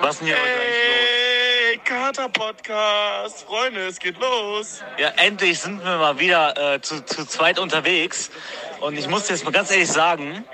Was 0.00 0.14
ist 0.14 0.20
denn 0.20 0.28
hier 0.28 0.36
heute 0.36 0.48
Hey, 0.48 1.78
Kater-Podcast. 1.84 3.44
Freunde, 3.44 3.86
es 3.86 3.98
geht 3.98 4.18
los. 4.18 4.80
eigentlich 4.80 4.80
los? 4.80 4.82
Ja, 4.98 5.08
endlich 5.16 5.58
sind 5.58 5.84
wir 5.84 5.96
mal 5.96 6.18
wieder 6.18 6.74
äh, 6.74 6.80
zu, 6.80 7.04
zu 7.04 7.26
zweit 7.26 7.58
unterwegs. 7.58 8.30
Und 8.80 8.98
ich 8.98 9.08
muss 9.08 9.28
jetzt 9.28 9.44
mal 9.44 9.50
ganz 9.50 9.70
ehrlich 9.70 9.90
sagen, 9.90 10.44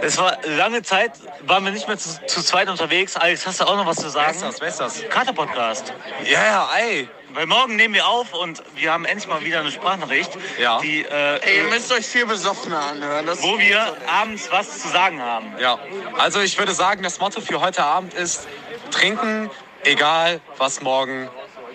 es 0.00 0.18
war 0.18 0.38
lange 0.44 0.82
Zeit, 0.82 1.12
waren 1.42 1.64
wir 1.64 1.72
nicht 1.72 1.88
mehr 1.88 1.98
zu, 1.98 2.24
zu 2.26 2.42
zweit 2.42 2.68
unterwegs. 2.68 3.16
Alex, 3.16 3.46
hast 3.46 3.60
du 3.60 3.64
auch 3.64 3.76
noch 3.76 3.86
was 3.86 3.96
zu 3.96 4.08
sagen? 4.10 4.36
Wer 4.38 4.48
ist 4.48 4.60
das? 4.60 4.80
Wer 4.80 4.88
ist 4.90 5.02
das? 5.02 5.08
Kater-Podcast. 5.08 5.92
Ja, 6.24 6.44
ja, 6.44 6.70
ey. 6.78 7.08
Weil 7.34 7.46
morgen 7.46 7.76
nehmen 7.76 7.94
wir 7.94 8.06
auf 8.06 8.34
und 8.34 8.62
wir 8.74 8.92
haben 8.92 9.04
endlich 9.04 9.26
mal 9.28 9.42
wieder 9.44 9.60
eine 9.60 9.70
Sprachnachricht, 9.70 10.30
Ja. 10.58 10.80
die, 10.80 11.02
äh, 11.04 11.38
Ey, 11.40 11.56
ihr 11.58 11.64
müsst 11.64 11.92
euch 11.92 12.06
viel 12.06 12.26
besoffener 12.26 12.80
anhören. 12.80 13.26
Das 13.26 13.42
wo 13.42 13.58
wir 13.58 13.96
abends 14.06 14.50
was 14.50 14.80
zu 14.80 14.88
sagen 14.88 15.20
haben. 15.22 15.54
Ja, 15.58 15.78
also 16.18 16.40
ich 16.40 16.58
würde 16.58 16.72
sagen, 16.74 17.02
das 17.02 17.18
Motto 17.20 17.40
für 17.40 17.60
heute 17.60 17.82
Abend 17.84 18.14
ist 18.14 18.46
trinken, 18.90 19.50
egal 19.84 20.40
was 20.58 20.80
morgen 20.82 21.28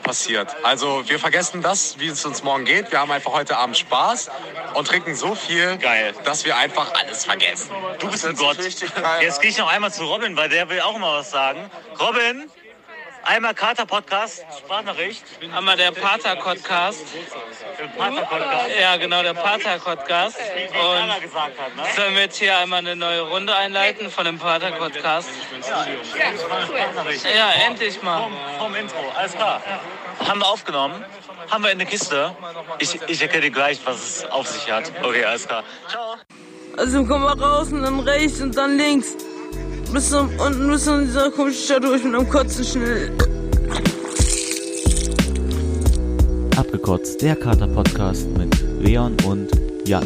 passiert. 0.03 0.55
Also 0.63 1.03
wir 1.09 1.19
vergessen 1.19 1.61
das, 1.61 1.99
wie 1.99 2.07
es 2.07 2.23
uns 2.23 2.43
morgen 2.43 2.63
geht. 2.65 2.91
Wir 2.91 2.99
haben 2.99 3.11
einfach 3.11 3.33
heute 3.33 3.57
Abend 3.57 3.77
Spaß 3.77 4.29
und 4.75 4.87
trinken 4.87 5.15
so 5.15 5.35
viel, 5.35 5.77
Geil. 5.77 6.13
dass 6.23 6.45
wir 6.45 6.55
einfach 6.55 6.93
alles 6.93 7.25
vergessen. 7.25 7.71
Du 7.99 8.09
bist 8.09 8.25
ein 8.25 8.35
Gott. 8.35 8.57
richtig 8.59 8.93
geil 8.95 9.23
Jetzt 9.23 9.41
gehe 9.41 9.49
ich 9.49 9.57
noch 9.57 9.67
einmal 9.69 9.91
zu 9.91 10.05
Robin, 10.05 10.37
weil 10.37 10.49
der 10.49 10.69
will 10.69 10.79
auch 10.81 10.97
mal 10.97 11.19
was 11.19 11.31
sagen. 11.31 11.69
Robin, 11.99 12.49
einmal 13.27 13.53
Kater-Podcast, 13.53 14.45
Sprachnachricht. 14.57 15.23
Einmal 15.55 15.77
der 15.77 15.91
Pater-Podcast. 15.91 17.03
Pater-Podcast. 17.97 18.69
Ja, 18.79 18.97
genau, 18.97 19.21
der 19.21 19.33
Pater-Podcast. 19.33 20.37
Und 20.39 21.07
ne? 21.07 21.83
sollen 21.95 22.15
wir 22.15 22.21
jetzt 22.21 22.37
hier 22.37 22.57
einmal 22.57 22.79
eine 22.79 22.95
neue 22.95 23.21
Runde 23.21 23.55
einleiten 23.55 24.09
von 24.09 24.25
dem 24.25 24.39
Pater-Podcast? 24.39 25.29
Ja, 27.35 27.51
endlich 27.67 28.01
mal. 28.01 28.29
Vom, 28.57 28.75
Intro, 28.75 28.97
alles 29.15 29.33
klar. 29.33 29.61
Haben 30.27 30.39
wir 30.39 30.47
aufgenommen, 30.47 31.05
haben 31.49 31.63
wir 31.63 31.71
in 31.71 31.77
der 31.77 31.87
Kiste. 31.87 32.35
Ich, 32.79 32.99
ich 33.07 33.21
erkenne 33.21 33.43
dir 33.43 33.51
gleich, 33.51 33.79
was 33.85 33.97
es 33.97 34.25
auf 34.25 34.47
sich 34.47 34.71
hat. 34.71 34.91
Okay, 35.03 35.25
alles 35.25 35.47
klar. 35.47 35.63
Ciao. 35.89 36.15
Also 36.77 37.03
komm 37.05 37.23
mal 37.23 37.39
raus 37.39 37.71
und 37.71 37.81
dann 37.83 37.99
rechts 38.01 38.39
und 38.39 38.55
dann 38.55 38.77
links. 38.77 39.15
Bis 39.93 40.09
zum, 40.09 40.29
unten 40.45 40.69
bis 40.69 40.83
zu 40.83 40.99
dieser 40.99 41.31
komischen 41.31 41.63
Stadt 41.63 41.83
durch 41.83 42.03
mit 42.03 42.13
einem 42.13 42.29
Kotzen 42.29 42.65
schnell. 42.65 43.11
Abgekotzt, 46.57 47.21
der 47.21 47.35
Kater-Podcast 47.35 48.27
mit 48.37 48.61
Leon 48.81 49.15
und 49.25 49.49
Jan. 49.85 50.05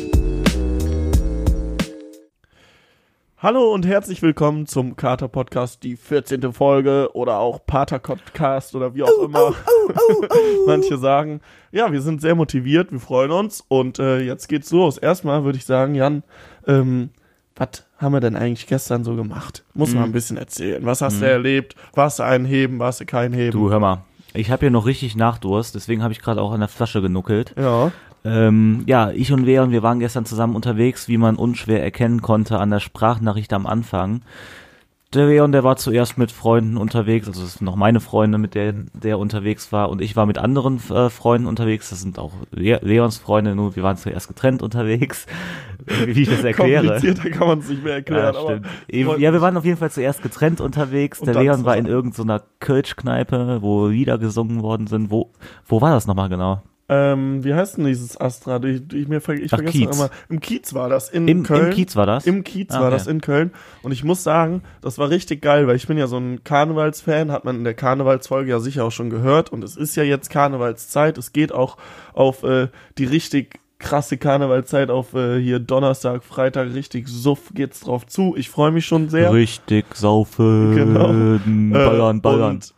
Hallo 3.37 3.73
und 3.73 3.87
herzlich 3.87 4.21
willkommen 4.21 4.67
zum 4.67 4.95
Kater 4.95 5.27
Podcast, 5.27 5.81
die 5.81 5.95
14. 5.95 6.53
Folge 6.53 7.09
oder 7.13 7.39
auch 7.39 7.65
Pater 7.65 7.97
Podcast 7.97 8.75
oder 8.75 8.93
wie 8.93 9.01
auch 9.01 9.23
immer 9.23 9.55
manche 10.67 10.97
sagen. 10.99 11.41
Ja, 11.71 11.91
wir 11.91 12.01
sind 12.01 12.21
sehr 12.21 12.35
motiviert, 12.35 12.91
wir 12.91 12.99
freuen 12.99 13.31
uns 13.31 13.65
und 13.67 13.97
äh, 13.97 14.19
jetzt 14.19 14.47
geht's 14.47 14.69
los. 14.71 14.99
Erstmal 14.99 15.43
würde 15.43 15.57
ich 15.57 15.65
sagen, 15.65 15.95
Jan, 15.95 16.21
ähm, 16.67 17.09
was 17.61 17.83
haben 17.97 18.13
wir 18.13 18.19
denn 18.19 18.35
eigentlich 18.35 18.65
gestern 18.67 19.03
so 19.03 19.15
gemacht? 19.15 19.63
Muss 19.73 19.93
mal 19.93 20.03
ein 20.03 20.11
bisschen 20.11 20.37
erzählen. 20.37 20.83
Was 20.85 21.01
hast 21.01 21.21
du 21.21 21.27
erlebt? 21.27 21.75
Warst 21.93 22.19
du 22.19 22.23
einen 22.23 22.45
heben? 22.45 22.79
Warst 22.79 23.01
du 23.01 23.05
keinen 23.05 23.33
heben? 23.33 23.51
Du, 23.51 23.69
hör 23.69 23.79
mal. 23.79 24.03
Ich 24.33 24.49
habe 24.49 24.61
hier 24.61 24.71
noch 24.71 24.85
richtig 24.85 25.15
Nachdurst, 25.15 25.75
deswegen 25.75 26.01
habe 26.01 26.13
ich 26.13 26.21
gerade 26.21 26.41
auch 26.41 26.51
an 26.51 26.61
der 26.61 26.69
Flasche 26.69 27.01
genuckelt. 27.01 27.53
Ja. 27.57 27.91
Ähm, 28.23 28.83
ja, 28.85 29.11
ich 29.11 29.31
und 29.31 29.43
Leon, 29.43 29.71
wir 29.71 29.83
waren 29.83 29.99
gestern 29.99 30.25
zusammen 30.25 30.55
unterwegs, 30.55 31.07
wie 31.07 31.17
man 31.17 31.35
unschwer 31.35 31.83
erkennen 31.83 32.21
konnte 32.21 32.59
an 32.59 32.69
der 32.69 32.79
Sprachnachricht 32.79 33.51
am 33.53 33.65
Anfang. 33.65 34.21
Der 35.13 35.27
Leon, 35.27 35.51
der 35.51 35.65
war 35.65 35.75
zuerst 35.75 36.17
mit 36.17 36.31
Freunden 36.31 36.77
unterwegs, 36.77 37.27
also 37.27 37.41
das 37.41 37.55
sind 37.55 37.65
noch 37.65 37.75
meine 37.75 37.99
Freunde, 37.99 38.37
mit 38.37 38.55
denen 38.55 38.89
der 38.93 39.19
unterwegs 39.19 39.73
war, 39.73 39.89
und 39.89 40.01
ich 40.01 40.15
war 40.15 40.25
mit 40.25 40.37
anderen 40.37 40.77
äh, 40.89 41.09
Freunden 41.09 41.47
unterwegs. 41.47 41.89
Das 41.89 41.99
sind 41.99 42.17
auch 42.17 42.31
Le 42.51 42.79
Leons 42.81 43.17
Freunde, 43.17 43.53
nur 43.53 43.75
wir 43.75 43.83
waren 43.83 43.97
zuerst 43.97 44.29
getrennt 44.29 44.61
unterwegs, 44.61 45.25
wie 46.05 46.21
ich 46.21 46.29
das 46.29 46.45
erkläre. 46.45 46.87
Komplizierter 46.87 47.29
kann 47.29 47.47
man 47.47 47.59
es 47.59 47.67
nicht 47.67 47.83
mehr 47.83 47.95
erklären. 47.95 48.33
Ja, 48.33 48.41
stimmt. 48.41 48.67
Eben, 48.87 49.19
ja, 49.19 49.33
wir 49.33 49.41
waren 49.41 49.57
auf 49.57 49.65
jeden 49.65 49.77
Fall 49.77 49.91
zuerst 49.91 50.23
getrennt 50.23 50.61
unterwegs. 50.61 51.19
Der 51.19 51.33
Leon 51.33 51.65
war 51.65 51.75
in 51.75 51.87
irgendeiner 51.87 52.41
Kölschkneipe, 52.61 53.57
wo 53.61 53.87
Lieder 53.87 54.17
gesungen 54.17 54.61
worden 54.63 54.87
sind. 54.87 55.11
Wo, 55.11 55.33
wo 55.67 55.81
war 55.81 55.91
das 55.91 56.07
nochmal 56.07 56.29
genau? 56.29 56.61
Ähm, 56.93 57.41
wie 57.45 57.53
heißt 57.53 57.77
denn 57.77 57.85
dieses 57.85 58.19
Astra? 58.19 58.61
Ich, 58.65 58.81
ich, 58.93 59.07
mir, 59.07 59.17
ich 59.17 59.45
Ach, 59.53 59.57
vergesse 59.59 59.77
Kiez. 59.77 59.95
immer. 59.95 60.09
Im 60.27 60.41
Kiez 60.41 60.73
war 60.73 60.89
das, 60.89 61.09
in 61.09 61.25
Im, 61.25 61.43
Köln. 61.43 61.67
Im 61.67 61.73
Kiez 61.73 61.95
war 61.95 62.05
das? 62.05 62.27
Im 62.27 62.43
Kiez 62.43 62.69
Ah, 62.71 62.81
war 62.81 62.87
okay. 62.87 62.97
das 62.97 63.07
in 63.07 63.21
Köln. 63.21 63.51
Und 63.81 63.93
ich 63.93 64.03
muss 64.03 64.23
sagen, 64.23 64.61
das 64.81 64.97
war 64.97 65.09
richtig 65.09 65.41
geil, 65.41 65.67
weil 65.67 65.77
ich 65.77 65.87
bin 65.87 65.97
ja 65.97 66.07
so 66.07 66.17
ein 66.17 66.43
Karnevalsfan, 66.43 67.31
hat 67.31 67.45
man 67.45 67.55
in 67.55 67.63
der 67.63 67.75
Karnevalsfolge 67.75 68.51
ja 68.51 68.59
sicher 68.59 68.83
auch 68.83 68.91
schon 68.91 69.09
gehört. 69.09 69.53
Und 69.53 69.63
es 69.63 69.77
ist 69.77 69.95
ja 69.95 70.03
jetzt 70.03 70.29
Karnevalszeit. 70.29 71.17
Es 71.17 71.31
geht 71.31 71.53
auch 71.53 71.77
auf 72.13 72.43
äh, 72.43 72.67
die 72.97 73.05
richtig 73.05 73.61
krasse 73.79 74.17
Karnevalzeit, 74.17 74.89
auf 74.91 75.13
äh, 75.13 75.39
hier 75.41 75.59
Donnerstag, 75.59 76.23
Freitag, 76.25 76.73
richtig 76.73 77.07
suff 77.07 77.51
geht's 77.53 77.79
drauf 77.79 78.05
zu. 78.05 78.35
Ich 78.37 78.49
freue 78.49 78.71
mich 78.71 78.85
schon 78.85 79.07
sehr. 79.09 79.31
Richtig 79.33 79.85
saufen, 79.95 80.75
Genau. 80.75 81.07
ballern, 81.07 82.17
Äh, 82.17 82.21
ballern. 82.21 82.49
Und 82.57 82.73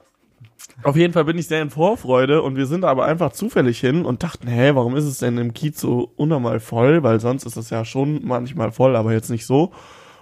auf 0.83 0.95
jeden 0.95 1.13
Fall 1.13 1.25
bin 1.25 1.37
ich 1.37 1.47
sehr 1.47 1.61
in 1.61 1.69
Vorfreude 1.69 2.41
und 2.41 2.55
wir 2.55 2.65
sind 2.65 2.85
aber 2.85 3.05
einfach 3.05 3.31
zufällig 3.31 3.79
hin 3.79 4.05
und 4.05 4.23
dachten, 4.23 4.47
hä, 4.47 4.71
warum 4.73 4.95
ist 4.95 5.05
es 5.05 5.19
denn 5.19 5.37
im 5.37 5.53
Kiez 5.53 5.79
so 5.79 6.11
unnormal 6.15 6.59
voll? 6.59 7.03
Weil 7.03 7.19
sonst 7.19 7.45
ist 7.45 7.57
es 7.57 7.69
ja 7.69 7.85
schon 7.85 8.21
manchmal 8.23 8.71
voll, 8.71 8.95
aber 8.95 9.13
jetzt 9.13 9.29
nicht 9.29 9.45
so. 9.45 9.71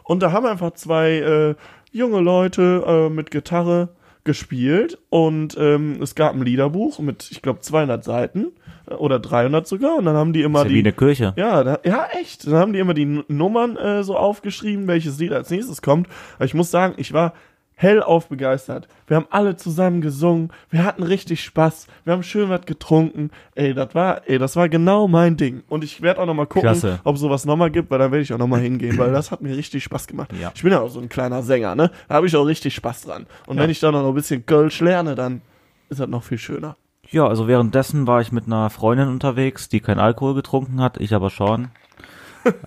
Und 0.03 0.21
da 0.23 0.31
haben 0.31 0.45
einfach 0.45 0.71
zwei 0.71 1.11
äh, 1.11 1.55
junge 1.91 2.19
Leute 2.19 2.83
äh, 2.85 3.09
mit 3.09 3.31
Gitarre 3.31 3.89
gespielt 4.23 4.99
und 5.09 5.57
ähm, 5.59 5.99
es 6.01 6.13
gab 6.13 6.35
ein 6.35 6.43
Liederbuch 6.43 6.99
mit, 6.99 7.29
ich 7.31 7.41
glaube, 7.41 7.61
200 7.61 8.03
Seiten 8.03 8.51
äh, 8.87 8.93
oder 8.93 9.19
300 9.19 9.67
sogar 9.67 9.95
und 9.95 10.05
dann 10.05 10.15
haben 10.15 10.31
die 10.31 10.43
immer 10.43 10.59
ist 10.59 10.65
ja 10.65 10.69
die 10.69 10.75
wie 10.75 10.79
eine 10.79 10.93
Kirche. 10.93 11.33
ja, 11.37 11.63
da, 11.63 11.79
ja, 11.83 12.07
echt. 12.19 12.45
Dann 12.45 12.53
haben 12.55 12.73
die 12.73 12.79
immer 12.79 12.93
die 12.93 13.23
Nummern 13.27 13.77
äh, 13.77 14.03
so 14.03 14.15
aufgeschrieben, 14.15 14.87
welches 14.87 15.17
Lied 15.19 15.31
als 15.31 15.49
nächstes 15.49 15.81
kommt. 15.81 16.07
Aber 16.35 16.45
ich 16.45 16.53
muss 16.53 16.69
sagen, 16.69 16.93
ich 16.97 17.13
war 17.13 17.33
hellauf 17.81 18.29
begeistert. 18.29 18.87
Wir 19.07 19.17
haben 19.17 19.25
alle 19.31 19.55
zusammen 19.55 20.01
gesungen, 20.01 20.51
wir 20.69 20.83
hatten 20.83 21.03
richtig 21.03 21.43
Spaß, 21.43 21.87
wir 22.03 22.13
haben 22.13 22.23
schön 22.23 22.49
was 22.49 22.65
getrunken. 22.65 23.31
Ey, 23.55 23.73
das 23.73 23.95
war, 23.95 24.21
ey, 24.27 24.37
das 24.37 24.55
war 24.55 24.69
genau 24.69 25.07
mein 25.07 25.35
Ding. 25.35 25.63
Und 25.67 25.83
ich 25.83 26.01
werde 26.01 26.21
auch 26.21 26.25
noch 26.25 26.35
mal 26.35 26.45
gucken, 26.45 26.61
Klasse. 26.61 26.99
ob 27.03 27.17
sowas 27.17 27.45
noch 27.45 27.55
mal 27.55 27.71
gibt, 27.71 27.89
weil 27.89 27.99
dann 27.99 28.11
werde 28.11 28.21
ich 28.21 28.33
auch 28.33 28.37
noch 28.37 28.47
mal 28.47 28.59
hingehen, 28.59 28.97
weil 28.97 29.11
das 29.11 29.31
hat 29.31 29.41
mir 29.41 29.55
richtig 29.57 29.83
Spaß 29.83 30.07
gemacht. 30.07 30.31
Ja. 30.39 30.51
Ich 30.53 30.61
bin 30.61 30.71
ja 30.71 30.79
auch 30.79 30.89
so 30.89 30.99
ein 30.99 31.09
kleiner 31.09 31.41
Sänger, 31.41 31.75
ne? 31.75 31.89
Da 32.07 32.15
habe 32.15 32.27
ich 32.27 32.35
auch 32.35 32.45
richtig 32.45 32.75
Spaß 32.75 33.03
dran. 33.03 33.25
Und 33.47 33.57
wenn 33.57 33.69
ich 33.69 33.79
dann 33.79 33.93
noch 33.93 34.07
ein 34.07 34.13
bisschen 34.13 34.45
Kölsch 34.45 34.79
lerne, 34.79 35.15
dann 35.15 35.41
ist 35.89 35.99
das 35.99 36.07
noch 36.07 36.23
viel 36.23 36.37
schöner. 36.37 36.77
Ja, 37.09 37.27
also 37.27 37.47
währenddessen 37.47 38.07
war 38.07 38.21
ich 38.21 38.31
mit 38.31 38.45
einer 38.45 38.69
Freundin 38.69 39.09
unterwegs, 39.09 39.67
die 39.67 39.81
kein 39.81 39.99
Alkohol 39.99 40.35
getrunken 40.35 40.79
hat, 40.81 40.97
ich 40.97 41.13
aber 41.13 41.29
schon. 41.29 41.69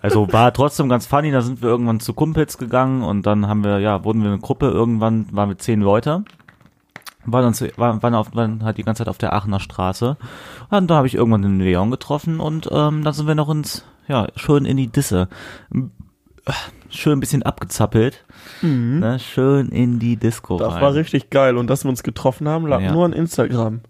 Also 0.02 0.32
war 0.32 0.52
trotzdem 0.52 0.88
ganz 0.88 1.06
funny, 1.06 1.30
da 1.32 1.40
sind 1.42 1.62
wir 1.62 1.68
irgendwann 1.68 2.00
zu 2.00 2.14
Kumpels 2.14 2.58
gegangen 2.58 3.02
und 3.02 3.26
dann 3.26 3.48
haben 3.48 3.64
wir, 3.64 3.78
ja, 3.80 4.04
wurden 4.04 4.22
wir 4.22 4.30
eine 4.30 4.38
Gruppe, 4.40 4.66
irgendwann 4.68 5.26
waren 5.32 5.48
wir 5.48 5.58
zehn 5.58 5.80
Leute. 5.80 6.24
Waren, 7.26 7.42
dann 7.44 7.54
zu, 7.54 7.68
waren, 7.78 8.02
waren, 8.02 8.14
auf, 8.14 8.34
waren 8.34 8.62
halt 8.64 8.76
die 8.76 8.82
ganze 8.84 9.00
Zeit 9.00 9.08
auf 9.08 9.16
der 9.18 9.32
Aachener 9.32 9.58
Straße. 9.60 10.16
Und 10.70 10.88
da 10.90 10.96
habe 10.96 11.06
ich 11.06 11.14
irgendwann 11.14 11.42
den 11.42 11.58
Leon 11.58 11.90
getroffen 11.90 12.38
und 12.38 12.68
ähm, 12.70 13.02
dann 13.02 13.14
sind 13.14 13.26
wir 13.26 13.34
noch 13.34 13.48
ins, 13.48 13.84
ja, 14.08 14.26
schön 14.36 14.66
in 14.66 14.76
die 14.76 14.88
Disse. 14.88 15.28
Schön 16.90 17.14
ein 17.14 17.20
bisschen 17.20 17.42
abgezappelt. 17.42 18.24
Ne, 18.60 19.18
schön 19.18 19.70
in 19.70 19.98
die 19.98 20.16
Disco 20.16 20.54
Mhm. 20.56 20.58
Das 20.58 20.74
rein. 20.74 20.82
war 20.82 20.94
richtig 20.94 21.30
geil. 21.30 21.56
Und 21.56 21.68
dass 21.68 21.84
wir 21.84 21.88
uns 21.88 22.02
getroffen 22.02 22.46
haben, 22.48 22.66
lag 22.66 22.80
Ja. 22.82 22.92
nur 22.92 23.06
an 23.06 23.14
Instagram. 23.14 23.80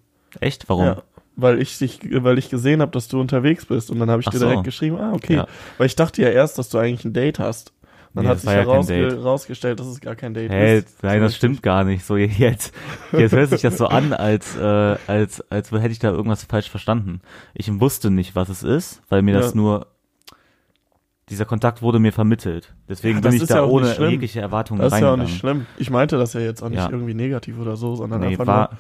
Echt? 0.41 0.69
Warum? 0.69 0.85
Ja, 0.87 1.03
weil 1.37 1.61
ich 1.61 1.77
dich, 1.79 2.01
weil 2.23 2.39
ich 2.39 2.49
gesehen 2.51 2.81
habe, 2.81 2.93
dass 2.93 3.09
du 3.09 3.21
unterwegs 3.21 3.67
bist 3.67 3.91
und 3.91 3.99
dann 3.99 4.11
habe 4.11 4.21
ich 4.23 4.29
Ach 4.29 4.33
dir 4.33 4.39
so. 4.39 4.47
direkt 4.47 4.65
geschrieben, 4.65 4.97
ah, 4.99 5.13
okay. 5.13 5.35
Ja. 5.37 5.47
Weil 5.79 5.87
ich 5.87 5.97
dachte 5.97 6.23
ja 6.23 6.29
erst, 6.29 6.59
dass 6.59 6.69
du 6.69 6.79
eigentlich 6.79 7.05
ein 7.05 7.13
Date 7.13 7.39
hast. 7.39 7.73
Dann 8.15 8.23
Nee, 8.25 8.29
hat 8.29 8.37
das 8.37 8.43
sich 8.43 8.51
ja 8.53 8.57
herausge 8.59 9.09
Date. 9.09 9.25
rausgestellt, 9.25 9.81
dass 9.81 9.89
es 9.89 10.01
gar 10.01 10.15
kein 10.15 10.35
Date 10.35 10.49
Hey, 10.53 10.79
ist. 10.79 11.03
nein, 11.03 11.21
das 11.21 11.35
stimmt 11.35 11.65
gar 11.65 11.83
nicht. 11.83 12.05
So 12.05 12.17
jetzt, 12.17 12.73
jetzt 13.13 13.33
hört 13.33 13.51
sich 13.51 13.63
das 13.63 13.77
so 13.77 13.87
an, 13.89 14.13
als 14.13 14.57
äh, 14.57 14.97
als 15.09 15.41
als 15.51 15.73
hätte 15.73 15.89
ich 15.89 15.99
da 15.99 16.11
irgendwas 16.13 16.45
falsch 16.45 16.71
verstanden. 16.71 17.21
Ich 17.55 17.69
wusste 17.81 18.13
nicht, 18.13 18.37
was 18.37 18.49
es 18.51 18.63
ist, 18.63 19.03
weil 19.09 19.23
mir 19.23 19.35
das 19.35 19.51
Ja. 19.51 19.57
nur 19.57 19.87
dieser 21.31 21.45
Kontakt 21.47 21.81
wurde 21.83 21.99
mir 21.99 22.13
vermittelt. 22.13 22.73
Deswegen 22.89 23.17
Ja, 23.17 23.23
bin 23.23 23.33
das 23.33 23.43
ich 23.43 23.49
da 23.49 23.57
ja 23.57 23.65
ohne 23.65 23.97
jegliche 24.11 24.41
Erwartungen 24.41 24.81
Das 24.81 24.93
ist 24.93 25.01
ja 25.01 25.07
auch 25.07 25.11
reingegangen. 25.13 25.27
nicht 25.33 25.41
schlimm. 25.41 25.67
Ich 25.79 25.91
meinte 25.91 26.19
das 26.19 26.35
ja 26.35 26.41
jetzt 26.41 26.63
auch 26.63 26.69
nicht 26.69 26.79
Ja. 26.79 26.91
irgendwie 26.91 27.15
negativ 27.15 27.59
oder 27.59 27.77
so, 27.77 27.97
sondern 27.97 28.21
nee, 28.21 28.27
einfach 28.29 28.47
war 28.47 28.69
nur, 28.71 28.79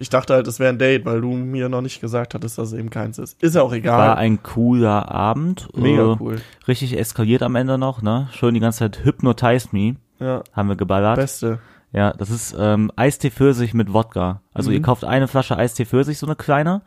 ich 0.00 0.08
dachte 0.08 0.32
halt, 0.32 0.46
es 0.46 0.58
wäre 0.58 0.70
ein 0.70 0.78
Date, 0.78 1.04
weil 1.04 1.20
du 1.20 1.28
mir 1.32 1.68
noch 1.68 1.82
nicht 1.82 2.00
gesagt 2.00 2.34
hattest, 2.34 2.56
dass 2.56 2.68
es 2.72 2.78
eben 2.78 2.88
keins 2.88 3.18
ist. 3.18 3.40
Ist 3.42 3.54
ja 3.54 3.62
auch 3.62 3.72
egal. 3.72 3.98
war 3.98 4.16
ein 4.16 4.42
cooler 4.42 5.10
Abend. 5.10 5.68
Mega 5.76 6.14
äh, 6.14 6.16
cool. 6.18 6.40
Richtig 6.66 6.98
eskaliert 6.98 7.42
am 7.42 7.54
Ende 7.54 7.76
noch, 7.76 8.00
ne? 8.00 8.28
Schön 8.32 8.54
die 8.54 8.60
ganze 8.60 8.80
Zeit 8.80 9.04
Hypnotize 9.04 9.68
Me 9.72 9.96
Ja, 10.18 10.42
haben 10.54 10.68
wir 10.70 10.76
geballert. 10.76 11.16
beste. 11.16 11.58
Ja, 11.92 12.12
das 12.12 12.30
ist 12.30 12.56
ähm, 12.58 12.90
Eistee 12.96 13.30
Pfirsich 13.30 13.74
mit 13.74 13.92
Wodka. 13.92 14.40
Also 14.52 14.70
ihr 14.72 14.82
kauft 14.82 15.04
eine 15.04 15.28
Flasche 15.28 15.56
Eistee 15.56 15.84
für 15.84 16.02
sich, 16.04 16.18
so 16.18 16.26
eine 16.26 16.34
kleine, 16.34 16.82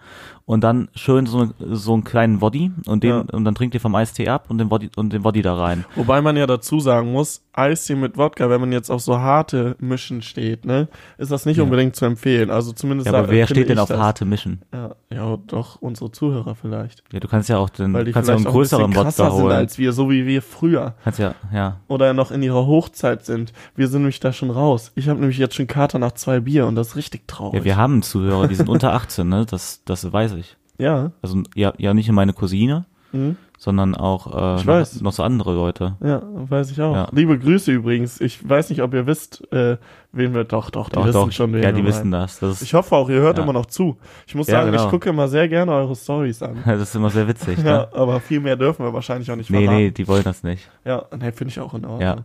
und 0.46 0.62
dann 0.62 0.90
schön 0.96 1.26
so, 1.26 1.40
eine, 1.40 1.54
so 1.76 1.94
einen 1.94 2.04
kleinen 2.04 2.42
Woddy 2.42 2.72
und 2.86 3.04
den 3.04 3.10
Ja. 3.12 3.20
und 3.32 3.46
dann 3.46 3.56
trinkt 3.56 3.74
ihr 3.74 3.80
vom 3.80 3.96
Eistee 3.96 4.28
ab 4.28 4.48
und 4.50 4.58
den 4.58 4.70
Woddy 4.70 4.90
und 4.98 5.14
den 5.14 5.24
Woddy 5.24 5.42
da 5.42 5.56
rein. 5.56 5.86
Wobei 5.96 6.22
man 6.22 6.36
ja 6.36 6.46
dazu 6.46 6.82
sagen 6.82 7.14
muss, 7.14 7.42
Eistee 7.54 7.96
mit 7.96 8.18
Wodka, 8.18 8.50
wenn 8.50 8.60
man 8.60 8.74
jetzt 8.74 8.90
auf 8.90 9.00
so 9.00 9.18
harte 9.20 9.78
Mischen 9.80 10.22
steht, 10.22 10.66
ne, 10.66 10.90
ist 11.18 11.32
das 11.32 11.46
nicht 11.46 11.56
Ja. 11.58 11.64
unbedingt 11.64 11.96
zu 11.96 12.04
empfehlen. 12.04 12.50
Also 12.50 12.74
zumindest 12.74 13.10
Ja, 13.10 13.18
aber 13.18 13.30
wer 13.30 13.48
steht 13.48 13.70
denn 13.70 13.80
auf 13.80 13.88
das. 13.88 13.98
harte 14.00 14.26
Mischen? 14.26 14.62
Ja, 14.74 14.96
ja, 15.10 15.38
doch 15.48 15.78
unsere 15.82 16.12
Zuhörer 16.12 16.56
vielleicht. 16.56 17.04
Ja, 17.14 17.22
du 17.22 17.30
kannst 17.30 17.48
ja 17.48 17.58
auch 17.60 17.70
den, 17.70 17.94
Weil 17.94 18.04
die 18.04 18.12
kannst 18.12 18.28
ja 18.28 18.36
einen 18.36 18.46
auch 18.46 18.50
ein 18.50 18.54
größeren 18.54 18.88
Wodka 18.90 19.04
krasser 19.04 19.32
sind 19.32 19.42
holen. 19.44 19.56
als 19.56 19.78
wir, 19.78 19.94
so 19.94 20.10
wie 20.10 20.26
wir 20.26 20.42
früher. 20.42 20.96
Kannst 21.06 21.20
ja, 21.20 21.36
ja. 21.54 21.78
Oder 21.88 22.14
noch 22.14 22.32
in 22.32 22.44
ihrer 22.44 22.66
Hochzeit 22.68 23.24
sind. 23.26 23.54
Wir 23.78 23.88
sind 23.88 24.02
nämlich 24.02 24.20
da 24.20 24.34
schon 24.34 24.50
raus. 24.50 24.92
Ich 24.96 25.08
habe 25.08 25.20
nämlich 25.22 25.38
jetzt 25.38 25.56
schon 25.56 25.68
Kater 25.68 26.00
nach 26.00 26.12
zwei 26.14 26.42
Bier 26.42 26.66
und 26.68 26.76
das 26.76 26.90
ist 26.90 26.96
richtig 26.98 27.28
traurig. 27.30 27.53
Ja, 27.54 27.64
wir 27.64 27.78
haben 27.78 28.02
Zuhörer, 28.02 28.48
die 28.48 28.56
sind 28.56 28.70
unter 28.70 28.94
18, 28.96 29.28
ne? 29.28 29.46
Das, 29.50 29.82
das 29.86 30.12
weiß 30.12 30.34
ich. 30.34 30.58
ja, 30.78 31.12
Also 31.22 31.44
ja, 31.56 31.74
ja 31.78 31.94
nicht 31.94 32.08
nur 32.08 32.16
meine 32.16 32.34
Cousine, 32.34 32.86
Mhm. 33.16 33.38
sondern 33.60 33.94
auch 33.94 34.26
äh, 34.60 34.64
noch, 34.66 35.02
noch 35.02 35.12
so 35.14 35.22
andere 35.22 35.54
Leute. 35.54 35.98
ja, 36.04 36.24
weiß 36.24 36.72
ich 36.72 36.82
auch. 36.82 36.96
Ja. 36.96 37.08
Liebe 37.12 37.38
Grüße 37.38 37.72
übrigens. 37.72 38.20
Ich 38.20 38.50
weiß 38.50 38.72
nicht, 38.72 38.82
ob 38.82 38.92
ihr 38.96 39.06
wisst, 39.06 39.44
äh, 39.54 39.78
wen 40.12 40.34
wir 40.34 40.46
doch, 40.46 40.72
doch, 40.72 40.90
die 40.90 40.96
Doch, 40.96 41.06
wissen 41.06 41.14
doch. 41.14 41.32
schon, 41.32 41.54
wen 41.54 41.62
ja, 41.62 41.68
wir 41.68 41.74
die 41.74 41.84
meinen. 41.84 41.88
wissen 41.90 42.10
das. 42.12 42.40
Das 42.40 42.64
Ich 42.64 42.74
hoffe 42.74 42.96
auch, 42.96 43.08
ihr 43.10 43.20
hört 43.22 43.38
Ja. 43.38 43.44
immer 43.44 43.54
noch 43.54 43.68
zu. 43.68 43.98
Ich 44.26 44.34
muss 44.34 44.48
sagen, 44.48 44.72
genau. 44.72 44.84
ich 44.86 44.90
gucke 44.90 45.10
immer 45.12 45.28
sehr 45.28 45.48
gerne 45.48 45.72
eure 45.74 45.96
Stories 45.96 46.42
an. 46.42 46.58
das 46.66 46.82
ist 46.82 46.96
immer 46.96 47.12
sehr 47.12 47.28
witzig, 47.28 47.60
ne? 47.60 47.70
Ja, 47.70 47.88
aber 47.94 48.20
viel 48.20 48.40
mehr 48.40 48.56
dürfen 48.56 48.84
wir 48.84 48.92
wahrscheinlich 48.92 49.30
auch 49.30 49.36
nicht 49.36 49.52
Nee, 49.52 49.60
verraten. 49.66 49.78
nee, 49.78 49.92
die 49.92 50.08
wollen 50.08 50.24
das 50.24 50.42
nicht. 50.42 50.68
Ja, 50.84 51.06
nee, 51.16 51.32
finde 51.32 51.52
ich 51.52 51.60
auch 51.60 51.76
in 51.76 51.86
Ordnung. 51.86 52.02
Ja. 52.02 52.16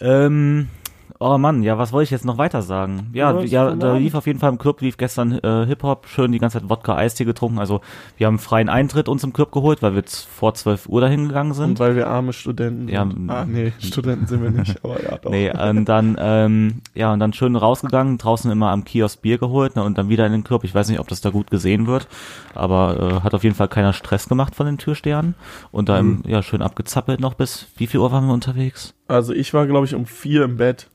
Ähm, 0.00 0.68
oh 1.20 1.36
Mann, 1.38 1.62
ja, 1.62 1.78
was 1.78 1.92
wollte 1.92 2.04
ich 2.04 2.10
jetzt 2.10 2.24
noch 2.24 2.38
weiter 2.38 2.62
sagen? 2.62 3.10
Ja, 3.12 3.40
Ja, 3.40 3.74
da 3.74 3.96
lief 3.96 4.14
auf 4.14 4.26
jeden 4.26 4.38
Fall 4.38 4.50
im 4.50 4.58
Club, 4.58 4.80
lief 4.80 4.96
gestern 4.96 5.32
äh, 5.32 5.66
Hip-Hop, 5.66 6.06
schön 6.06 6.30
die 6.32 6.38
ganze 6.38 6.60
Zeit 6.60 6.70
Wodka, 6.70 6.94
Eistee 6.96 7.24
getrunken. 7.24 7.58
Also 7.58 7.80
wir 8.16 8.26
haben 8.28 8.38
freien 8.38 8.68
Eintritt 8.68 9.08
uns 9.08 9.24
im 9.24 9.32
Club 9.32 9.50
geholt, 9.52 9.82
weil 9.82 9.92
wir 9.92 9.98
jetzt 9.98 10.26
vor 10.26 10.54
12 10.54 10.88
Uhr 10.88 11.00
dahin 11.00 11.28
gegangen 11.28 11.50
Und 11.50 11.56
sind. 11.56 11.78
weil 11.80 11.96
wir 11.96 12.06
arme 12.08 12.32
Studenten 12.32 12.88
Ja, 12.88 13.04
sind. 13.06 13.28
Ah, 13.30 13.44
nee, 13.44 13.72
Studenten 13.78 14.26
sind 14.26 14.42
wir 14.42 14.50
nicht, 14.50 14.84
aber 14.84 15.02
ja, 15.02 15.16
doch. 15.18 15.30
Nee, 15.30 15.50
und 15.50 15.84
dann, 15.86 16.16
ähm, 16.20 16.82
ja, 16.94 17.12
und 17.12 17.20
dann 17.20 17.32
schön 17.32 17.56
rausgegangen, 17.56 18.18
draußen 18.18 18.50
immer 18.50 18.70
am 18.70 18.84
Kiosk 18.84 19.20
Bier 19.22 19.38
geholt 19.38 19.76
ne, 19.76 19.82
und 19.82 19.98
dann 19.98 20.08
wieder 20.08 20.24
in 20.26 20.32
den 20.32 20.44
Club. 20.44 20.64
Ich 20.64 20.74
weiß 20.74 20.88
nicht, 20.88 21.00
ob 21.00 21.08
das 21.08 21.20
da 21.20 21.30
gut 21.30 21.50
gesehen 21.50 21.86
wird, 21.86 22.06
aber 22.54 23.18
äh, 23.20 23.24
hat 23.24 23.34
auf 23.34 23.44
jeden 23.44 23.54
Fall 23.56 23.68
keiner 23.68 23.92
Stress 23.92 24.28
gemacht 24.28 24.54
von 24.54 24.66
den 24.66 24.78
Türstehern. 24.78 25.34
Und 25.72 25.88
da 25.88 26.02
Mhm. 26.02 26.22
ja, 26.26 26.42
schön 26.42 26.62
abgezappelt 26.62 27.18
noch 27.20 27.34
bis, 27.34 27.66
wie 27.76 27.86
viel 27.88 27.98
Uhr 28.00 28.12
waren 28.12 28.26
wir 28.26 28.32
unterwegs? 28.34 28.94
Also 29.08 29.32
ich 29.32 29.52
war, 29.52 29.66
glaube 29.66 29.84
ich, 29.86 29.94
um 29.96 30.06
vier 30.06 30.44
im 30.44 30.56
Bett. 30.56 30.88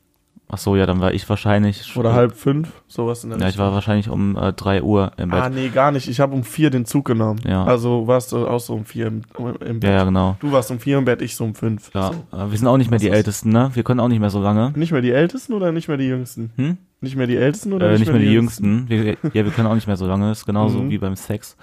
Ach 0.54 0.60
so, 0.60 0.76
ja, 0.76 0.86
dann 0.86 1.02
war 1.02 1.12
ich 1.16 1.28
wahrscheinlich. 1.28 1.98
Oder 1.98 2.14
halb 2.14 2.36
fünf, 2.36 2.70
sowas 2.88 3.24
in 3.24 3.32
der 3.32 3.40
Ja, 3.40 3.50
ich 3.50 3.58
war 3.58 3.74
wahrscheinlich 3.74 4.08
um 4.08 4.38
äh, 4.38 4.54
3 4.54 4.84
Uhr 4.84 5.12
im 5.18 5.32
Bett. 5.32 5.42
Ah, 5.42 5.50
nee, 5.50 5.70
gar 5.70 5.92
nicht. 5.92 6.08
Ich 6.08 6.20
habe 6.20 6.36
um 6.36 6.44
vier 6.44 6.70
den 6.70 6.86
Zug 6.86 7.06
genommen. 7.06 7.40
Ja. 7.44 7.64
Also 7.64 8.06
warst 8.06 8.34
du 8.34 8.48
auch 8.48 8.60
so 8.60 8.76
um 8.76 8.86
vier 8.86 9.08
im, 9.08 9.22
im 9.66 9.80
Bett. 9.80 9.90
ja, 9.90 9.96
ja, 9.96 10.04
genau. 10.04 10.38
Du 10.42 10.52
warst 10.52 10.70
um 10.70 10.80
vier 10.80 11.00
im 11.00 11.06
Bett, 11.06 11.24
ich 11.24 11.36
so 11.36 11.44
um 11.44 11.56
fünf. 11.56 11.90
Ja, 11.96 12.12
So. 12.32 12.38
äh, 12.38 12.52
wir 12.52 12.58
sind 12.60 12.68
auch 12.68 12.78
nicht 12.78 12.92
mehr 12.92 13.00
die 13.00 13.10
Ältesten, 13.10 13.50
ne? 13.50 13.72
Wir 13.74 13.82
können 13.84 14.00
auch 14.00 14.10
nicht 14.10 14.20
mehr 14.20 14.30
so 14.30 14.40
lange. 14.44 14.72
Nicht 14.76 14.92
mehr 14.92 15.02
die 15.02 15.10
Ältesten 15.12 15.54
oder 15.54 15.72
nicht 15.72 15.88
mehr 15.88 15.98
die 15.98 16.06
Jüngsten? 16.08 16.52
Hm? 16.56 16.78
Nicht 17.02 17.16
mehr 17.16 17.26
die 17.26 17.36
Ältesten 17.38 17.74
oder 17.74 17.90
Äh, 17.90 17.98
nicht 17.98 18.12
mehr 18.12 18.22
die 18.22 18.32
Jüngsten. 18.32 18.88
Wir, 18.88 19.06
ja, 19.34 19.34
wir 19.34 19.50
können 19.50 19.68
auch 19.68 19.76
nicht 19.76 19.88
mehr 19.88 19.98
so 19.98 20.06
lange. 20.06 20.32
Ist 20.32 20.46
genauso 20.46 20.78
Mhm. 20.84 20.92
wie 20.92 21.00
beim 21.00 21.16
Sex. 21.16 21.58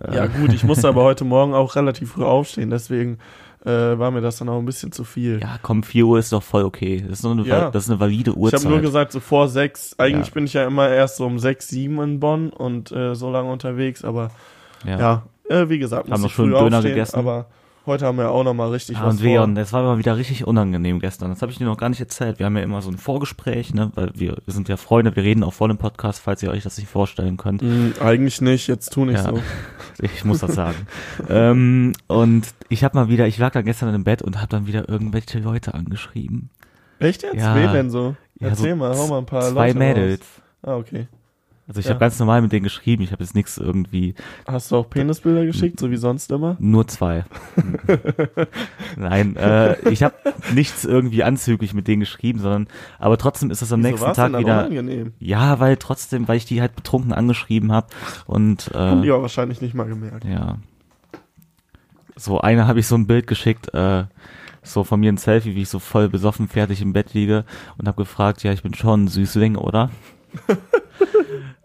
Äh, 0.00 0.14
Ja 0.14 0.26
gut, 0.26 0.52
ich 0.52 0.62
musste 0.62 0.86
aber 0.88 1.02
heute 1.02 1.24
Morgen 1.24 1.52
auch 1.52 1.74
relativ 1.74 2.12
früh 2.12 2.22
aufstehen, 2.24 2.70
deswegen 2.70 3.18
äh, 3.64 3.98
war 3.98 4.10
mir 4.10 4.20
das 4.20 4.38
dann 4.38 4.48
auch 4.48 4.58
ein 4.58 4.64
bisschen 4.64 4.90
zu 4.92 5.04
viel. 5.04 5.40
Ja, 5.40 5.58
komm, 5.62 5.82
4 5.82 6.06
Uhr 6.06 6.18
ist 6.18 6.32
doch 6.32 6.42
voll 6.42 6.62
okay. 6.64 7.04
Das 7.08 7.18
ist, 7.20 7.24
eine, 7.26 7.42
Ja. 7.42 7.70
das 7.70 7.84
ist 7.84 7.90
eine 7.90 8.00
valide 8.00 8.30
ich 8.30 8.36
Uhrzeit. 8.36 8.60
habe 8.60 8.70
nur 8.70 8.80
gesagt, 8.80 9.12
so 9.12 9.20
vor 9.20 9.48
sechs. 9.48 9.94
Eigentlich 9.98 10.28
Ja. 10.28 10.34
bin 10.34 10.44
ich 10.44 10.52
ja 10.54 10.66
immer 10.66 10.88
erst 10.88 11.16
so 11.16 11.26
um 11.26 11.38
sechs, 11.38 11.68
sieben 11.68 12.00
in 12.00 12.20
Bonn 12.20 12.50
und 12.50 12.90
äh, 12.92 13.14
so 13.14 13.30
lange 13.30 13.50
unterwegs, 13.50 14.02
aber 14.04 14.30
ja. 14.86 14.98
ja, 14.98 15.22
äh, 15.48 15.68
wie 15.68 15.78
gesagt, 15.78 16.08
muss 16.08 16.14
Haben 16.14 16.22
noch 16.22 16.28
ich 16.30 16.34
schön 16.34 16.50
früh 16.50 16.58
Döner 16.58 16.76
aufstehen, 16.78 16.94
gegessen. 16.94 17.18
aber 17.18 17.46
heute 17.86 18.06
haben 18.06 18.18
wir 18.18 18.30
auch 18.30 18.44
noch 18.44 18.54
mal 18.54 18.68
richtig 18.70 18.96
Ah, 18.96 19.06
was 19.06 19.14
und 19.14 19.20
vor. 19.20 19.26
Leon, 19.28 19.54
das 19.54 19.72
war 19.72 19.82
mal 19.82 19.98
wieder 19.98 20.16
richtig 20.16 20.46
unangenehm 20.46 21.00
gestern. 21.00 21.30
Das 21.30 21.42
habe 21.42 21.50
ich 21.52 21.58
dir 21.58 21.64
noch 21.64 21.76
gar 21.76 21.88
nicht 21.88 22.00
erzählt. 22.00 22.38
Wir 22.38 22.46
haben 22.46 22.56
ja 22.56 22.62
immer 22.62 22.82
so 22.82 22.90
ein 22.90 22.98
Vorgespräch, 22.98 23.74
ne? 23.74 23.90
Weil 23.94 24.10
wir, 24.14 24.36
wir 24.44 24.54
sind 24.54 24.68
ja 24.68 24.76
Freunde, 24.76 25.14
wir 25.16 25.22
reden 25.22 25.42
auch 25.44 25.52
vor 25.52 25.68
dem 25.68 25.78
Podcast, 25.78 26.20
falls 26.20 26.42
ihr 26.42 26.50
euch 26.50 26.62
das 26.62 26.78
nicht 26.78 26.88
vorstellen 26.88 27.36
könnt. 27.36 27.62
Hm, 27.62 27.94
eigentlich 28.00 28.40
nicht, 28.40 28.66
jetzt 28.68 28.90
tu 28.92 29.04
nicht 29.04 29.24
Ja. 29.24 29.30
so. 29.30 29.38
Ich 30.02 30.24
muss 30.24 30.38
das 30.38 30.54
sagen. 30.54 30.86
ähm, 31.28 31.92
und 32.06 32.46
ich 32.70 32.84
habe 32.84 32.96
mal 32.96 33.08
wieder, 33.08 33.26
ich 33.26 33.36
lag 33.36 33.52
da 33.52 33.60
gestern 33.60 33.94
im 33.94 34.02
Bett 34.04 34.22
und 34.22 34.36
habe 34.38 34.48
dann 34.48 34.66
wieder 34.66 34.88
irgendwelche 34.88 35.38
Leute 35.40 35.74
angeschrieben. 35.74 36.48
Echt 37.00 37.22
jetzt? 37.22 37.34
Ja. 37.36 37.54
Wen 37.54 37.72
denn 37.72 37.90
so? 37.90 38.16
Ja, 38.38 38.48
Erzähl 38.48 38.70
so 38.70 38.76
mal, 38.76 38.96
hau 38.96 39.08
mal 39.08 39.18
ein 39.18 39.26
paar 39.26 39.42
Zwei 39.42 39.66
Leute 39.72 39.78
Mädels. 39.78 40.20
Raus. 40.20 40.72
Ah, 40.72 40.76
okay. 40.76 41.06
Also 41.70 41.78
ich 41.78 41.86
Ja. 41.86 41.90
habe 41.90 42.00
ganz 42.00 42.18
normal 42.18 42.42
mit 42.42 42.50
denen 42.50 42.64
geschrieben. 42.64 43.04
Ich 43.04 43.12
habe 43.12 43.22
jetzt 43.22 43.36
nichts 43.36 43.56
irgendwie, 43.56 44.16
Hast 44.44 44.72
du 44.72 44.76
auch 44.76 44.90
Penisbilder 44.90 45.46
geschickt, 45.46 45.78
so 45.78 45.88
wie 45.92 45.96
sonst 45.96 46.32
immer? 46.32 46.56
nur 46.58 46.88
zwei. 46.88 47.24
Nein, 48.96 49.36
äh, 49.36 49.76
ich 49.88 50.02
habe 50.02 50.16
nichts 50.52 50.84
irgendwie 50.84 51.22
anzüglich 51.22 51.72
mit 51.72 51.86
denen 51.86 52.00
geschrieben, 52.00 52.40
sondern, 52.40 52.66
aber 52.98 53.18
trotzdem 53.18 53.52
ist 53.52 53.62
es 53.62 53.72
am 53.72 53.78
Wieso 53.84 53.88
nächsten 53.90 54.12
Tag 54.14 54.30
wieder. 54.36 54.40
unangenehm? 54.64 55.12
Ja, 55.20 55.60
weil 55.60 55.76
trotzdem, 55.76 56.26
weil 56.26 56.38
ich 56.38 56.44
die 56.44 56.60
halt 56.60 56.74
betrunken 56.74 57.12
angeschrieben 57.12 57.70
habe 57.70 57.86
und 58.26 58.72
Haben 58.74 59.02
die 59.02 59.08
äh, 59.08 59.12
auch 59.12 59.22
wahrscheinlich 59.22 59.60
nicht 59.60 59.74
mal 59.74 59.86
gemerkt. 59.86 60.24
ja. 60.24 60.58
So 62.16 62.40
eine 62.40 62.66
habe 62.66 62.80
ich 62.80 62.88
so 62.88 62.96
ein 62.96 63.06
Bild 63.06 63.28
geschickt, 63.28 63.72
äh, 63.74 64.06
so 64.64 64.82
von 64.82 64.98
mir 64.98 65.12
ein 65.12 65.18
Selfie, 65.18 65.54
wie 65.54 65.62
ich 65.62 65.68
so 65.68 65.78
voll 65.78 66.08
besoffen 66.08 66.48
fertig 66.48 66.82
im 66.82 66.92
Bett 66.92 67.14
liege 67.14 67.44
und 67.78 67.86
habe 67.86 68.02
gefragt, 68.02 68.42
ja, 68.42 68.52
ich 68.52 68.64
bin 68.64 68.74
schon 68.74 69.04
ein 69.04 69.08
Süßling, 69.08 69.54
oder? 69.54 69.90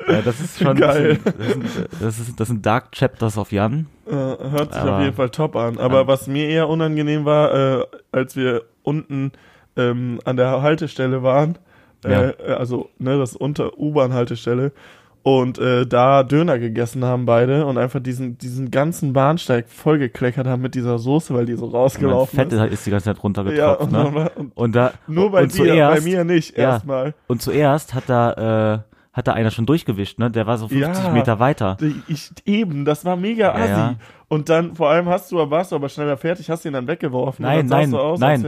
ja, 0.07 0.21
das 0.21 0.39
ist 0.39 0.59
schon 0.59 0.75
Geil. 0.77 1.19
Das, 1.23 1.47
sind, 1.47 1.65
das, 2.01 2.19
ist, 2.19 2.39
das 2.39 2.47
sind 2.47 2.65
Dark 2.65 2.91
Chapters 2.91 3.37
auf 3.37 3.51
Jan. 3.51 3.87
Äh, 4.07 4.11
hört 4.11 4.73
sich 4.73 4.81
Aber- 4.81 4.97
auf 4.97 5.01
jeden 5.01 5.15
Fall 5.15 5.29
top 5.29 5.55
an. 5.55 5.77
Aber 5.77 6.01
Ähm, 6.01 6.07
was 6.07 6.27
mir 6.27 6.47
eher 6.47 6.69
unangenehm 6.69 7.25
war, 7.25 7.79
äh, 7.81 7.85
als 8.11 8.35
wir 8.35 8.63
unten 8.83 9.31
ähm, 9.77 10.19
an 10.25 10.37
der 10.37 10.61
Haltestelle 10.61 11.23
waren, 11.23 11.57
äh, 12.05 12.11
Ja. 12.49 12.55
also 12.57 12.89
ne, 12.99 13.17
das 13.17 13.35
unter 13.35 13.77
U-Bahn-Haltestelle, 13.77 14.71
und 15.23 15.57
äh, 15.57 15.87
da 15.87 16.21
Döner 16.21 16.59
gegessen 16.59 17.03
haben 17.03 17.25
beide 17.25 17.65
und 17.65 17.79
einfach 17.79 17.99
diesen, 17.99 18.37
diesen 18.37 18.69
ganzen 18.69 19.11
Bahnsteig 19.11 19.67
vollgekleckert 19.69 20.45
haben 20.45 20.61
mit 20.61 20.75
dieser 20.75 20.99
Soße, 20.99 21.33
weil 21.33 21.47
die 21.47 21.55
so 21.55 21.65
rausgelaufen 21.65 22.37
Fett 22.37 22.53
ist. 22.53 22.61
ist 22.73 22.85
die 22.85 22.91
ganze 22.91 23.05
Zeit 23.05 23.15
Ja, 23.17 23.21
runtergetropft, 23.23 23.81
und, 23.81 23.91
ne? 23.91 24.31
und, 24.35 24.51
Und 24.55 24.75
da 24.75 24.91
nur 25.07 25.31
bei 25.31 25.41
und 25.41 25.53
dir, 25.57 25.63
bei 25.63 25.67
zuerst, 25.69 26.05
mir 26.05 26.23
nicht, 26.25 26.55
ja. 26.55 26.73
erstmal. 26.73 27.15
Und 27.25 27.41
zuerst 27.41 27.95
hat 27.95 28.03
da 28.05 28.75
äh, 28.75 28.79
hat 29.15 29.27
da 29.29 29.31
einer 29.33 29.49
schon 29.49 29.65
durchgewischt, 29.65 30.19
ne? 30.19 30.29
Der 30.29 30.45
war 30.45 30.57
so 30.57 30.67
50 30.67 31.05
Ja. 31.05 31.09
Meter 31.11 31.39
weiter. 31.39 31.77
Ich, 32.09 32.31
eben, 32.45 32.83
das 32.83 33.05
war 33.05 33.15
mega 33.15 33.53
assi. 33.53 33.69
Ja, 33.69 33.77
ja. 33.77 33.95
Und 34.27 34.49
dann, 34.49 34.75
vor 34.75 34.89
allem 34.89 35.07
hast 35.07 35.31
du, 35.31 35.37
warst 35.49 35.71
du 35.71 35.75
aber 35.77 35.87
schneller 35.87 36.17
fertig, 36.17 36.49
hast 36.49 36.65
ihn 36.65 36.73
dann 36.73 36.87
weggeworfen. 36.87 37.43
Nein, 37.43 37.67
dann 37.69 37.79
nein, 37.79 37.91
du 37.91 37.99
aus, 37.99 38.19
nein. 38.19 38.43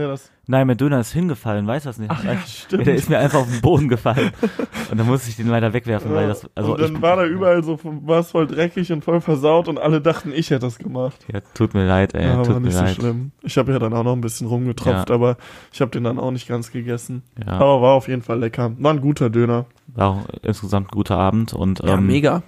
Nein, 0.46 0.66
mein 0.66 0.76
Döner 0.76 1.00
ist 1.00 1.12
hingefallen, 1.12 1.66
weiß 1.66 1.84
das 1.84 1.98
nicht. 1.98 2.10
Ach 2.10 2.22
ja, 2.22 2.36
stimmt. 2.46 2.86
Der 2.86 2.96
ist 2.96 3.08
mir 3.08 3.18
einfach 3.18 3.40
auf 3.40 3.50
den 3.50 3.60
Boden 3.62 3.88
gefallen. 3.88 4.30
Und 4.90 4.98
dann 4.98 5.06
musste 5.06 5.30
ich 5.30 5.36
den 5.36 5.48
leider 5.48 5.72
wegwerfen, 5.72 6.12
weil 6.12 6.28
das, 6.28 6.46
also 6.54 6.72
und 6.72 6.80
dann 6.82 6.96
ich, 6.96 7.02
war 7.02 7.16
da 7.16 7.24
überall 7.24 7.62
so, 7.64 7.78
war 7.82 8.20
es 8.20 8.30
voll 8.30 8.46
dreckig 8.46 8.90
und 8.92 9.04
voll 9.04 9.20
versaut 9.20 9.68
und 9.68 9.78
alle 9.78 10.00
dachten, 10.00 10.32
ich 10.34 10.48
hätte 10.50 10.60
das 10.60 10.78
gemacht. 10.78 11.26
ja, 11.32 11.40
tut 11.54 11.74
mir 11.74 11.86
leid, 11.86 12.14
ey, 12.14 12.24
ja, 12.26 12.36
war 12.38 12.44
tut 12.44 12.54
mir 12.54 12.60
nicht 12.60 12.74
so 12.76 12.82
leid. 12.82 12.94
schlimm. 12.94 13.32
Ich 13.42 13.56
habe 13.58 13.72
ja 13.72 13.78
dann 13.78 13.92
auch 13.92 14.04
noch 14.04 14.14
ein 14.14 14.22
bisschen 14.22 14.46
rumgetropft, 14.46 15.10
aber 15.10 15.36
ich 15.72 15.80
habe 15.82 15.90
den 15.90 16.04
dann 16.04 16.18
auch 16.18 16.30
nicht 16.30 16.48
ganz 16.48 16.72
gegessen. 16.72 17.22
Ja, 17.46 17.52
Aber 17.52 17.82
war 17.82 17.92
auf 17.94 18.08
jeden 18.08 18.22
Fall 18.22 18.38
lecker. 18.38 18.72
War 18.78 18.92
ein 18.94 19.00
guter 19.02 19.28
Döner. 19.30 19.66
War 19.98 20.08
auch 20.10 20.24
insgesamt 20.42 20.88
ein 20.88 20.90
guter 20.90 21.16
Abend 21.18 21.52
und 21.52 21.82
ähm, 21.84 22.06
mega. 22.06 22.42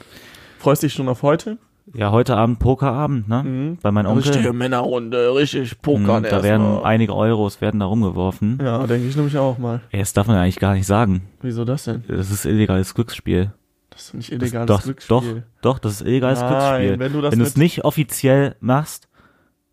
Freust 0.59 0.83
dich 0.83 0.93
schon 0.93 1.09
auf 1.09 1.23
heute? 1.23 1.59
ja, 1.93 2.13
heute 2.13 2.37
Abend 2.37 2.61
Pokerabend, 2.61 3.29
ne? 3.29 3.43
Mhm. 3.43 3.79
Bei 3.83 3.91
meinem 3.91 4.07
Onkel. 4.07 4.53
Männerrunde, 4.53 5.35
richtig 5.35 5.77
Mhm, 5.85 6.23
da 6.31 6.43
werden 6.45 6.79
einige 6.85 7.17
Euros 7.17 7.61
werden 7.61 7.81
da 7.81 7.87
rumgeworfen. 7.87 8.59
Ja, 8.63 8.87
denke 8.87 9.09
ich 9.09 9.17
nämlich 9.17 9.37
auch 9.37 9.59
mal. 9.59 9.81
Ey, 9.91 9.99
das 9.99 10.13
darf 10.13 10.29
man 10.29 10.37
ja 10.37 10.43
eigentlich 10.43 10.61
gar 10.61 10.75
nicht 10.75 10.87
sagen. 10.87 11.23
Wieso 11.43 11.65
das 11.65 11.85
denn? 11.85 12.05
Das 12.07 12.31
ist 12.31 12.45
illegales 12.45 12.95
Glücksspiel. 12.95 13.53
Das 13.91 14.03
ist 14.03 14.15
nicht 14.15 14.31
Das, 14.31 14.39
illegales 14.39 14.67
doch, 14.69 14.83
Glücksspiel. 14.85 15.17
doch, 15.17 15.25
doch, 15.63 15.79
das 15.81 15.95
ist 15.95 16.03
illegales 16.03 16.41
Nein, 16.41 16.49
Glücksspiel. 16.51 16.99
wenn 17.01 17.13
du 17.13 17.21
das 17.23 17.33
wenn 17.33 17.41
es 17.41 17.49
mit- 17.57 17.57
nicht 17.59 17.85
offiziell 17.85 18.55
machst 18.61 19.09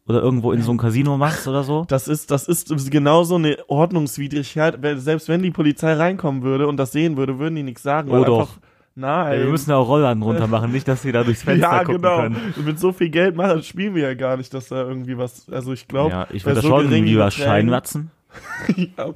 oder 0.07 0.21
irgendwo 0.21 0.53
in 0.53 0.61
so 0.61 0.71
ein 0.71 0.77
Casino 0.77 1.17
machst 1.17 1.47
oder 1.47 1.63
so. 1.63 1.85
Das 1.87 2.07
ist, 2.07 2.31
das 2.31 2.47
ist 2.47 2.91
genauso 2.91 3.35
eine 3.35 3.57
Ordnungswidrigkeit. 3.67 4.81
Weil 4.81 4.97
Selbst 4.97 5.27
wenn 5.27 5.43
die 5.43 5.51
Polizei 5.51 5.93
reinkommen 5.93 6.43
würde 6.43 6.67
und 6.67 6.77
das 6.77 6.93
sehen 6.93 7.17
würde, 7.17 7.39
würden 7.39 7.55
die 7.55 7.63
nichts 7.63 7.83
sagen. 7.83 8.09
Oh, 8.11 8.23
doch. 8.23 8.39
Einfach, 8.39 8.57
nein. 8.95 9.39
Wir 9.41 9.47
müssen 9.47 9.69
ja 9.69 9.75
auch 9.75 9.89
Rollladen 9.89 10.23
runter 10.23 10.47
machen, 10.47 10.71
nicht, 10.71 10.87
dass 10.87 11.01
sie 11.01 11.11
da 11.11 11.23
durchs 11.23 11.43
Fenster 11.43 11.67
ja, 11.67 11.83
gucken 11.83 12.01
genau. 12.01 12.17
können. 12.21 12.53
Mit 12.65 12.79
so 12.79 12.93
viel 12.93 13.09
Geld 13.09 13.35
machen, 13.35 13.63
spielen 13.63 13.95
wir 13.95 14.03
ja 14.03 14.13
gar 14.13 14.37
nicht, 14.37 14.53
dass 14.53 14.69
da 14.69 14.81
irgendwie 14.81 15.17
was. 15.17 15.49
Also 15.51 15.73
ich 15.73 15.87
glaube, 15.89 16.11
Ja, 16.11 16.27
ich 16.31 16.45
würde 16.45 16.61
so 16.61 16.69
schon 16.69 16.89
lieber 16.89 17.29
Scheinwatzen. 17.29 18.11
ja, 18.75 19.09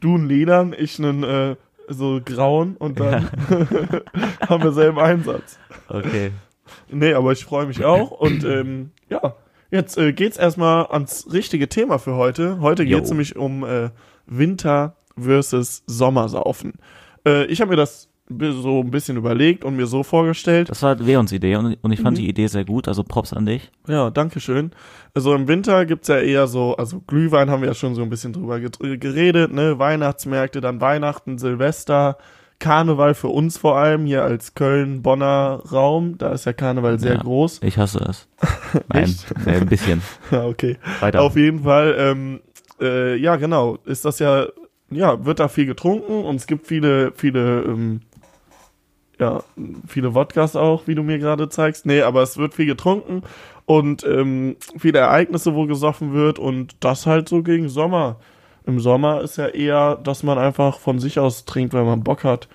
du 0.00 0.14
einen 0.14 0.28
Ledern, 0.28 0.74
ich 0.76 0.98
einen 0.98 1.22
äh, 1.22 1.56
so 1.88 2.20
grauen 2.24 2.76
und 2.78 2.98
dann 2.98 3.28
haben 4.48 4.62
wir 4.62 4.72
selben 4.72 4.98
Einsatz. 4.98 5.58
Okay. 5.88 6.32
Nee, 6.90 7.14
aber 7.14 7.32
ich 7.32 7.44
freue 7.44 7.66
mich 7.66 7.84
auch 7.84 8.10
und 8.10 8.44
ähm, 8.44 8.90
ja, 9.08 9.34
jetzt 9.72 9.98
äh, 9.98 10.12
geht's 10.12 10.36
erstmal 10.36 10.86
ans 10.86 11.26
richtige 11.32 11.68
Thema 11.68 11.98
für 11.98 12.14
heute. 12.14 12.60
Heute 12.60 12.84
Jo. 12.84 12.98
geht's 12.98 13.10
nämlich 13.10 13.34
um 13.36 13.64
äh, 13.64 13.90
Winter 14.26 14.94
versus 15.18 15.82
Sommersaufen. 15.86 16.74
Äh, 17.26 17.46
ich 17.46 17.60
habe 17.60 17.70
mir 17.70 17.76
das 17.76 18.08
so 18.38 18.80
ein 18.80 18.90
bisschen 18.90 19.18
überlegt 19.18 19.62
und 19.64 19.76
mir 19.76 19.86
so 19.86 20.02
vorgestellt. 20.04 20.70
Das 20.70 20.82
war 20.82 20.94
Leons 20.94 21.32
Idee 21.32 21.56
und, 21.56 21.76
und 21.82 21.92
ich 21.92 22.00
fand 22.00 22.16
Mhm. 22.16 22.22
die 22.22 22.28
Idee 22.30 22.46
sehr 22.46 22.64
gut, 22.64 22.88
also 22.88 23.02
Props 23.02 23.32
an 23.34 23.44
dich. 23.44 23.70
Ja, 23.88 24.08
danke 24.10 24.40
schön. 24.40 24.70
Also 25.12 25.34
im 25.34 25.48
Winter 25.48 25.84
gibt's 25.84 26.08
ja 26.08 26.18
eher 26.18 26.46
so, 26.46 26.74
also 26.76 27.00
Glühwein 27.06 27.50
haben 27.50 27.60
wir 27.60 27.68
ja 27.68 27.74
schon 27.74 27.94
so 27.94 28.02
ein 28.02 28.08
bisschen 28.08 28.32
drüber 28.32 28.58
geredet, 28.60 29.52
ne? 29.52 29.78
Weihnachtsmärkte, 29.78 30.60
dann 30.62 30.80
Weihnachten, 30.80 31.36
Silvester, 31.36 32.16
Karneval 32.62 33.14
für 33.14 33.28
uns 33.28 33.58
vor 33.58 33.76
allem, 33.76 34.06
hier 34.06 34.22
als 34.22 34.54
Köln-Bonner 34.54 35.62
Raum, 35.72 36.16
da 36.16 36.30
ist 36.32 36.46
ja 36.46 36.52
Karneval 36.52 36.98
sehr 37.00 37.14
Ja. 37.14 37.20
groß. 37.20 37.60
Ich 37.64 37.76
hasse 37.76 37.98
es. 38.08 38.28
Nein, 38.88 39.14
nee, 39.44 39.52
ein 39.56 39.66
bisschen. 39.66 40.00
Ja, 40.30 40.46
okay. 40.46 40.78
Weiter. 41.00 41.22
Auf 41.22 41.36
jeden 41.36 41.64
Fall, 41.64 41.94
ähm, 41.98 42.40
äh, 42.80 43.16
ja, 43.16 43.34
genau, 43.36 43.78
ist 43.84 44.04
das 44.04 44.20
ja, 44.20 44.46
ja, 44.90 45.24
wird 45.24 45.40
da 45.40 45.48
viel 45.48 45.66
getrunken 45.66 46.22
und 46.24 46.36
es 46.36 46.46
gibt 46.46 46.66
viele, 46.68 47.12
viele, 47.16 47.62
ähm, 47.62 48.00
ja, 49.18 49.42
viele 49.88 50.14
Wodkas 50.14 50.54
auch, 50.56 50.86
wie 50.86 50.94
du 50.94 51.02
mir 51.02 51.18
gerade 51.18 51.48
zeigst. 51.48 51.84
Nee, 51.86 52.02
aber 52.02 52.22
es 52.22 52.38
wird 52.38 52.54
viel 52.54 52.66
getrunken 52.66 53.22
und 53.66 54.04
ähm, 54.04 54.56
viele 54.78 55.00
Ereignisse, 55.00 55.54
wo 55.54 55.66
gesoffen 55.66 56.12
wird 56.12 56.38
und 56.38 56.76
das 56.80 57.06
halt 57.06 57.28
so 57.28 57.42
gegen 57.42 57.68
Sommer. 57.68 58.20
Im 58.66 58.80
Sommer 58.80 59.20
ist 59.22 59.36
ja 59.36 59.46
eher, 59.48 59.96
dass 59.96 60.22
man 60.22 60.38
einfach 60.38 60.78
von 60.78 60.98
sich 60.98 61.18
aus 61.18 61.44
trinkt, 61.44 61.74
weil 61.74 61.84
man 61.84 62.02
Bock 62.04 62.24
hat, 62.24 62.48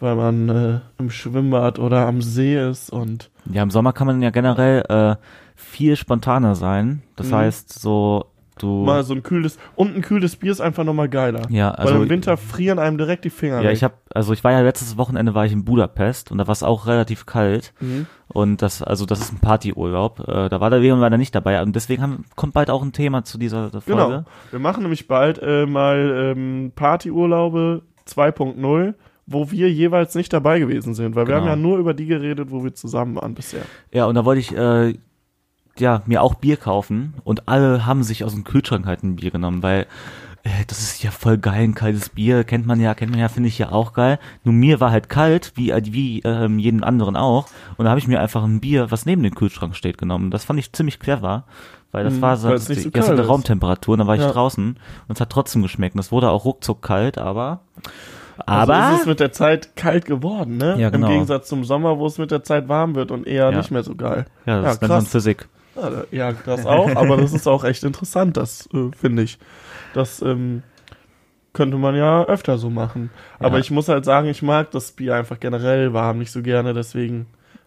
weil 0.00 0.14
man 0.16 0.48
äh, 0.48 0.80
im 0.98 1.10
Schwimmbad 1.10 1.78
oder 1.78 2.06
am 2.06 2.20
See 2.22 2.56
ist 2.62 2.90
und 2.90 3.30
Ja, 3.50 3.62
im 3.62 3.70
Sommer 3.70 3.92
kann 3.92 4.06
man 4.06 4.20
ja 4.22 4.30
generell 4.30 4.82
äh, 4.88 5.16
viel 5.56 5.96
spontaner 5.96 6.54
sein. 6.54 7.02
Das 7.16 7.28
Mhm. 7.30 7.34
heißt, 7.36 7.72
so 7.78 8.26
du. 8.58 8.84
mal 8.84 9.02
so 9.04 9.14
ein 9.14 9.22
kühles 9.22 9.58
und 9.74 9.94
ein 9.96 10.02
kühles 10.02 10.36
Bier 10.36 10.52
ist 10.52 10.60
einfach 10.60 10.84
nochmal 10.84 11.08
geiler. 11.08 11.42
ja, 11.50 11.70
Weil 11.76 11.86
also 11.88 12.02
im 12.02 12.08
Winter 12.08 12.36
frieren 12.36 12.78
einem 12.78 12.98
direkt 12.98 13.24
die 13.24 13.30
Finger 13.30 13.58
ja, 13.60 13.64
weg. 13.68 13.72
ich 13.72 13.84
habe, 13.84 13.94
also 14.14 14.32
ich 14.32 14.42
war 14.44 14.52
ja 14.52 14.60
letztes 14.60 14.96
Wochenende 14.96 15.34
war 15.34 15.44
ich 15.46 15.52
in 15.52 15.64
Budapest 15.64 16.30
und 16.32 16.38
da 16.38 16.46
war 16.46 16.52
es 16.52 16.62
auch 16.62 16.86
relativ 16.86 17.26
kalt 17.26 17.72
Mhm. 17.80 18.06
und 18.28 18.62
das, 18.62 18.82
also 18.82 19.06
das 19.06 19.20
ist 19.20 19.32
ein 19.32 19.40
Partyurlaub. 19.40 20.20
Äh, 20.28 20.48
da 20.48 20.60
war 20.60 20.70
der 20.70 20.78
Leon 20.80 21.00
leider 21.00 21.18
nicht 21.18 21.34
dabei 21.34 21.60
und 21.62 21.74
deswegen 21.76 22.02
haben, 22.02 22.24
kommt 22.36 22.54
bald 22.54 22.70
auch 22.70 22.82
ein 22.82 22.92
Thema 22.92 23.24
zu 23.24 23.38
dieser 23.38 23.70
Folge. 23.70 23.84
Genau. 23.86 24.24
Wir 24.50 24.58
machen 24.60 24.82
nämlich 24.82 25.08
bald 25.08 25.38
äh, 25.42 25.66
mal 25.66 26.34
ähm, 26.36 26.72
Partyurlaube 26.74 27.82
2.0, 28.08 28.94
wo 29.26 29.50
wir 29.50 29.70
jeweils 29.70 30.14
nicht 30.14 30.32
dabei 30.32 30.58
gewesen 30.58 30.94
sind, 30.94 31.14
weil 31.16 31.26
wir 31.26 31.34
Genau. 31.34 31.40
haben 31.46 31.48
ja 31.48 31.56
nur 31.56 31.78
über 31.78 31.94
die 31.94 32.06
geredet, 32.06 32.50
wo 32.50 32.62
wir 32.64 32.74
zusammen 32.74 33.16
waren 33.16 33.34
bisher. 33.34 33.62
Ja, 33.92 34.06
und 34.06 34.14
da 34.14 34.24
wollte 34.24 34.40
ich 34.40 34.54
äh, 34.56 34.94
ja 35.78 36.02
mir 36.06 36.22
auch 36.22 36.34
Bier 36.34 36.56
kaufen 36.56 37.14
und 37.24 37.48
alle 37.48 37.86
haben 37.86 38.02
sich 38.02 38.24
aus 38.24 38.32
dem 38.34 38.44
Kühlschrank 38.44 38.86
halt 38.86 39.02
ein 39.02 39.16
Bier 39.16 39.30
genommen, 39.30 39.62
weil 39.62 39.86
äh, 40.44 40.64
das 40.66 40.80
ist 40.80 41.02
ja 41.02 41.10
voll 41.10 41.38
geil, 41.38 41.64
ein 41.64 41.74
kaltes 41.74 42.10
Bier, 42.10 42.44
kennt 42.44 42.66
man 42.66 42.80
ja, 42.80 42.94
kennt 42.94 43.10
man 43.10 43.20
ja, 43.20 43.28
finde 43.28 43.48
ich 43.48 43.58
ja 43.58 43.72
auch 43.72 43.92
geil. 43.94 44.18
Nur 44.44 44.54
mir 44.54 44.78
war 44.80 44.90
halt 44.90 45.08
kalt, 45.08 45.52
wie 45.56 45.70
äh, 45.70 45.82
wie 45.86 46.20
ähm, 46.20 46.58
jeden 46.58 46.84
anderen 46.84 47.16
auch, 47.16 47.46
und 47.76 47.84
da 47.84 47.90
habe 47.90 47.98
ich 47.98 48.06
mir 48.08 48.20
einfach 48.20 48.44
ein 48.44 48.60
Bier, 48.60 48.90
was 48.90 49.06
neben 49.06 49.22
dem 49.22 49.34
Kühlschrank 49.34 49.74
steht, 49.74 49.98
genommen. 49.98 50.30
Das 50.30 50.44
fand 50.44 50.58
ich 50.58 50.72
ziemlich 50.72 51.00
clever, 51.00 51.44
weil 51.92 52.04
das 52.04 52.14
Mhm, 52.16 52.22
war 52.22 52.36
so, 52.36 52.48
so 52.56 52.90
das 52.90 52.92
kalt 52.92 53.18
ist. 53.18 53.28
Raumtemperatur, 53.28 53.92
und 53.94 53.98
dann 54.00 54.06
war 54.08 54.16
ich 54.16 54.20
Ja. 54.20 54.32
draußen 54.32 54.66
und 55.08 55.14
es 55.14 55.20
hat 55.20 55.30
trotzdem 55.30 55.62
geschmeckt. 55.62 55.94
Und 55.94 56.00
es 56.00 56.12
wurde 56.12 56.30
auch 56.30 56.44
ruckzuck 56.44 56.82
kalt, 56.82 57.16
aber 57.18 57.60
Also 58.46 58.72
aber 58.72 58.78
ist 58.92 59.00
es 59.00 59.06
mit 59.06 59.20
der 59.20 59.32
Zeit 59.32 59.76
kalt 59.76 60.04
geworden, 60.04 60.56
ne? 60.58 60.76
Ja, 60.78 60.90
genau. 60.90 61.06
Im 61.06 61.12
Gegensatz 61.12 61.48
zum 61.48 61.64
Sommer, 61.64 61.98
wo 61.98 62.06
es 62.06 62.18
mit 62.18 62.30
der 62.30 62.42
Zeit 62.42 62.68
warm 62.68 62.94
wird 62.94 63.10
und 63.10 63.26
eher 63.26 63.50
Ja. 63.50 63.58
nicht 63.58 63.70
mehr 63.70 63.82
so 63.82 63.94
geil. 63.94 64.26
ja, 64.44 64.60
das 64.60 64.80
ja, 64.82 64.88
man 64.88 65.04
krass. 65.04 65.08
Physik. 65.08 65.48
Ja, 65.76 65.90
da- 65.90 66.04
ja, 66.10 66.32
das 66.32 66.66
auch, 66.66 66.94
aber 66.94 67.16
das 67.16 67.32
ist 67.32 67.46
auch 67.48 67.64
echt 67.64 67.84
interessant, 67.84 68.36
das 68.36 68.68
äh, 68.72 68.90
finde 68.96 69.22
ich. 69.22 69.38
Das 69.92 70.22
ähm, 70.22 70.62
könnte 71.52 71.76
man 71.76 71.94
ja 71.96 72.24
öfter 72.24 72.58
so 72.58 72.70
machen. 72.70 73.10
Aber 73.38 73.54
Ja. 73.56 73.60
ich 73.60 73.70
muss 73.70 73.88
halt 73.88 74.04
sagen, 74.04 74.28
ich 74.28 74.42
mag 74.42 74.70
das 74.72 74.92
Bier 74.92 75.14
einfach 75.14 75.38
generell 75.40 75.92
warm 75.92 76.18
nicht 76.18 76.30
so 76.32 76.42
gerne, 76.42 76.74
deswegen 76.74 77.26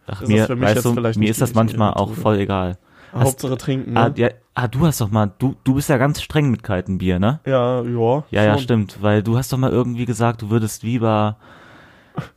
Ach, 0.09 0.21
Ist 0.21 0.29
mir, 0.29 0.37
das 0.37 0.47
für 0.47 0.55
mich 0.55 0.69
jetzt 0.69 0.85
du, 0.85 0.93
vielleicht 0.93 1.19
mir 1.19 1.29
ist 1.29 1.41
das 1.41 1.53
manchmal 1.53 1.93
auch 1.93 2.13
voll 2.13 2.37
egal. 2.39 2.77
Hast- 3.11 3.25
Hauptsache 3.25 3.57
trinken. 3.57 3.97
Ah, 3.97 4.07
Ne? 4.09 4.13
ja, 4.17 4.29
ah, 4.53 4.67
du 4.69 4.85
hast 4.85 5.01
doch 5.01 5.09
mal, 5.11 5.31
du, 5.37 5.55
du 5.65 5.75
bist 5.75 5.89
ja 5.89 5.97
ganz 5.97 6.21
streng 6.21 6.49
mit 6.49 6.63
kaltem 6.63 6.97
Bier, 6.97 7.19
ne? 7.19 7.39
Ja, 7.45 7.81
ja. 7.81 8.23
Ja, 8.31 8.43
ja, 8.43 8.57
stimmt, 8.57 8.99
weil 9.01 9.21
du 9.23 9.37
hast 9.37 9.51
doch 9.51 9.57
mal 9.57 9.71
irgendwie 9.71 10.05
gesagt, 10.05 10.41
du 10.41 10.49
würdest 10.49 10.83
lieber, 10.83 11.37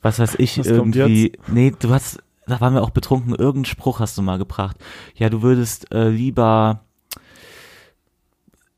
was 0.02 0.18
weiß 0.18 0.34
ich, 0.38 0.58
irgendwie, 0.66 1.32
nee, 1.48 1.72
du 1.78 1.90
hast, 1.94 2.22
da 2.50 2.61
waren 2.61 2.75
wir 2.75 2.83
auch 2.83 2.90
betrunken, 2.90 3.30
irgendeinen 3.35 3.64
Spruch 3.64 4.00
hast 4.00 4.16
du 4.19 4.23
mal 4.23 4.38
gebracht. 4.38 4.76
Ja, 5.14 5.28
du 5.30 5.42
würdest 5.42 5.92
äh, 5.92 6.09
lieber 6.09 6.80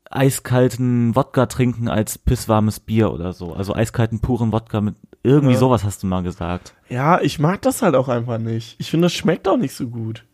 eiskalten 0.09 1.15
Wodka 1.15 1.47
trinken 1.47 1.87
als 1.87 2.17
pisswarmes 2.17 2.79
Bier 2.79 3.11
oder 3.11 3.33
so. 3.33 3.53
Also 3.53 3.73
eiskalten 3.75 4.19
puren 4.19 4.51
Wodka 4.51 4.81
mit, 4.81 4.95
irgendwie 5.23 5.53
Ja. 5.53 5.59
sowas 5.59 5.83
hast 5.83 6.03
du 6.03 6.07
mal 6.07 6.21
gesagt. 6.23 6.73
Ja, 6.89 7.19
ich 7.21 7.39
mag 7.39 7.61
das 7.63 7.81
halt 7.81 7.95
auch 7.95 8.09
einfach 8.09 8.37
nicht. 8.37 8.75
Ich 8.79 8.91
finde, 8.91 9.05
das 9.05 9.13
schmeckt 9.13 9.47
auch 9.47 9.57
nicht 9.57 9.73
so 9.75 9.87
gut. 9.87 10.25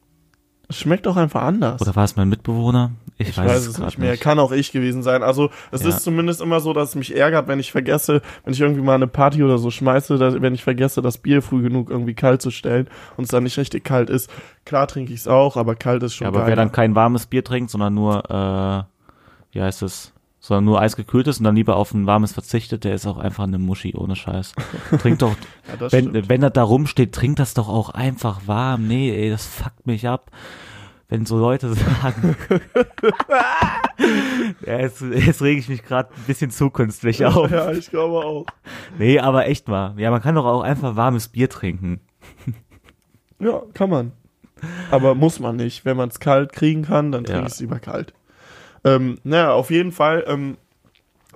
Es 0.68 0.78
schmeckt 0.78 1.08
auch 1.08 1.16
einfach 1.16 1.44
anders. 1.44 1.82
Oder 1.82 1.96
war 1.96 2.04
es 2.04 2.16
mein 2.16 2.30
Mitbewohner? 2.30 2.92
Ich, 3.22 3.30
ich 3.30 3.38
weiß, 3.38 3.48
weiß 3.48 3.68
es 3.68 3.78
nicht 3.78 3.98
mehr. 4.00 4.16
Kann 4.18 4.40
auch 4.40 4.52
ich 4.54 4.72
gewesen 4.72 5.04
sein. 5.04 5.24
Also 5.24 5.50
es 5.72 5.84
Ja. 5.84 5.90
ist 5.90 6.04
zumindest 6.04 6.40
immer 6.42 6.62
so, 6.62 6.72
dass 6.74 6.90
es 6.90 6.96
mich 6.96 7.16
ärgert, 7.16 7.48
wenn 7.50 7.60
ich 7.60 7.72
vergesse, 7.72 8.22
wenn 8.46 8.54
ich 8.54 8.62
irgendwie 8.62 8.82
mal 8.82 8.96
eine 8.96 9.08
Party 9.08 9.44
oder 9.44 9.58
so 9.58 9.70
schmeiße, 9.72 10.18
dass, 10.18 10.42
wenn 10.42 10.56
ich 10.56 10.64
vergesse, 10.64 11.02
das 11.02 11.18
Bier 11.18 11.42
früh 11.42 11.62
genug 11.62 11.90
irgendwie 11.90 12.14
kalt 12.14 12.42
zu 12.42 12.50
stellen 12.50 12.88
und 13.18 13.26
es 13.26 13.30
dann 13.30 13.44
nicht 13.44 13.58
richtig 13.58 13.84
kalt 13.84 14.10
ist. 14.10 14.32
Klar 14.66 14.88
trinke 14.88 15.12
ich 15.14 15.20
es 15.20 15.28
auch, 15.28 15.58
aber 15.58 15.76
kalt 15.76 16.02
ist 16.04 16.16
schon 16.16 16.26
Ja, 16.26 16.30
aber 16.30 16.40
geil. 16.40 16.48
wer 16.48 16.56
dann 16.56 16.72
kein 16.72 16.96
warmes 16.96 17.26
Bier 17.26 17.44
trinkt, 17.44 17.70
sondern 17.72 17.94
nur, 17.94 18.24
äh, 18.30 18.84
wie 19.52 19.62
heißt 19.62 19.82
es, 19.84 20.14
sondern 20.40 20.64
nur 20.64 20.80
eisgekühltes 20.80 21.40
und 21.40 21.44
dann 21.44 21.58
lieber 21.58 21.76
auf 21.76 21.94
ein 21.94 22.08
warmes 22.08 22.32
verzichtet, 22.32 22.86
der 22.86 22.94
ist 22.96 23.06
auch 23.06 23.18
einfach 23.18 23.44
eine 23.44 23.58
Muschi, 23.60 23.94
ohne 23.98 24.16
Scheiß. 24.16 24.54
Trink 25.02 25.20
doch, 25.20 25.32
ja, 25.82 25.92
wenn, 25.92 26.10
stimmt. 26.12 26.30
wenn 26.30 26.40
das 26.40 26.54
da 26.54 26.64
rumsteht, 26.64 27.12
trink 27.14 27.36
das 27.36 27.54
doch 27.54 27.68
auch 27.68 27.90
einfach 27.90 28.44
warm. 28.48 28.88
Nee, 28.88 29.12
ey, 29.14 29.30
das 29.30 29.46
fuckt 29.46 29.86
mich 29.86 30.08
ab. 30.08 30.32
Wenn 31.10 31.26
so 31.26 31.38
Leute 31.40 31.74
sagen. 31.74 32.36
ja, 34.66 34.80
jetzt, 34.80 35.02
jetzt 35.02 35.42
rege 35.42 35.60
ich 35.60 35.70
mich 35.70 35.84
gerade 35.84 36.10
ein 36.14 36.24
bisschen 36.28 36.52
zu 36.52 36.70
künstlich 36.70 37.26
auf. 37.26 37.50
ja, 37.52 37.72
ich 37.74 37.90
glaube 37.90 38.18
auch. 38.26 38.46
Nee, 38.98 39.20
aber 39.20 39.48
echt 39.48 39.68
mal. 39.68 39.94
Ja, 39.98 40.12
man 40.12 40.22
kann 40.22 40.36
doch 40.36 40.46
auch 40.46 40.62
einfach 40.62 40.96
warmes 40.96 41.28
Bier 41.28 41.50
trinken. 41.50 42.00
Ja, 43.40 43.62
kann 43.74 43.90
man. 43.90 44.12
Aber 44.92 45.16
muss 45.16 45.40
man 45.40 45.56
nicht. 45.56 45.86
Wenn 45.86 45.98
man 45.98 46.10
es 46.10 46.20
kalt 46.20 46.52
kriegen 46.54 46.84
kann, 46.84 47.12
dann 47.12 47.24
trinke 47.24 47.42
Ja. 47.42 47.48
ich 47.48 47.54
es 47.54 47.60
lieber 47.60 47.80
kalt. 47.80 48.14
Ähm, 48.84 49.18
naja, 49.24 49.52
auf 49.54 49.72
jeden 49.72 49.92
Fall, 49.92 50.24
ähm, 50.28 50.58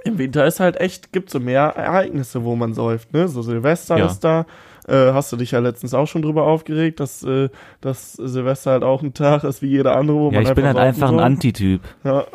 im 0.05 0.17
Winter 0.17 0.45
ist 0.45 0.59
halt 0.59 0.79
echt, 0.81 1.11
gibt 1.13 1.29
so 1.29 1.39
mehr 1.39 1.61
Ereignisse, 1.75 2.43
wo 2.43 2.55
man 2.55 2.73
säuft, 2.73 3.13
ne? 3.13 3.27
So 3.29 3.41
Silvester 3.41 3.97
Ja. 3.97 4.05
ist 4.05 4.19
da. 4.19 4.45
Äh, 4.87 5.13
hast 5.13 5.31
du 5.31 5.37
dich 5.37 5.51
ja 5.51 5.59
letztens 5.59 5.93
auch 5.93 6.07
schon 6.07 6.21
drüber 6.21 6.43
aufgeregt, 6.43 6.99
dass, 6.99 7.23
äh, 7.23 7.49
dass 7.81 8.13
Silvester 8.13 8.71
halt 8.71 8.83
auch 8.83 9.01
ein 9.01 9.13
Tag 9.13 9.43
ist 9.43 9.61
wie 9.61 9.67
jeder 9.67 9.95
andere, 9.95 10.17
wo 10.17 10.25
Ja, 10.31 10.41
man 10.41 10.43
ich 10.43 10.53
bin 10.53 10.65
halt 10.65 10.77
einfach 10.77 11.09
ein. 11.11 11.19
Antityp. 11.19 11.81
Ja. 12.03 12.25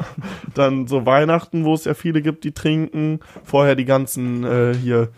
Dann 0.55 0.87
so 0.87 1.05
Weihnachten, 1.07 1.65
wo 1.65 1.75
es 1.75 1.85
ja 1.85 1.95
viele 1.95 2.23
gibt, 2.23 2.45
die 2.45 2.53
trinken. 2.53 3.21
Vorher 3.45 3.75
die 3.75 3.85
ganzen 3.85 4.45
äh, 4.45 4.75
hier 4.75 5.09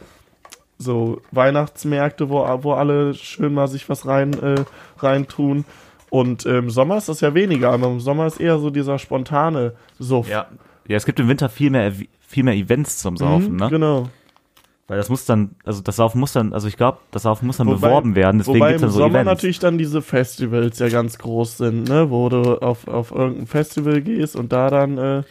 so 0.78 1.20
Weihnachtsmärkte, 1.30 2.30
wo, 2.30 2.38
wo 2.62 2.72
alle 2.72 3.14
schön 3.14 3.52
mal 3.54 3.68
sich 3.68 3.88
was 3.88 4.06
rein 4.06 4.32
äh, 4.34 4.64
reintun. 4.98 5.64
Und 6.08 6.44
im 6.46 6.70
Sommer 6.70 6.96
ist 6.96 7.08
das 7.08 7.20
ja 7.20 7.34
weniger, 7.34 7.70
aber 7.70 7.86
im 7.86 8.00
Sommer 8.00 8.26
ist 8.26 8.40
eher 8.40 8.58
so 8.58 8.70
dieser 8.70 8.98
spontane 8.98 9.74
Suff. 9.98 10.28
Ja. 10.28 10.46
Ja, 10.88 10.96
es 10.96 11.04
gibt 11.06 11.20
im 11.20 11.28
Winter 11.28 11.48
viel 11.48 11.70
mehr, 11.70 11.92
viel 12.26 12.42
mehr 12.42 12.54
Events 12.54 12.98
zum 12.98 13.16
Saufen, 13.16 13.52
Mhm, 13.52 13.56
ne? 13.58 13.68
Genau. 13.70 14.08
Weil 14.90 14.96
das 14.96 15.08
muss 15.08 15.24
dann, 15.24 15.54
also 15.64 15.82
das 15.82 15.94
Saufen 15.94 16.18
muss 16.18 16.32
dann, 16.32 16.52
also 16.52 16.66
ich 16.66 16.76
glaube, 16.76 16.98
das 17.12 17.22
Saufen 17.22 17.46
muss 17.46 17.58
dann 17.58 17.68
Wobei- 17.68 17.86
beworben 17.86 18.16
werden, 18.16 18.38
deswegen 18.38 18.58
Wobei 18.58 18.70
gibt's 18.70 18.82
im 18.82 18.86
dann 18.88 18.90
so 18.90 18.98
Sommer 18.98 19.20
Events. 19.20 19.28
natürlich 19.28 19.58
dann 19.60 19.78
diese 19.78 20.02
Festivals 20.02 20.80
ja 20.80 20.88
ganz 20.88 21.16
groß 21.16 21.58
sind, 21.58 21.88
ne? 21.88 22.10
Wo 22.10 22.28
du 22.28 22.60
auf, 22.60 22.88
auf 22.88 23.12
irgendein 23.12 23.46
Festival 23.46 24.00
gehst 24.00 24.34
und 24.34 24.50
da 24.52 24.68
dann 24.68 24.98
äh, 24.98 25.22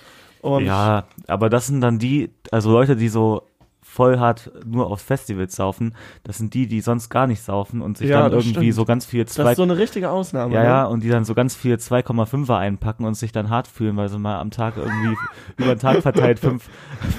und 0.41 0.63
Ja, 0.65 1.07
aber 1.27 1.49
das 1.49 1.67
sind 1.67 1.81
dann 1.81 1.99
die, 1.99 2.29
also 2.51 2.71
Leute, 2.71 2.95
die 2.95 3.09
so 3.09 3.48
voll 3.91 4.19
hart 4.19 4.51
nur 4.65 4.87
auf 4.91 5.01
Festivals 5.01 5.55
saufen, 5.55 5.95
das 6.23 6.37
sind 6.37 6.53
die, 6.53 6.67
die 6.67 6.79
sonst 6.81 7.09
gar 7.09 7.25
nicht 7.27 7.41
saufen 7.41 7.81
und 7.81 7.97
sich 7.97 8.09
Ja, 8.09 8.21
dann 8.21 8.31
das 8.31 8.45
irgendwie 8.45 8.59
stimmt. 8.71 8.75
so 8.75 8.85
ganz 8.85 9.05
viel 9.05 9.23
das 9.25 9.33
zwei, 9.33 9.51
ist 9.51 9.57
so 9.57 9.63
eine 9.63 9.77
richtige 9.77 10.09
Ausnahme. 10.11 10.53
ja, 10.53 10.61
ne? 10.61 10.65
ja, 10.67 10.85
und 10.85 11.03
die 11.03 11.09
dann 11.09 11.25
so 11.25 11.33
ganz 11.33 11.55
viel 11.55 11.75
2,5er 11.75 12.55
einpacken 12.57 13.05
und 13.05 13.15
sich 13.15 13.31
dann 13.31 13.49
hart 13.49 13.67
fühlen, 13.67 13.97
weil 13.97 14.07
sie 14.09 14.19
mal 14.19 14.39
am 14.39 14.51
Tag 14.51 14.75
irgendwie 14.77 15.17
über 15.57 15.75
den 15.75 15.79
Tag 15.79 16.01
verteilt 16.01 16.39
fünf, 16.39 16.69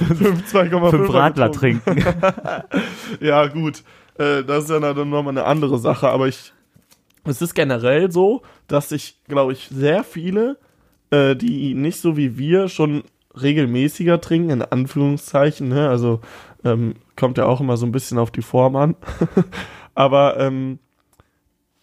2,5 0.09 0.91
fünf 0.91 1.13
Radler 1.13 1.49
getrunken. 1.51 1.83
trinken. 1.85 2.05
Ja, 3.21 3.47
gut. 3.49 3.83
Äh, 4.19 4.45
das 4.45 4.65
ist 4.65 4.71
ja 4.71 4.81
dann 4.81 4.95
nochmal 5.11 5.29
eine 5.29 5.45
andere 5.45 5.79
Sache, 5.79 6.09
aber 6.09 6.29
ich. 6.29 6.53
Es 7.25 7.43
ist 7.43 7.55
generell 7.55 8.11
so, 8.11 8.43
dass 8.67 8.89
sich, 8.91 9.19
glaube 9.29 9.53
ich, 9.53 9.69
sehr 9.71 10.05
viele, 10.05 10.57
äh, 11.11 11.35
die 11.37 11.75
nicht 11.75 12.01
so 12.01 12.17
wie 12.17 12.39
wir 12.39 12.69
schon 12.69 13.03
regelmäßiger 13.41 14.21
trinken, 14.21 14.51
in 14.51 14.63
Anführungszeichen, 14.63 15.69
ne? 15.69 15.89
Also 15.89 16.21
ähm, 16.65 16.95
kommt 17.17 17.39
ja 17.39 17.47
auch 17.47 17.61
immer 17.61 17.77
so 17.77 17.87
ein 17.87 17.93
bisschen 17.93 18.19
auf 18.19 18.31
die 18.31 18.43
Form 18.43 18.77
an. 18.77 18.97
aber 19.95 20.39
ähm, 20.39 20.79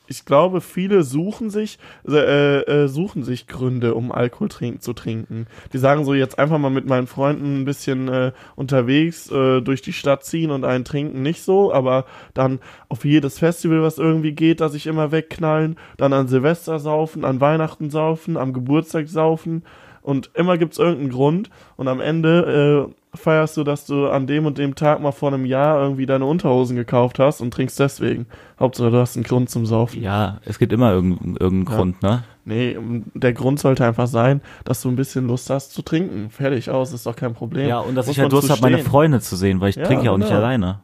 ich 0.07 0.25
glaube, 0.25 0.61
viele 0.61 1.03
suchen 1.03 1.49
sich, 1.49 1.77
äh, 2.07 2.59
äh, 2.61 2.87
suchen 2.87 3.23
sich 3.23 3.47
Gründe, 3.47 3.93
um 3.93 4.11
Alkohol 4.11 4.47
trink 4.47 4.81
zu 4.81 4.93
trinken. 4.93 5.47
Die 5.73 5.77
sagen 5.77 6.05
so, 6.05 6.13
jetzt 6.13 6.39
einfach 6.39 6.57
mal 6.57 6.69
mit 6.69 6.85
meinen 6.85 7.07
Freunden 7.07 7.61
ein 7.61 7.65
bisschen 7.65 8.07
äh, 8.07 8.31
unterwegs 8.55 9.29
äh, 9.29 9.61
durch 9.61 9.81
die 9.81 9.93
Stadt 9.93 10.23
ziehen 10.23 10.51
und 10.51 10.63
einen 10.63 10.85
trinken 10.85 11.21
nicht 11.21 11.43
so, 11.43 11.73
aber 11.73 12.05
dann 12.33 12.59
auf 12.89 13.03
jedes 13.03 13.39
Festival, 13.39 13.81
was 13.81 13.97
irgendwie 13.97 14.31
geht, 14.31 14.61
dass 14.61 14.73
ich 14.73 14.87
immer 14.87 15.11
wegknallen, 15.11 15.77
dann 15.97 16.13
an 16.13 16.27
Silvester 16.27 16.79
saufen, 16.79 17.25
an 17.25 17.41
Weihnachten 17.41 17.89
saufen, 17.89 18.37
am 18.37 18.53
Geburtstag 18.53 19.09
saufen 19.09 19.63
und 20.01 20.31
immer 20.35 20.57
gibt's 20.57 20.77
irgendeinen 20.77 21.11
Grund 21.11 21.49
und 21.75 21.89
am 21.89 21.99
Ende 21.99 22.87
äh, 22.89 22.93
feierst 23.17 23.57
du, 23.57 23.63
dass 23.63 23.85
du 23.85 24.07
an 24.07 24.27
dem 24.27 24.45
und 24.45 24.57
dem 24.57 24.75
Tag 24.75 25.01
mal 25.01 25.11
vor 25.11 25.33
einem 25.33 25.45
Jahr 25.45 25.81
irgendwie 25.81 26.05
deine 26.05 26.25
Unterhosen 26.25 26.75
gekauft 26.75 27.19
hast 27.19 27.41
und 27.41 27.51
trinkst 27.53 27.79
deswegen. 27.79 28.25
Hauptsache, 28.59 28.91
du 28.91 28.97
hast 28.97 29.15
einen 29.17 29.23
Grund 29.25 29.49
zum 29.49 29.65
Saufen. 29.65 30.01
Ja, 30.01 30.37
es 30.45 30.59
gibt 30.59 30.71
immer 30.73 30.91
irgendeinen 30.93 31.35
irgendeinen 31.37 31.71
Ja. 31.71 31.75
Grund, 31.77 32.01
ne? 32.03 32.23
Nee, 32.45 32.77
der 33.13 33.33
Grund 33.33 33.59
sollte 33.59 33.85
einfach 33.85 34.07
sein, 34.07 34.39
dass 34.63 34.81
du 34.81 34.89
ein 34.89 34.95
bisschen 34.95 35.27
Lust 35.27 35.49
hast 35.49 35.73
zu 35.73 35.81
trinken. 35.81 36.29
Fertig 36.29 36.69
aus, 36.69 36.93
ist 36.93 37.05
doch 37.05 37.15
kein 37.15 37.33
Problem. 37.33 37.67
Ja, 37.67 37.79
und 37.79 37.95
dass 37.95 38.07
Muss 38.07 38.15
ich 38.15 38.21
halt 38.21 38.31
Lust 38.31 38.49
habe, 38.49 38.61
meine. 38.61 38.77
Freunde 38.79 39.19
zu 39.19 39.35
sehen, 39.35 39.59
weil 39.59 39.69
ich 39.71 39.75
Ja, 39.75 39.83
trinke 39.83 40.05
ja 40.05 40.11
auch 40.11 40.17
nicht 40.17 40.29
genau. 40.29 40.39
alleine. 40.39 40.79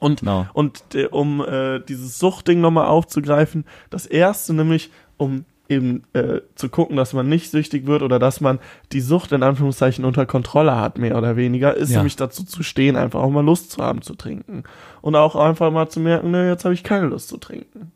Und, 0.00 0.20
Genau. 0.20 0.46
und 0.54 0.94
de, 0.94 1.06
um 1.08 1.40
äh, 1.40 1.80
dieses 1.80 2.18
Suchtding 2.18 2.60
nochmal 2.60 2.86
aufzugreifen, 2.86 3.64
das 3.90 4.06
erste 4.06 4.54
nämlich, 4.54 4.90
um 5.16 5.44
eben 5.68 6.04
äh, 6.14 6.40
zu 6.54 6.68
gucken, 6.68 6.96
dass 6.96 7.12
man 7.12 7.28
nicht 7.28 7.50
süchtig 7.50 7.86
wird 7.86 8.02
oder 8.02 8.18
dass 8.18 8.40
man 8.40 8.58
die 8.92 9.00
Sucht 9.00 9.32
in 9.32 9.42
Anführungszeichen 9.42 10.04
unter 10.04 10.24
Kontrolle 10.26 10.76
hat, 10.76 10.96
mehr 10.98 11.16
oder 11.18 11.36
weniger, 11.36 11.74
ist 11.74 11.90
Ja. 11.90 11.98
nämlich 11.98 12.16
dazu 12.16 12.44
zu 12.44 12.62
stehen, 12.62 12.96
einfach 12.96 13.20
auch 13.20 13.30
mal 13.30 13.44
Lust 13.44 13.70
zu 13.72 13.82
haben 13.82 14.00
zu 14.02 14.14
trinken. 14.14 14.64
Und 15.02 15.14
auch 15.16 15.36
einfach 15.36 15.70
mal 15.70 15.88
zu 15.88 16.00
merken, 16.00 16.30
ne, 16.30 16.48
jetzt 16.48 16.64
habe 16.64 16.74
ich 16.74 16.82
keine 16.84 17.06
Lust 17.06 17.28
zu 17.28 17.36
trinken. 17.36 17.92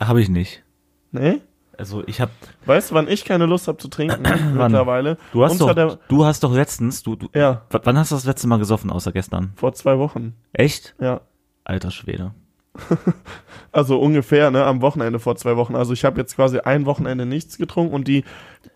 Habe 0.00 0.20
ich 0.22 0.28
nicht. 0.28 0.62
Ne? 1.12 1.40
Also 1.76 2.02
ich 2.06 2.20
habe, 2.20 2.32
Weißt 2.66 2.90
du, 2.90 2.94
wann 2.94 3.06
ich 3.08 3.24
keine 3.24 3.46
Lust 3.46 3.68
habe 3.68 3.78
zu 3.78 3.88
trinken 3.88 4.22
mittlerweile? 4.54 5.16
du 5.32 5.44
hast 5.44 5.60
doch, 5.60 5.98
du 6.08 6.24
hast 6.24 6.42
doch 6.42 6.52
letztens, 6.54 7.02
du, 7.02 7.16
du, 7.16 7.28
ja, 7.34 7.62
wann 7.70 7.98
hast 7.98 8.10
du 8.10 8.14
das 8.16 8.24
letzte 8.24 8.48
Mal 8.48 8.58
gesoffen 8.58 8.90
außer 8.90 9.12
gestern? 9.12 9.52
vor 9.56 9.72
zwei 9.74 9.98
Wochen. 9.98 10.34
Echt? 10.52 10.94
Ja. 11.00 11.20
Alter 11.64 11.90
Schwede. 11.90 12.32
Also 13.70 14.00
ungefähr, 14.00 14.50
ne, 14.50 14.64
am 14.64 14.80
Wochenende 14.80 15.18
vor 15.18 15.36
zwei 15.36 15.56
Wochen. 15.56 15.76
Also 15.76 15.92
ich 15.92 16.04
habe 16.04 16.18
jetzt 16.18 16.36
quasi 16.36 16.58
ein 16.58 16.86
Wochenende 16.86 17.26
nichts 17.26 17.58
getrunken 17.58 17.94
und 17.94 18.08
die 18.08 18.24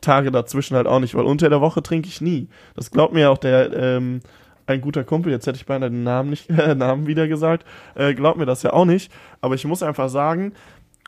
Tage 0.02 0.30
dazwischen 0.30 0.76
halt 0.76 0.86
auch 0.86 1.00
nicht, 1.00 1.14
weil 1.14 1.24
unter 1.24 1.48
der 1.48 1.62
Woche 1.62 1.82
trinke 1.82 2.08
ich 2.08 2.20
nie. 2.20 2.48
Das 2.76 2.90
glaubt 2.90 3.14
mir 3.14 3.30
auch 3.30 3.38
der, 3.38 3.72
ähm, 3.72 4.20
ein 4.66 4.80
guter 4.80 5.02
Kumpel, 5.02 5.32
jetzt 5.32 5.46
hätte 5.46 5.56
ich 5.56 5.66
beinahe 5.66 5.90
den 5.90 6.04
Namen 6.04 6.30
nicht, 6.30 6.50
äh, 6.50 6.74
Namen 6.74 7.06
wieder 7.06 7.26
gesagt, 7.26 7.66
äh, 7.94 8.14
glaubt 8.14 8.38
mir 8.38 8.46
das 8.46 8.62
ja 8.62 8.72
auch 8.74 8.84
nicht. 8.84 9.10
Aber 9.40 9.54
ich 9.54 9.64
muss 9.64 9.82
einfach 9.82 10.08
sagen, 10.08 10.52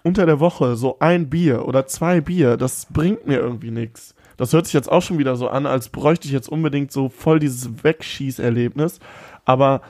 unter 0.03 0.26
der 0.26 0.41
Woche 0.41 0.76
so 0.76 0.99
ein 0.99 1.29
Bier 1.31 1.67
oder 1.67 1.87
zwei 1.87 2.21
Bier, 2.21 2.57
das 2.57 2.87
bringt 2.91 3.26
mir 3.26 3.38
irgendwie 3.38 3.71
nichts. 3.71 4.14
Das 4.37 4.53
hört 4.53 4.64
sich 4.67 4.75
jetzt 4.75 4.91
auch 4.91 5.03
schon 5.03 5.19
wieder 5.19 5.37
so 5.37 5.49
an, 5.49 5.67
als 5.67 5.91
bräuchte 5.91 6.26
ich 6.26 6.33
jetzt 6.33 6.49
unbedingt 6.49 6.91
so 6.91 7.09
voll 7.09 7.38
dieses 7.38 7.85
Wegschießerlebnis. 7.85 8.99
Aber 9.45 9.83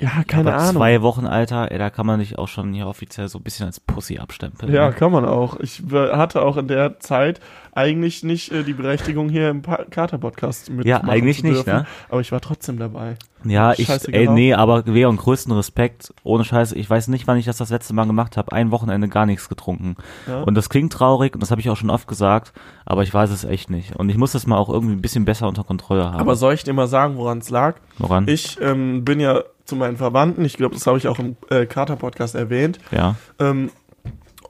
ja, 0.00 0.24
keine 0.26 0.52
Aber 0.52 0.62
Ahnung. 0.62 0.76
zwei 0.76 1.02
Wochen, 1.02 1.26
Alter, 1.26 1.70
ey, 1.70 1.78
da 1.78 1.90
kann 1.90 2.06
man 2.06 2.20
dich 2.20 2.38
auch 2.38 2.48
schon 2.48 2.72
hier 2.72 2.86
offiziell 2.86 3.28
so 3.28 3.38
ein 3.38 3.42
bisschen 3.42 3.66
als 3.66 3.80
Pussy 3.80 4.18
abstempeln. 4.18 4.72
Ja, 4.72 4.88
ne? 4.88 4.94
kann 4.94 5.12
man 5.12 5.26
auch. 5.26 5.60
Ich 5.60 5.82
hatte 5.92 6.42
auch 6.42 6.56
in 6.56 6.68
der 6.68 7.00
Zeit 7.00 7.40
eigentlich 7.72 8.24
nicht 8.24 8.50
äh, 8.50 8.62
die 8.64 8.72
Berechtigung, 8.72 9.28
hier 9.28 9.50
im 9.50 9.62
Kater-Podcast 9.62 10.70
mit 10.70 10.86
Ja, 10.86 11.02
eigentlich 11.04 11.42
nicht, 11.42 11.66
ne? 11.66 11.86
Aber 12.08 12.20
ich 12.20 12.32
war 12.32 12.40
trotzdem 12.40 12.78
dabei. 12.78 13.16
Ja, 13.44 13.72
ich, 13.72 13.86
Scheiße 13.86 14.08
ey, 14.08 14.20
gelaufen. 14.20 14.34
nee, 14.34 14.54
aber 14.54 14.86
Wehr 14.86 15.08
und 15.08 15.16
größten 15.16 15.52
Respekt, 15.52 16.12
ohne 16.24 16.44
Scheiße, 16.44 16.76
ich 16.76 16.88
weiß 16.88 17.08
nicht, 17.08 17.26
wann 17.26 17.38
ich 17.38 17.46
das 17.46 17.58
das 17.58 17.70
letzte 17.70 17.94
Mal 17.94 18.06
gemacht 18.06 18.36
habe, 18.36 18.52
ein 18.52 18.70
Wochenende 18.70 19.08
gar 19.08 19.24
nichts 19.26 19.48
getrunken. 19.48 19.96
Ja. 20.26 20.42
Und 20.42 20.54
das 20.54 20.68
klingt 20.68 20.92
traurig 20.92 21.34
und 21.34 21.42
das 21.42 21.50
habe 21.50 21.60
ich 21.60 21.70
auch 21.70 21.76
schon 21.76 21.90
oft 21.90 22.08
gesagt, 22.08 22.52
aber 22.84 23.02
ich 23.02 23.12
weiß 23.12 23.30
es 23.30 23.44
echt 23.44 23.70
nicht. 23.70 23.96
Und 23.96 24.08
ich 24.08 24.16
muss 24.16 24.32
das 24.32 24.46
mal 24.46 24.56
auch 24.56 24.68
irgendwie 24.68 24.94
ein 24.94 25.02
bisschen 25.02 25.24
besser 25.24 25.48
unter 25.48 25.64
Kontrolle 25.64 26.04
haben. 26.04 26.20
Aber 26.20 26.36
soll 26.36 26.54
ich 26.54 26.64
dir 26.64 26.72
mal 26.72 26.88
sagen, 26.88 27.16
woran 27.16 27.38
es 27.38 27.50
lag? 27.50 27.76
Woran? 27.98 28.26
Ich 28.28 28.58
ähm, 28.60 29.04
bin 29.04 29.20
ja 29.20 29.42
zu 29.70 29.76
meinen 29.76 29.96
Verwandten, 29.96 30.44
ich 30.44 30.56
glaube, 30.56 30.74
das 30.74 30.86
habe 30.86 30.98
ich 30.98 31.08
auch 31.08 31.18
im 31.18 31.36
äh, 31.48 31.64
Kater-Podcast 31.64 32.34
erwähnt, 32.34 32.78
ja. 32.90 33.16
ähm, 33.38 33.70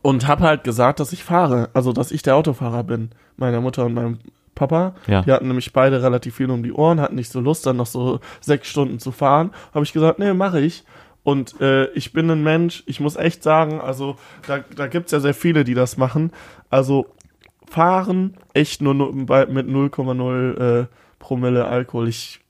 und 0.03 0.27
habe 0.27 0.43
halt 0.43 0.65
gesagt, 0.65 0.99
dass 0.99 1.13
ich 1.13 1.23
fahre. 1.23 1.69
Also, 1.75 1.93
dass 1.93 2.11
ich 2.11 2.23
der 2.23 2.37
Autofahrer 2.37 2.85
bin. 2.85 3.11
Meiner 3.37 3.61
Mutter 3.61 3.85
und 3.85 3.95
meinem 3.95 4.19
Papa. 4.55 4.95
Ja. 5.07 5.23
Die 5.23 5.33
hatten 5.33 5.47
nämlich 5.47 5.73
beide 5.73 6.03
relativ 6.03 6.37
viel 6.37 6.51
um 6.51 6.63
die 6.63 6.73
Ohren, 6.73 7.01
hatten 7.01 7.15
nicht 7.17 7.31
so 7.31 7.41
Lust, 7.41 7.67
dann 7.67 7.77
noch 7.77 7.87
so 7.87 8.21
sechs 8.41 8.69
Stunden 8.69 8.99
zu 8.99 9.13
fahren. 9.13 9.51
Habe 9.75 9.85
ich 9.85 9.93
gesagt, 9.93 10.19
nee, 10.19 10.33
mache 10.33 10.61
ich. 10.61 10.85
Und 11.23 11.61
äh, 11.61 11.87
ich 11.93 12.13
bin 12.13 12.31
ein 12.31 12.43
Mensch, 12.43 12.83
ich 12.87 12.99
muss 12.99 13.17
echt 13.17 13.43
sagen, 13.43 13.81
also 13.81 14.17
da, 14.47 14.61
da 14.75 14.87
gibt's 14.87 15.13
ja 15.13 15.21
sehr 15.21 15.35
viele, 15.35 15.65
die 15.65 15.75
das 15.75 15.99
machen. 15.99 16.33
Also 16.71 17.07
fahren 17.69 18.37
echt 18.55 18.81
nur, 18.81 18.95
nur 18.95 19.27
bei, 19.27 19.47
mit 19.47 19.67
0,0 19.67 20.83
äh, 20.83 20.87
Promille 21.19 21.67
Alkohol. 21.67 22.09
Ich, 22.09 22.41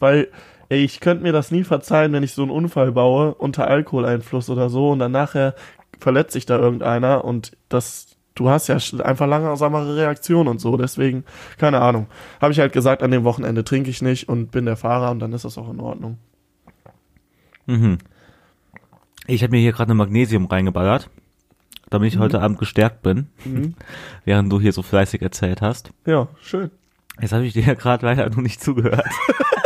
weil, 0.00 0.28
ey, 0.68 0.84
ich 0.84 1.00
könnte 1.00 1.22
mir 1.22 1.32
das 1.32 1.50
nie 1.50 1.64
verzeihen, 1.64 2.12
wenn 2.12 2.22
ich 2.22 2.32
so 2.32 2.42
einen 2.42 2.50
Unfall 2.50 2.92
baue 2.92 3.34
unter 3.34 3.68
Alkoholeinfluss 3.68 4.50
oder 4.50 4.68
so 4.68 4.90
und 4.90 4.98
dann 4.98 5.12
nachher 5.12 5.54
verletzt 6.00 6.32
sich 6.32 6.46
da 6.46 6.58
irgendeiner 6.58 7.24
und 7.24 7.56
das, 7.68 8.16
du 8.34 8.48
hast 8.50 8.68
ja 8.68 8.76
einfach 9.02 9.26
langsamere 9.26 9.96
Reaktionen 9.96 10.48
und 10.48 10.60
so, 10.60 10.76
deswegen, 10.76 11.24
keine 11.58 11.80
Ahnung. 11.80 12.06
Habe 12.40 12.52
ich 12.52 12.60
halt 12.60 12.72
gesagt, 12.72 13.02
an 13.02 13.10
dem 13.10 13.24
Wochenende 13.24 13.64
trinke 13.64 13.90
ich 13.90 14.02
nicht 14.02 14.28
und 14.28 14.50
bin 14.50 14.66
der 14.66 14.76
Fahrer 14.76 15.10
und 15.10 15.20
dann 15.20 15.32
ist 15.32 15.44
das 15.44 15.56
auch 15.58 15.70
in 15.70 15.80
Ordnung. 15.80 16.18
Mhm. 17.66 17.98
Ich 19.26 19.42
habe 19.42 19.52
mir 19.52 19.60
hier 19.60 19.72
gerade 19.72 19.88
eine 19.90 19.94
Magnesium 19.96 20.46
reingeballert, 20.46 21.10
damit 21.90 22.12
ich 22.12 22.18
heute 22.18 22.40
Abend 22.40 22.58
gestärkt 22.58 23.02
bin, 23.02 23.28
Mhm. 23.44 23.74
während 24.24 24.52
du 24.52 24.60
hier 24.60 24.72
so 24.72 24.82
fleißig 24.82 25.22
erzählt 25.22 25.62
hast. 25.62 25.90
Ja, 26.04 26.28
schön. 26.40 26.70
Jetzt 27.20 27.32
habe 27.32 27.44
ich 27.46 27.54
dir 27.54 27.62
ja 27.62 27.74
gerade 27.74 28.04
leider 28.04 28.28
noch 28.28 28.36
nicht 28.36 28.60
zugehört. 28.60 29.04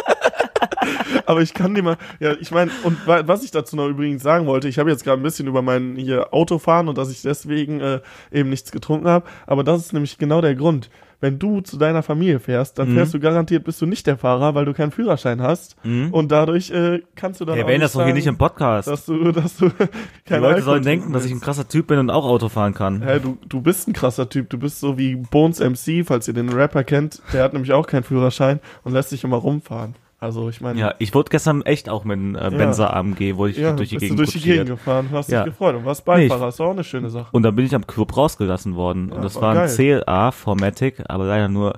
Aber 1.27 1.41
ich 1.43 1.55
kann 1.55 1.75
dir 1.75 1.83
mal, 1.83 1.97
ja, 2.19 2.33
ich 2.41 2.51
meine, 2.51 2.71
und 2.85 3.07
wa- 3.07 3.23
was 3.27 3.43
ich 3.45 3.51
dazu 3.51 3.77
noch 3.77 3.89
übrigens 3.89 4.23
sagen 4.23 4.47
wollte, 4.47 4.69
ich 4.69 4.79
habe 4.79 4.91
jetzt 4.91 5.05
gerade 5.05 5.21
ein 5.21 5.25
bisschen 5.25 5.47
über 5.47 5.63
mein 5.63 5.97
hier 5.97 6.33
Autofahren 6.33 6.89
und 6.89 6.99
dass 6.99 7.11
ich 7.11 7.23
deswegen 7.23 7.81
äh, 7.81 8.01
eben 8.33 8.51
nichts 8.51 8.73
getrunken 8.73 9.09
habe, 9.09 9.27
aber 9.47 9.65
das 9.65 9.81
ist 9.81 9.93
nämlich 9.93 10.19
genau 10.19 10.41
der 10.41 10.55
Grund. 10.55 10.91
Wenn 11.23 11.39
du 11.39 11.61
zu 11.61 11.77
deiner 11.77 12.03
Familie 12.03 12.41
fährst, 12.41 12.79
dann 12.79 12.91
Mhm. 12.93 12.95
fährst 12.95 13.13
du 13.13 13.21
garantiert, 13.21 13.63
bist 13.65 13.83
du 13.83 13.85
nicht 13.85 14.07
der 14.07 14.17
Fahrer, 14.17 14.55
weil 14.55 14.65
du 14.65 14.73
keinen 14.73 14.91
Führerschein 14.91 15.43
hast 15.43 15.77
Mhm. 15.85 16.15
und 16.15 16.33
dadurch 16.33 16.71
äh, 16.71 17.03
kannst 17.15 17.43
du 17.43 17.45
dann 17.45 17.57
Wir 17.57 17.65
auch 17.65 17.67
erwähnen 17.69 17.83
das 17.83 17.93
doch 17.93 18.05
hier 18.07 18.15
nicht 18.15 18.27
im 18.27 18.39
Podcast. 18.39 18.89
dass 18.89 19.05
du, 19.05 19.31
dass 19.31 19.59
du 19.59 19.69
Die 20.29 20.33
Leute 20.33 20.47
Alkohol 20.47 20.63
sollen 20.63 20.83
denken, 20.83 21.13
dass 21.13 21.27
ich 21.27 21.33
ein 21.33 21.41
krasser 21.43 21.69
Typ 21.69 21.89
bin 21.89 21.99
und 21.99 22.09
auch 22.09 22.25
Auto 22.25 22.49
fahren 22.49 22.73
kann. 22.73 23.03
Hä, 23.03 23.21
du, 23.23 23.37
du 23.47 23.61
bist 23.61 23.87
ein 23.87 23.93
krasser 23.93 24.31
Typ. 24.31 24.49
Du 24.49 24.59
bist 24.59 24.81
so 24.81 24.97
wie 24.97 25.17
Bones 25.17 25.61
MC, 25.61 26.05
falls 26.07 26.27
ihr 26.27 26.33
den 26.33 26.49
Rapper 26.49 26.85
kennt. 26.85 27.21
Der 27.35 27.43
hat 27.45 27.53
nämlich 27.53 27.73
auch 27.75 27.87
keinen 27.87 28.05
Führerschein 28.05 28.59
und 28.85 28.95
lässt 28.95 29.11
sich 29.11 29.23
immer 29.23 29.37
rumfahren. 29.37 29.97
Also 30.23 30.51
ich 30.51 30.61
meine, 30.61 30.79
Ja, 30.79 30.95
ich 30.99 31.15
wurde 31.15 31.31
gestern 31.31 31.63
echt 31.63 31.89
auch 31.89 32.05
mit 32.05 32.19
einem 32.19 32.35
äh, 32.37 32.51
Benzer 32.51 32.95
AMG, 32.95 33.37
wo 33.37 33.47
ich 33.47 33.57
ja, 33.57 33.73
durch 33.73 33.89
die 33.89 33.95
bist 33.97 34.03
Gegend 34.03 34.19
du 34.19 34.25
durch 34.25 34.33
die. 34.35 34.41
Gegend 34.41 34.69
gefahren, 34.69 35.09
hast 35.13 35.31
Ja. 35.31 35.45
dich 35.45 35.53
gefreut 35.55 35.77
und 35.77 35.87
warst 35.87 36.07
Nee, 36.07 36.29
Beifahrer. 36.29 36.49
ich- 36.49 36.55
ist 36.55 36.61
auch 36.61 36.71
eine 36.73 36.85
schöne 36.85 37.09
Sache. 37.09 37.29
Und 37.33 37.43
dann 37.43 37.57
bin 37.57 37.65
ich 37.65 37.75
am 37.75 37.87
Club 37.87 38.15
rausgelassen 38.17 38.77
worden. 38.77 39.09
Ja, 39.09 39.15
und 39.17 39.25
das 39.25 39.37
war 39.37 39.55
war 39.55 39.63
ein. 39.63 39.69
CLA 39.71 40.31
Formatic, 40.31 41.03
aber 41.09 41.25
leider 41.25 41.49
nur 41.49 41.73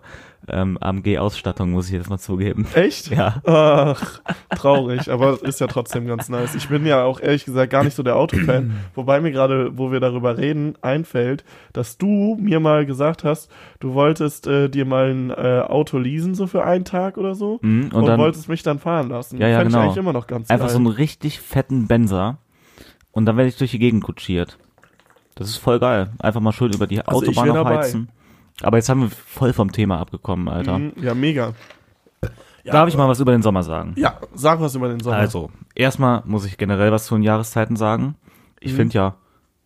ähm, 0.49 0.77
AMG-Ausstattung, 0.81 1.71
muss 1.71 1.87
ich 1.87 1.93
jetzt 1.93 2.11
mal 2.11 2.19
zugeben. 2.19 2.67
Echt? 2.75 3.11
Ja. 3.11 3.37
Ach, 3.45 4.21
traurig, 4.57 5.11
aber 5.11 5.43
ist 5.43 5.61
ja 5.61 5.67
trotzdem 5.67 6.07
ganz 6.07 6.29
nice. 6.29 6.55
Ich 6.55 6.69
bin 6.69 6.85
ja 6.87 7.05
auch 7.05 7.21
ehrlich 7.21 7.45
gesagt 7.45 7.71
gar 7.71 7.85
nicht 7.85 7.95
so 7.95 8.03
der 8.03 8.17
Autofan, 8.17 8.77
wobei 8.95 9.21
mir 9.21 9.31
gerade, 9.33 9.77
wo 9.79 9.93
wir 9.93 10.01
darüber 10.01 10.37
reden, 10.39 10.75
einfällt, 10.83 11.45
dass 11.73 11.99
du 11.99 12.37
mir 12.41 12.61
mal 12.61 12.87
gesagt 12.87 13.25
hast, 13.25 13.51
du 13.81 13.95
wolltest 13.95 14.47
äh, 14.47 14.69
dir 14.69 14.85
mal 14.85 15.11
ein 15.11 15.31
äh, 15.31 15.63
Auto 15.67 15.99
leasen, 15.99 16.35
so 16.35 16.47
für 16.47 16.65
einen 16.65 16.85
Tag 16.85 17.19
oder 17.19 17.35
so, 17.35 17.59
Mhm, 17.63 17.85
und, 17.85 17.93
und 17.95 18.07
dann 18.07 18.19
wolltest 18.19 18.49
mich 18.49 18.63
dann 18.63 18.79
fahren 18.79 19.09
lassen. 19.09 19.39
Ja, 19.39 19.49
ja, 19.49 19.59
Fänd 19.59 19.69
genau. 19.71 19.79
ich 19.81 19.85
eigentlich 19.85 19.97
immer 19.99 20.13
noch 20.13 20.27
ganz 20.27 20.51
einfach 20.51 20.67
geil. 20.67 20.73
so 20.73 20.79
einen 20.79 20.87
richtig 20.89 21.41
fetten 21.41 21.87
Benzer. 21.87 22.39
Und 23.13 23.27
dann 23.27 23.37
werde 23.37 23.49
ich 23.51 23.57
durch 23.59 23.71
die 23.71 23.79
Gegend 23.79 24.03
kutschiert. 24.05 24.59
Das 25.35 25.49
ist 25.49 25.57
voll 25.59 25.79
geil. 25.79 26.11
Einfach 26.19 26.41
mal 26.41 26.53
schön 26.53 26.73
über 26.73 26.87
die 26.87 27.01
Also 27.01 27.19
Autobahn 27.21 27.47
wär 27.47 27.55
dabei. 27.55 27.93
Aber 28.63 28.77
jetzt 28.79 28.89
haben 28.89 29.03
wir 29.03 29.11
voll 29.11 29.53
vom 29.53 29.73
Thema 29.73 29.99
abgekommen, 30.01 30.49
Alter. 30.49 30.79
Mhm, 30.79 30.93
ja, 31.01 31.15
mega. 31.15 31.53
Ja, 32.65 32.73
Darf 32.73 32.89
ich 32.89 32.97
mal 32.97 33.09
was 33.09 33.19
über 33.19 33.33
den 33.33 33.43
Sommer 33.43 33.63
sagen? 33.65 33.95
Ja, 33.97 34.21
sag 34.35 34.61
was 34.61 34.75
über 34.77 34.89
den 34.89 35.01
Sommer. 35.01 35.17
Also, 35.17 35.51
erstmal 35.75 36.23
muss 36.27 36.45
ich 36.47 36.57
generell 36.59 36.93
was 36.93 37.07
zu 37.07 37.15
den 37.17 37.25
Jahreszeiten 37.25 37.75
sagen. 37.77 38.15
Ich 38.61 38.73
Mhm. 38.73 38.77
finde 38.77 38.95
ja 38.95 39.15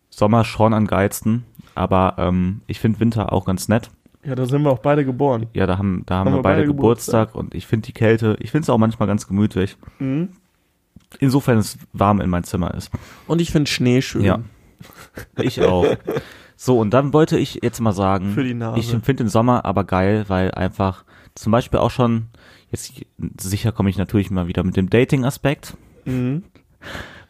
Sommer 0.09 0.43
schon 0.43 0.73
am 0.73 0.87
geilsten, 0.87 1.43
aber 1.75 2.15
ähm, 2.17 2.61
ich 2.65 2.79
finde 2.79 2.99
Winter 2.99 3.31
auch 3.33 3.45
ganz 3.45 3.67
nett. 3.67 3.91
Ja, 4.25 4.33
da 4.33 4.45
sind 4.47 4.63
wir 4.63 4.71
auch 4.71 4.79
beide 4.79 5.05
geboren. 5.05 5.45
Ja, 5.53 5.67
da 5.67 5.77
haben, 5.77 6.01
da 6.07 6.15
haben, 6.15 6.25
Haben 6.25 6.33
wir 6.33 6.37
wir 6.39 6.43
beide 6.43 6.61
beide 6.61 6.67
Geburtstag, 6.73 7.35
und 7.35 7.53
ich 7.53 7.67
finde 7.67 7.85
die 7.85 7.93
Kälte, 7.93 8.35
ich 8.39 8.49
finde 8.49 8.63
es 8.63 8.69
auch 8.71 8.79
manchmal 8.79 9.07
ganz 9.07 9.27
gemütlich. 9.27 9.77
Mhm. 9.99 10.29
Insofern 11.19 11.59
es 11.59 11.77
warm 11.93 12.19
in 12.19 12.29
mein 12.31 12.43
Zimmer 12.43 12.73
ist. 12.73 12.91
Und 13.27 13.39
ich 13.41 13.51
finde 13.51 13.69
Schnee 13.69 14.01
schön. 14.01 14.23
Ja. 14.23 14.39
Ich 15.41 15.61
auch. 15.63 15.85
So, 16.59 16.79
und 16.79 16.89
dann 16.91 17.13
wollte 17.13 17.37
ich 17.37 17.59
jetzt 17.61 17.79
mal 17.79 17.93
sagen, 17.93 18.35
ich 18.77 18.87
finde 18.89 19.23
den 19.23 19.29
Sommer 19.29 19.63
aber 19.63 19.83
geil, 19.83 20.25
weil 20.27 20.49
einfach 20.51 21.05
zum 21.35 21.51
Beispiel 21.51 21.79
auch 21.79 21.91
schon, 21.91 22.27
jetzt 22.71 22.91
sicher 23.39 23.71
komme 23.71 23.89
ich 23.91 23.97
natürlich 23.97 24.31
mal 24.31 24.47
wieder 24.47 24.63
mit 24.63 24.75
dem 24.75 24.89
Dating-Aspekt, 24.89 25.77
Mhm. 26.05 26.43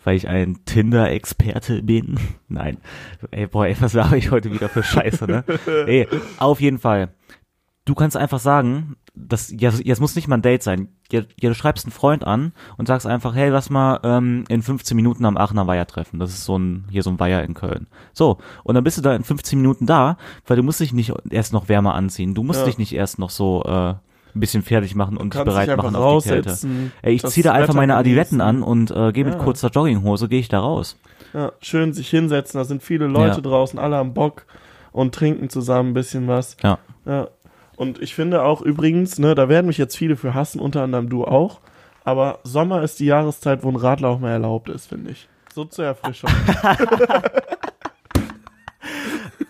weil 0.06 0.16
ich 0.16 0.28
ein 0.30 0.64
Tinder-Experte 0.66 1.84
bin. 1.84 2.18
Nein. 2.48 2.78
Ey, 3.32 3.48
boah, 3.48 3.68
ey, 3.68 3.76
was 3.80 3.92
sage 3.92 4.16
ich 4.18 4.32
heute 4.32 4.52
wieder 4.54 4.70
für 4.70 4.82
Scheiße, 4.84 5.26
ne? 5.26 5.44
ey, 5.88 6.08
auf 6.38 6.62
jeden 6.62 6.78
Fall. 6.80 7.10
Du 7.86 7.96
kannst 7.96 8.16
einfach 8.16 8.40
sagen, 8.40 8.96
das, 9.28 9.52
ja, 9.52 9.72
jetzt 9.72 10.00
muss 10.00 10.16
nicht 10.16 10.28
mal 10.28 10.36
ein 10.38 10.42
Date 10.42 10.64
sein. 10.64 10.90
Ja, 11.12 11.22
ja, 11.40 11.50
du 11.50 11.56
schreibst 11.56 11.86
einen 11.86 11.92
Freund 11.92 12.24
an 12.26 12.52
und 12.78 12.88
sagst 12.88 13.08
einfach, 13.08 13.34
hey, 13.36 13.50
lass 13.50 13.70
mal 13.70 14.00
ähm, 14.04 14.44
in 14.50 14.62
15 14.62 14.96
Minuten 14.96 15.26
am 15.26 15.38
Aachener 15.38 15.66
Weiher 15.68 15.88
treffen. 15.88 16.20
Das 16.20 16.30
ist 16.32 16.44
so 16.46 16.58
ein, 16.58 16.86
hier 16.90 17.04
so 17.04 17.10
ein 17.10 17.20
Weiher 17.20 17.44
in 17.44 17.54
Köln. 17.54 17.88
So, 18.14 18.38
und 18.64 18.76
dann 18.76 18.84
bist 18.84 18.98
du 18.98 19.02
da 19.02 19.16
in 19.16 19.24
15 19.24 19.60
Minuten 19.60 19.86
da, 19.86 20.18
weil 20.46 20.58
du 20.58 20.64
musst 20.64 20.80
dich 20.80 20.94
nicht 20.94 21.14
erst 21.30 21.54
noch 21.54 21.70
wärmer 21.70 21.96
anziehen. 21.96 22.36
Du 22.36 22.44
musst 22.44 22.60
Ja. 22.60 22.66
dich 22.66 22.78
nicht 22.78 22.94
erst 22.94 23.20
noch 23.20 23.30
so 23.30 23.64
äh, 23.66 23.70
ein 23.90 24.00
bisschen 24.40 24.62
fertig 24.62 24.94
machen 24.96 25.18
und 25.18 25.34
dich 25.34 25.44
bereit 25.44 25.76
machen 25.78 25.96
auf 25.96 26.24
die 26.24 26.30
Kälte. 26.30 26.58
Ey, 27.02 27.14
ich 27.14 27.24
ziehe 27.26 27.44
da 27.44 27.54
einfach 27.54 27.70
Wetter 27.70 27.78
meine 27.78 27.96
Adiletten 27.96 28.42
an 28.42 28.62
und 28.62 28.92
äh, 28.92 29.12
gehe 29.14 29.26
mit 29.26 29.36
Ja. 29.36 29.40
kurzer 29.40 29.70
Jogginghose, 29.70 30.28
gehe 30.28 30.40
ich 30.40 30.50
da 30.50 30.60
raus. 30.60 30.98
Ja, 31.34 31.52
schön 31.60 31.94
sich 31.94 32.10
hinsetzen, 32.10 32.60
da 32.60 32.66
sind 32.66 32.84
viele 32.84 33.08
Leute 33.08 33.42
draußen, 33.42 33.80
alle 33.80 33.98
am 33.98 34.14
Bock 34.14 34.46
und 34.92 35.14
trinken 35.16 35.50
zusammen 35.50 35.90
ein 35.90 35.94
bisschen 35.94 36.28
was. 36.28 36.58
Ja. 36.64 36.78
Ja. 37.06 37.28
Und 37.78 38.02
ich 38.02 38.16
finde 38.16 38.44
auch 38.44 38.62
übrigens, 38.62 39.20
ne, 39.20 39.36
da 39.36 39.48
werden 39.48 39.68
mich 39.68 39.78
jetzt 39.78 39.96
viele 39.96 40.18
für 40.18 40.34
hassen, 40.34 40.60
unter 40.60 40.82
anderem 40.82 41.10
du 41.10 41.24
auch. 41.24 41.62
Aber 42.04 42.40
Sommer 42.44 42.82
ist 42.82 43.00
die 43.00 43.06
Jahreszeit, 43.06 43.64
wo 43.64 43.70
ein 43.70 43.76
Radler 43.76 44.10
auch 44.10 44.20
mal 44.20 44.32
erlaubt 44.32 44.68
ist, 44.68 44.88
finde 44.88 45.12
ich. 45.12 45.30
So 45.54 45.64
zur 45.64 45.86
Erfrischung. 45.86 46.30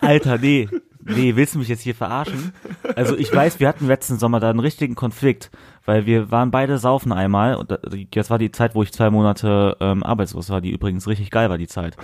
Alter, 0.00 0.38
nee. 0.38 0.68
Nee, 1.08 1.36
willst 1.36 1.54
du 1.54 1.58
mich 1.58 1.68
jetzt 1.68 1.82
hier 1.82 1.94
verarschen? 1.94 2.52
Also 2.96 3.16
ich 3.16 3.34
weiß, 3.34 3.60
wir 3.60 3.68
hatten 3.68 3.86
letzten 3.86 4.18
Sommer 4.18 4.40
da 4.40 4.50
einen 4.50 4.60
richtigen 4.60 4.94
Konflikt, 4.94 5.50
weil 5.86 6.06
wir 6.06 6.30
waren 6.30 6.50
beide 6.50 6.78
saufen 6.78 7.12
einmal 7.12 7.54
und 7.54 7.70
da- 7.70 7.78
das 8.10 8.30
war 8.30 8.38
die 8.38 8.50
Zeit, 8.50 8.74
wo 8.74 8.82
ich 8.82 8.92
zwei 8.92 9.10
Monate 9.10 9.76
ähm, 9.80 10.02
arbeitslos 10.02 10.50
war, 10.50 10.60
die 10.60 10.70
übrigens 10.70 11.06
richtig 11.08 11.30
geil 11.30 11.48
war, 11.50 11.58
die 11.58 11.66
Zeit. 11.66 11.96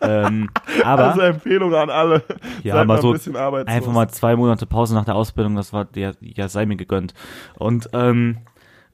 ähm, 0.00 0.50
aber 0.84 1.08
also 1.08 1.20
Empfehlung 1.22 1.74
an 1.74 1.90
alle. 1.90 2.22
Ja, 2.62 2.74
Seid 2.74 2.86
mal 2.86 3.00
so 3.00 3.08
ein 3.12 3.14
einfach 3.68 3.92
mal 3.92 4.08
zwei 4.10 4.36
Monate 4.36 4.66
Pause 4.66 4.94
nach 4.94 5.04
der 5.04 5.14
Ausbildung, 5.14 5.56
das 5.56 5.72
war 5.72 5.84
der, 5.84 6.12
ja, 6.20 6.48
sei 6.48 6.66
mir 6.66 6.76
gegönnt. 6.76 7.14
Und, 7.58 7.88
ähm, 7.92 8.38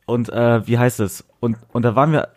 und, 0.06 0.28
äh, 0.30 0.66
wie 0.66 0.78
heißt 0.78 1.00
es? 1.00 1.26
Und, 1.40 1.56
und 1.72 1.82
da 1.84 1.94
waren 1.94 2.12
wir 2.12 2.28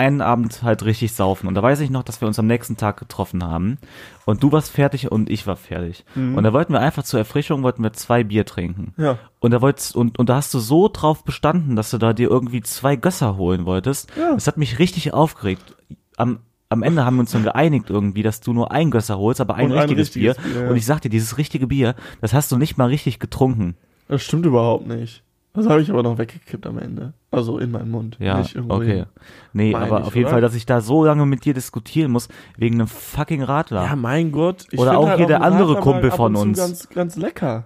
einen 0.00 0.22
Abend 0.22 0.62
halt 0.62 0.82
richtig 0.84 1.12
saufen. 1.12 1.46
Und 1.46 1.54
da 1.54 1.62
weiß 1.62 1.80
ich 1.80 1.90
noch, 1.90 2.02
dass 2.02 2.22
wir 2.22 2.26
uns 2.26 2.38
am 2.38 2.46
nächsten 2.46 2.78
Tag 2.78 2.96
getroffen 2.96 3.44
haben. 3.44 3.76
Und 4.24 4.42
du 4.42 4.50
warst 4.50 4.70
fertig 4.70 5.12
und 5.12 5.28
ich 5.28 5.46
war 5.46 5.56
fertig. 5.56 6.06
Und 6.14 6.42
da 6.42 6.54
wollten 6.54 6.72
wir 6.72 6.80
einfach 6.80 7.02
zur 7.02 7.20
Erfrischung, 7.20 7.62
wollten 7.62 7.82
wir 7.82 7.92
zwei 7.92 8.24
Bier 8.24 8.46
trinken. 8.46 8.94
Ja. 8.96 9.18
Und 9.40 9.50
da 9.50 9.60
wolltest, 9.60 9.94
und, 9.94 10.18
und 10.18 10.30
da 10.30 10.36
hast 10.36 10.54
du 10.54 10.58
so 10.58 10.88
drauf 10.88 11.22
bestanden, 11.22 11.76
dass 11.76 11.90
du 11.90 11.98
da 11.98 12.14
dir 12.14 12.30
irgendwie 12.30 12.62
zwei 12.62 12.96
Gösser 12.96 13.36
holen 13.36 13.66
wolltest. 13.66 14.10
Ja. 14.16 14.32
Das 14.32 14.46
hat 14.46 14.56
mich 14.56 14.78
richtig 14.78 15.12
aufgeregt. 15.12 15.76
Am, 16.16 16.38
am 16.70 16.82
Ende 16.82 17.04
haben 17.04 17.16
wir 17.16 17.20
uns 17.20 17.32
dann 17.32 17.44
geeinigt 17.44 17.90
irgendwie, 17.90 18.22
dass 18.22 18.40
du 18.40 18.54
nur 18.54 18.72
ein 18.72 18.90
Gösser 18.90 19.18
holst, 19.18 19.42
aber 19.42 19.56
ein 19.56 19.66
Und 19.66 19.72
ein 19.72 19.78
richtiges, 19.80 20.08
richtiges 20.14 20.36
Bier. 20.36 20.52
Bier, 20.52 20.62
ja. 20.62 20.70
Und 20.70 20.76
ich 20.76 20.86
sag 20.86 21.00
dir, 21.02 21.10
dieses 21.10 21.36
richtige 21.36 21.66
Bier, 21.66 21.94
das 22.22 22.32
hast 22.32 22.50
du 22.50 22.56
nicht 22.56 22.78
mal 22.78 22.86
richtig 22.86 23.18
getrunken. 23.18 23.76
Das 24.08 24.22
stimmt 24.22 24.46
überhaupt 24.46 24.86
nicht. 24.86 25.22
Das 25.52 25.66
habe 25.66 25.82
ich 25.82 25.90
aber 25.90 26.04
noch 26.04 26.16
weggekippt 26.16 26.64
am 26.66 26.78
Ende. 26.78 27.12
Also 27.32 27.58
in 27.58 27.72
meinen 27.72 27.90
Mund. 27.90 28.16
Ja, 28.20 28.44
okay. 28.68 28.86
hin. 28.98 29.06
Nee, 29.52 29.72
Meine 29.72 29.86
aber 29.86 30.00
ich, 30.00 30.06
auf 30.06 30.14
jeden 30.14 30.26
oder? 30.26 30.34
Fall, 30.34 30.40
dass 30.40 30.54
ich 30.54 30.64
da 30.64 30.80
so 30.80 31.04
lange 31.04 31.26
mit 31.26 31.44
dir 31.44 31.54
diskutieren 31.54 32.12
muss, 32.12 32.28
wegen 32.56 32.76
einem 32.76 32.86
fucking 32.86 33.42
Radler. 33.42 33.84
Ja, 33.84 33.96
mein 33.96 34.30
Gott. 34.30 34.66
Ich 34.70 34.78
Oder 34.78 34.96
auch 34.96 35.08
halt 35.08 35.18
hier 35.18 35.26
der 35.26 35.42
einen 35.42 35.54
andere 35.54 35.74
Radler 35.74 35.80
Kumpel 35.80 36.10
von 36.12 36.36
uns. 36.36 36.56
Ganz, 36.56 36.88
ganz 36.90 37.16
lecker. 37.16 37.64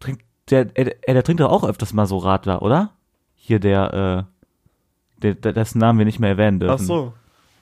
Trinkt, 0.00 0.24
der, 0.50 0.64
der, 0.64 0.94
der 1.06 1.22
trinkt 1.22 1.40
doch 1.40 1.52
auch 1.52 1.62
öfters 1.64 1.92
mal 1.92 2.06
so 2.06 2.18
Radler, 2.18 2.62
oder? 2.62 2.90
Hier 3.36 3.60
der, 3.60 4.26
äh, 4.26 5.22
der, 5.22 5.34
der 5.34 5.52
dessen 5.52 5.78
Namen 5.78 6.00
wir 6.00 6.06
nicht 6.06 6.18
mehr 6.18 6.30
erwähnen 6.30 6.58
dürfen. 6.58 6.74
Ach 6.74 6.78
so. 6.84 7.12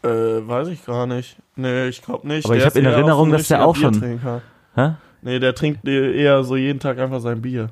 Äh, 0.02 0.48
weiß 0.48 0.68
ich 0.68 0.86
gar 0.86 1.06
nicht. 1.06 1.36
Nee, 1.56 1.88
ich 1.88 2.00
glaube 2.00 2.26
nicht. 2.26 2.46
Aber 2.46 2.54
ich 2.54 2.60
Der 2.60 2.70
hab 2.70 2.74
ist 2.74 2.78
in 2.78 2.86
Erinnerung, 2.86 3.30
dass 3.30 3.48
der 3.48 3.66
auch 3.66 3.76
schon-. 3.76 4.40
Hä? 4.74 4.94
Nee, 5.20 5.38
der 5.38 5.54
trinkt 5.54 5.86
eher 5.86 6.42
so 6.42 6.56
jeden 6.56 6.80
Tag 6.80 6.98
einfach 6.98 7.20
sein 7.20 7.42
Bier. 7.42 7.68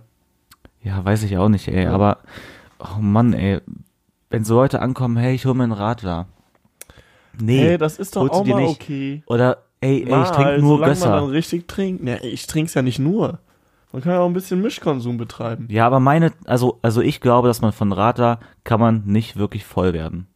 Ja, 0.83 1.05
weiß 1.05 1.23
ich 1.25 1.37
auch 1.39 1.49
nicht, 1.49 1.69
ey. 1.69 1.85
Ja. 1.85 1.93
Aber, 1.93 2.19
oh 2.79 3.01
Mann, 3.01 3.33
ey. 3.33 3.61
Wenn 4.31 4.45
so 4.45 4.55
Leute 4.55 4.81
ankommen, 4.81 5.17
hey, 5.17 5.35
ich 5.35 5.47
hol 5.47 5.55
mir 5.55 5.65
einen 5.65 5.73
Radler. 5.73 6.27
Nee. 7.41 7.61
Hey, 7.61 7.79
das 7.79 7.99
ist 7.99 8.17
doch 8.17 8.29
auch 8.29 8.45
mal 8.45 8.63
nicht. 8.63 8.83
okay. 8.83 9.23
Oder, 9.27 9.59
ey, 9.81 10.05
ey, 10.07 10.23
ich 10.23 10.29
trinke 10.31 10.59
nur 10.61 10.77
solange 10.79 10.95
man 10.95 11.01
dann 11.01 11.21
Gösser. 11.21 11.31
richtig 11.31 11.69
trinkt. 11.69 12.03
Nee, 12.03 12.19
ich 12.19 12.47
trink's 12.47 12.75
ja 12.75 12.83
nicht 12.83 12.99
nur. 12.99 13.39
Man 13.93 14.03
kann 14.03 14.13
ja 14.13 14.21
auch 14.21 14.27
ein 14.27 14.35
bisschen 14.35 14.61
Mischkonsum 14.61 15.17
betreiben. 15.17 15.67
Ja, 15.71 15.87
aber 15.87 15.99
meine, 15.99 16.33
also, 16.45 16.79
also 16.83 17.01
ich 17.01 17.21
glaube, 17.21 17.49
dass 17.49 17.63
man 17.63 17.73
von 17.73 17.93
Radler 17.93 18.39
kann 18.65 18.81
man 18.81 19.03
nicht 19.07 19.37
wirklich 19.37 19.65
voll 19.65 19.95
werden. 19.95 20.27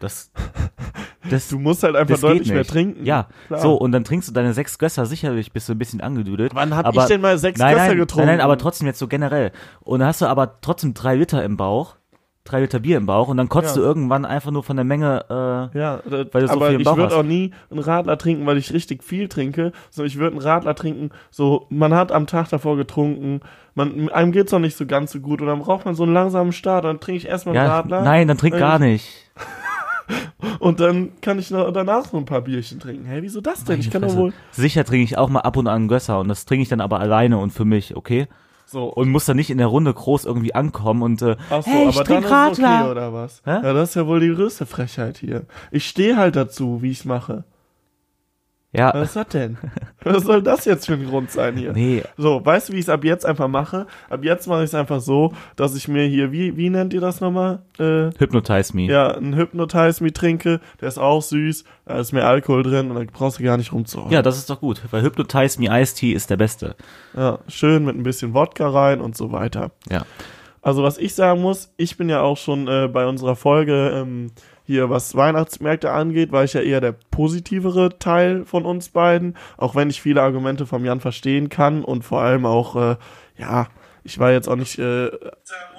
Das, 0.00 0.30
das, 1.30 1.48
Du 1.48 1.58
musst 1.58 1.82
halt 1.82 1.96
einfach 1.96 2.18
deutlich 2.18 2.50
mehr 2.50 2.64
trinken. 2.64 3.04
Ja, 3.04 3.26
Klar. 3.48 3.60
so, 3.60 3.74
und 3.74 3.92
dann 3.92 4.04
trinkst 4.04 4.28
du 4.28 4.32
deine 4.32 4.52
sechs 4.52 4.78
Gösser, 4.78 5.06
sicherlich 5.06 5.52
bist 5.52 5.68
du 5.68 5.72
ein 5.72 5.78
bisschen 5.78 6.00
angedudelt. 6.00 6.54
Wann 6.54 6.74
hab 6.74 6.86
aber, 6.86 7.02
ich 7.02 7.08
denn 7.08 7.20
mal 7.20 7.38
sechs 7.38 7.58
nein, 7.58 7.74
Gösser 7.74 7.88
nein, 7.88 7.96
getrunken? 7.98 8.26
Nein, 8.26 8.36
nein, 8.38 8.44
aber 8.44 8.58
trotzdem 8.58 8.86
jetzt 8.86 8.98
so 8.98 9.08
generell. 9.08 9.52
Und 9.80 10.00
dann 10.00 10.08
hast 10.08 10.20
du 10.20 10.26
aber 10.26 10.60
trotzdem 10.60 10.94
drei 10.94 11.14
Liter 11.16 11.42
im 11.44 11.56
Bauch, 11.56 11.96
drei 12.44 12.60
Liter 12.60 12.78
Bier 12.78 12.96
im 12.96 13.06
Bauch 13.06 13.26
und 13.26 13.36
dann 13.38 13.48
kotzt 13.48 13.74
Ja. 13.74 13.82
du 13.82 13.88
irgendwann 13.88 14.24
einfach 14.24 14.52
nur 14.52 14.62
von 14.62 14.76
der 14.76 14.84
Menge, 14.84 15.24
äh, 15.28 15.78
Ja, 15.78 15.98
das, 16.08 16.28
Weil 16.32 16.42
du 16.42 16.46
so 16.46 16.52
aber 16.52 16.66
viel 16.66 16.74
im 16.76 16.80
ich 16.80 16.84
Bauch 16.84 16.96
würde 16.96 17.08
hast. 17.14 17.20
auch 17.20 17.24
nie 17.24 17.50
einen 17.70 17.80
Radler 17.80 18.16
trinken, 18.18 18.46
weil 18.46 18.56
ich 18.56 18.72
richtig 18.72 19.02
viel 19.02 19.28
trinke, 19.28 19.72
sondern 19.90 20.06
ich 20.08 20.16
würde 20.16 20.36
einen 20.36 20.40
Radler 20.46 20.74
trinken, 20.76 21.10
so, 21.30 21.66
man 21.70 21.92
hat 21.92 22.12
am 22.12 22.28
Tag 22.28 22.48
davor 22.50 22.76
getrunken, 22.76 23.40
man, 23.74 24.08
einem 24.10 24.30
geht's 24.30 24.52
noch 24.52 24.60
nicht 24.60 24.76
so 24.76 24.86
ganz 24.86 25.10
so 25.10 25.18
gut 25.20 25.40
und 25.40 25.48
dann 25.48 25.58
braucht 25.58 25.84
man 25.86 25.94
so 25.96 26.04
einen 26.04 26.14
langsamen 26.14 26.52
Start, 26.52 26.84
dann 26.84 27.00
trinke 27.00 27.18
ich 27.18 27.26
erstmal 27.26 27.56
einen 27.56 27.66
ja, 27.66 27.74
Radler 27.78 28.02
nein, 28.02 28.28
dann 28.28 28.38
trink 28.38 28.56
gar 28.58 28.78
nicht. 28.78 29.08
und 30.58 30.80
dann 30.80 31.12
kann 31.20 31.38
ich 31.38 31.50
noch, 31.50 31.70
danach 31.72 32.12
noch 32.12 32.20
ein 32.20 32.24
paar 32.26 32.40
Bierchen 32.42 32.80
trinken. 32.80 33.04
Hey, 33.06 33.22
wieso 33.22 33.40
das 33.40 33.64
denn? 33.64 33.80
Ich 33.80 33.90
kann 33.90 34.02
doch 34.02 34.08
Fresse. 34.08 34.20
wohl, 34.20 34.32
Sicher 34.52 34.84
trinke 34.84 35.04
ich 35.04 35.18
auch 35.18 35.28
mal 35.28 35.40
ab 35.40 35.56
und 35.56 35.66
an 35.66 35.74
einen 35.76 35.88
Gösser 35.88 36.20
und 36.20 36.28
das 36.28 36.44
trinke 36.44 36.62
ich 36.62 36.68
dann 36.68 36.80
aber 36.80 37.00
alleine 37.00 37.38
und 37.38 37.50
für 37.52 37.64
mich, 37.64 37.96
okay? 37.96 38.26
so, 38.68 38.84
Und 38.84 39.10
muss 39.10 39.24
dann 39.26 39.36
nicht 39.36 39.50
in 39.50 39.58
der 39.58 39.68
Runde 39.68 39.94
groß 39.94 40.24
irgendwie 40.24 40.54
ankommen 40.54 41.02
und 41.02 41.22
äh, 41.22 41.36
Ach 41.50 41.62
so, 41.62 41.70
hey, 41.70 41.88
ich 41.88 41.94
aber 41.96 42.04
dann 42.04 42.22
trink 42.22 42.24
ist 42.24 42.30
es 42.30 42.58
okay, 42.58 42.66
Radler. 42.66 42.90
oder 42.90 43.12
was? 43.12 43.42
Hä? 43.44 43.50
Ja, 43.62 43.72
das 43.72 43.90
ist 43.90 43.94
ja 43.94 44.06
wohl 44.06 44.18
die 44.20 44.34
größte 44.34 44.66
Frechheit 44.66 45.18
hier. 45.18 45.44
Ich 45.70 45.86
stehe 45.88 46.16
halt 46.16 46.34
dazu, 46.36 46.82
wie 46.82 46.90
ich's 46.90 47.04
mache. 47.04 47.44
Ja, 48.76 48.92
Was 48.94 49.08
ist 49.08 49.16
das 49.16 49.28
denn? 49.28 49.56
Was 50.04 50.22
soll 50.24 50.42
das 50.42 50.64
jetzt 50.66 50.86
für 50.86 50.92
ein 50.92 51.06
Grund 51.06 51.30
sein 51.30 51.56
hier? 51.56 51.72
nee, 51.72 52.02
So, 52.16 52.44
weißt 52.44 52.68
du, 52.68 52.72
wie 52.74 52.76
ich 52.78 52.84
es 52.84 52.88
ab 52.88 53.02
jetzt 53.04 53.24
einfach 53.26 53.48
mache? 53.48 53.86
Ab 54.10 54.22
jetzt 54.24 54.46
mache 54.46 54.60
ich 54.60 54.66
es 54.70 54.74
einfach 54.74 55.00
so, 55.00 55.32
dass 55.56 55.74
ich 55.74 55.88
mir 55.88 56.04
hier, 56.06 56.30
wie, 56.30 56.56
wie 56.56 56.70
nennt 56.70 56.92
ihr 56.94 57.00
das 57.00 57.20
nochmal? 57.20 57.60
Äh, 57.78 58.10
hypnotize 58.18 58.76
me. 58.76 58.82
ja, 58.82 59.08
einen 59.12 59.34
Hypnotize 59.34 60.02
Me 60.04 60.12
trinke, 60.12 60.60
der 60.80 60.88
ist 60.88 60.98
auch 60.98 61.22
süß, 61.22 61.64
da 61.86 61.98
ist 61.98 62.12
mehr 62.12 62.28
Alkohol 62.28 62.62
drin 62.62 62.90
und 62.90 62.96
da 62.96 63.10
brauchst 63.12 63.38
du 63.38 63.42
gar 63.44 63.56
nicht 63.56 63.72
rumzuholen. 63.72 64.12
Ja, 64.12 64.22
das 64.22 64.36
ist 64.38 64.48
doch 64.50 64.60
gut, 64.60 64.80
weil 64.90 65.02
Hypnotize 65.02 65.60
Me 65.60 65.68
Ice 65.82 65.94
Tea 65.96 66.12
ist 66.12 66.30
der 66.30 66.36
beste. 66.36 66.76
ja, 67.16 67.38
schön 67.48 67.84
mit 67.84 67.96
ein 67.96 68.02
bisschen 68.02 68.34
Wodka 68.34 68.68
rein 68.68 69.00
und 69.00 69.16
so 69.16 69.32
weiter. 69.32 69.70
Ja. 69.90 70.02
Also 70.62 70.82
was 70.82 70.98
ich 70.98 71.14
sagen 71.14 71.42
muss, 71.42 71.72
ich 71.76 71.96
bin 71.96 72.08
ja 72.08 72.20
auch 72.22 72.36
schon 72.36 72.66
äh, 72.68 72.88
bei 72.92 73.06
unserer 73.06 73.36
Folge 73.36 73.90
ähm, 73.94 74.32
hier, 74.66 74.90
was 74.90 75.14
Weihnachtsmärkte 75.14 75.92
angeht, 75.92 76.32
war 76.32 76.44
ich 76.44 76.52
ja 76.54 76.60
eher 76.60 76.80
der 76.80 76.94
positivere 77.10 77.98
Teil 77.98 78.44
von 78.44 78.64
uns 78.64 78.88
beiden, 78.88 79.36
auch 79.56 79.74
wenn 79.74 79.90
ich 79.90 80.02
viele 80.02 80.22
Argumente 80.22 80.66
vom 80.66 80.84
Jan 80.84 81.00
verstehen 81.00 81.48
kann 81.48 81.84
und 81.84 82.02
vor 82.04 82.20
allem 82.20 82.44
auch, 82.46 82.76
äh, 82.76 82.96
ja, 83.38 83.68
ich 84.02 84.18
war 84.20 84.30
jetzt 84.30 84.48
auch 84.48 84.54
nicht 84.56 84.78
äh, 84.78 85.10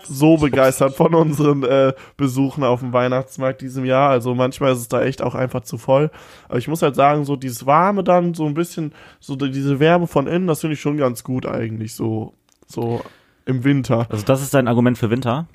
so 0.04 0.38
begeistert 0.38 0.96
von 0.96 1.14
unseren 1.16 1.64
äh, 1.64 1.94
Besuchen 2.18 2.64
auf 2.66 2.82
dem 2.82 2.92
Weihnachtsmarkt 2.94 3.62
diesem 3.62 3.86
Jahr. 3.86 4.10
Also 4.10 4.36
manchmal 4.36 4.74
ist 4.74 4.80
es 4.80 4.88
da 4.90 5.02
echt 5.02 5.22
auch 5.22 5.34
einfach 5.36 5.62
zu 5.62 5.78
voll. 5.78 6.12
Aber 6.50 6.58
ich 6.58 6.68
muss 6.68 6.82
halt 6.82 6.96
sagen, 6.96 7.24
so 7.24 7.36
dieses 7.38 7.66
Warme 7.66 8.04
dann, 8.04 8.34
so 8.34 8.46
ein 8.46 8.54
bisschen, 8.54 8.94
so 9.22 9.36
die- 9.38 9.52
diese 9.52 9.80
Wärme 9.80 10.08
von 10.08 10.28
innen, 10.28 10.48
das 10.48 10.60
finde 10.62 10.74
ich 10.74 10.82
schon 10.82 10.98
ganz 10.98 11.24
gut 11.24 11.46
eigentlich, 11.46 11.94
so, 11.94 12.34
so 12.66 13.02
im 13.46 13.64
Winter. 13.64 14.08
Also 14.10 14.26
das 14.26 14.42
ist 14.42 14.54
dein 14.54 14.68
Argument 14.68 14.98
für 14.98 15.10
Winter? 15.10 15.48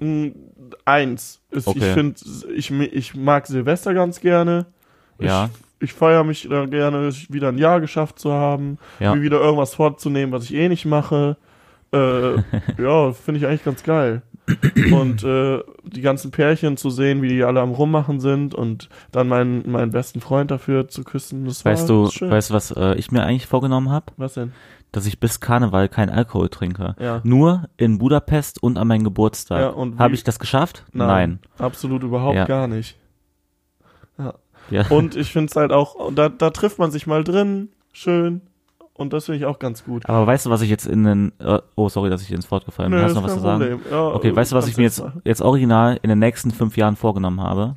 Eins. 0.85 1.40
Ist, 1.50 1.66
Ich 1.68 1.76
Okay. 1.76 1.94
finde, 1.94 2.20
ich, 2.54 2.70
ich 2.70 3.14
mag 3.14 3.46
Silvester 3.46 3.94
ganz 3.94 4.20
gerne. 4.20 4.66
Ja. 5.18 5.50
Ich, 5.80 5.90
ich 5.90 5.92
feiere 5.92 6.24
mich 6.24 6.46
da 6.48 6.66
gerne, 6.66 7.11
wieder 7.28 7.48
ein 7.48 7.58
Jahr 7.58 7.80
geschafft 7.80 8.18
zu 8.18 8.32
haben, 8.32 8.78
Ja. 9.00 9.14
mir 9.14 9.22
wieder 9.22 9.40
irgendwas 9.40 9.74
vorzunehmen, 9.74 10.32
was 10.32 10.44
ich 10.44 10.54
eh 10.54 10.68
nicht 10.68 10.85
mache. 10.85 11.37
Äh, 11.92 12.35
ja, 12.82 13.12
finde 13.12 13.38
ich 13.40 13.46
eigentlich 13.46 13.64
ganz 13.64 13.82
geil. 13.82 14.22
Und 14.92 15.22
äh, 15.22 15.61
die 15.85 16.00
ganzen 16.00 16.30
Pärchen 16.32 16.76
zu 16.76 16.90
sehen, 16.90 17.22
wie 17.22 17.28
die 17.28 17.44
alle 17.44 17.61
am 17.61 17.70
Rummachen 17.70 18.18
sind 18.18 18.54
und 18.54 18.88
dann 19.12 19.28
meinen, 19.28 19.70
meinen 19.70 19.92
besten 19.92 20.20
Freund 20.20 20.50
dafür 20.50 20.88
zu 20.88 21.04
küssen, 21.04 21.44
das 21.44 21.64
war 21.64 21.72
Weißt 21.72 21.88
du, 21.88 22.11
schön. 22.11 22.30
weißt 22.30 22.50
du, 22.50 22.54
was 22.54 22.70
äh, 22.72 22.94
ich 22.96 23.12
mir 23.12 23.22
eigentlich 23.22 23.46
vorgenommen 23.46 23.90
habe? 23.90 24.06
was 24.16 24.35
denn? 24.35 24.52
Dass 24.92 25.07
ich 25.07 25.18
bis 25.18 25.40
Karneval 25.40 25.88
kein 25.88 26.11
Alkohol 26.11 26.50
trinke. 26.50 26.94
Ja. 27.00 27.20
Nur 27.24 27.68
in 27.78 27.98
Budapest 27.98 28.62
und 28.62 28.76
an 28.78 28.88
meinem 28.88 29.00
Ja, 29.00 29.05
Geburtstag. 29.05 29.74
und 29.76 29.98
Habe 29.98 30.14
ich 30.14 30.22
das 30.22 30.38
geschafft? 30.38 30.85
Absolut 31.59 32.02
überhaupt 32.02 32.37
Ja. 32.37 32.44
gar 32.44 32.66
nicht. 32.68 32.96
Ja. 34.70 34.87
Und 34.90 35.16
ich 35.16 35.33
finde 35.33 35.50
es 35.50 35.57
halt 35.57 35.72
auch, 35.72 36.12
da, 36.12 36.28
da 36.28 36.50
trifft 36.50 36.78
man 36.78 36.90
sich 36.90 37.07
mal 37.07 37.24
drin, 37.24 37.70
schön. 37.92 38.42
Und 38.94 39.12
das 39.14 39.24
finde 39.24 39.38
ich 39.38 39.46
auch 39.46 39.59
ganz 39.59 39.85
gut. 39.85 40.07
Aber 40.09 40.26
weißt 40.26 40.46
du, 40.46 40.50
was 40.50 40.61
ich 40.61 40.68
jetzt 40.70 40.87
in 40.87 41.05
den, 41.05 41.33
äh, 41.40 41.59
oh 41.74 41.88
sorry, 41.88 42.11
dass 42.11 42.22
ich 42.22 42.31
ins 42.31 42.50
Wort 42.50 42.66
gefallen 42.66 42.90
bin. 42.92 43.00
Hast 43.00 43.12
du 43.12 43.20
noch 43.20 43.24
was 43.24 43.35
zu 43.35 43.40
sagen? 43.40 43.81
Ja, 43.90 44.09
Okay, 44.09 44.37
weißt 44.37 44.52
du, 44.52 44.57
was 44.57 44.68
ich 44.68 44.76
mir 44.76 44.83
jetzt, 44.85 45.02
jetzt 45.24 45.40
original 45.40 45.98
in 46.02 46.11
den 46.11 46.18
nächsten 46.18 46.50
fünf 46.50 46.76
Jahren 46.76 46.96
vorgenommen 46.96 47.40
habe? 47.40 47.76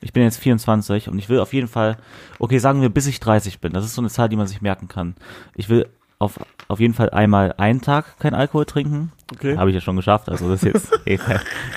Ich 0.00 0.12
bin 0.12 0.24
jetzt 0.24 0.38
24 0.38 1.08
und 1.08 1.18
ich 1.18 1.28
will 1.28 1.38
auf 1.38 1.52
jeden 1.54 1.68
Fall, 1.68 1.96
okay, 2.40 2.58
sagen 2.58 2.82
wir, 2.82 2.88
bis 2.88 3.06
ich 3.06 3.20
30 3.20 3.60
bin. 3.60 3.72
Das 3.72 3.84
ist 3.84 3.94
so 3.94 4.02
eine 4.02 4.10
Zahl, 4.10 4.28
die 4.28 4.36
man 4.36 4.48
sich 4.48 4.60
merken 4.60 4.88
kann. 4.88 5.14
Ich 5.54 5.68
will 5.68 5.86
auf, 6.22 6.38
auf 6.68 6.80
jeden 6.80 6.94
Fall 6.94 7.10
einmal 7.10 7.54
einen 7.58 7.80
Tag 7.80 8.18
kein 8.18 8.34
Alkohol 8.34 8.64
trinken. 8.64 9.12
Okay. 9.32 9.56
Habe 9.56 9.70
ich 9.70 9.74
ja 9.74 9.80
schon 9.80 9.96
geschafft, 9.96 10.28
also 10.28 10.48
das 10.48 10.62
ist 10.62 10.72
jetzt 10.74 10.92
eh 11.06 11.18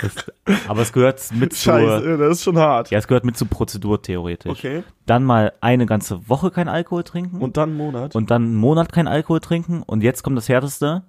das, 0.02 0.32
aber 0.68 0.82
es 0.82 0.92
gehört 0.94 1.22
mit 1.34 1.56
Scheiße, 1.56 2.18
das 2.18 2.38
ist 2.38 2.44
schon 2.44 2.58
hart. 2.58 2.92
ja, 2.92 2.98
es 3.00 3.08
gehört 3.08 3.26
mit 3.26 3.38
zur 3.38 3.48
Prozedur 3.48 4.02
theoretisch. 4.02 4.52
Okay. 4.52 4.84
Dann 5.06 5.24
mal 5.24 5.54
eine 5.62 5.86
ganze 5.86 6.28
Woche 6.30 6.52
kein 6.52 6.68
Alkohol 6.68 7.04
trinken 7.04 7.40
Und 7.42 7.58
dann 7.58 7.70
einen 7.70 7.78
Monat. 7.78 8.16
und 8.16 8.30
dann 8.30 8.44
einen 8.44 8.56
Monat 8.56 8.92
kein 8.92 9.08
Alkohol 9.08 9.40
trinken 9.40 9.84
und 9.84 10.04
jetzt 10.04 10.24
kommt 10.24 10.38
das 10.38 10.50
Härteste, 10.50 11.04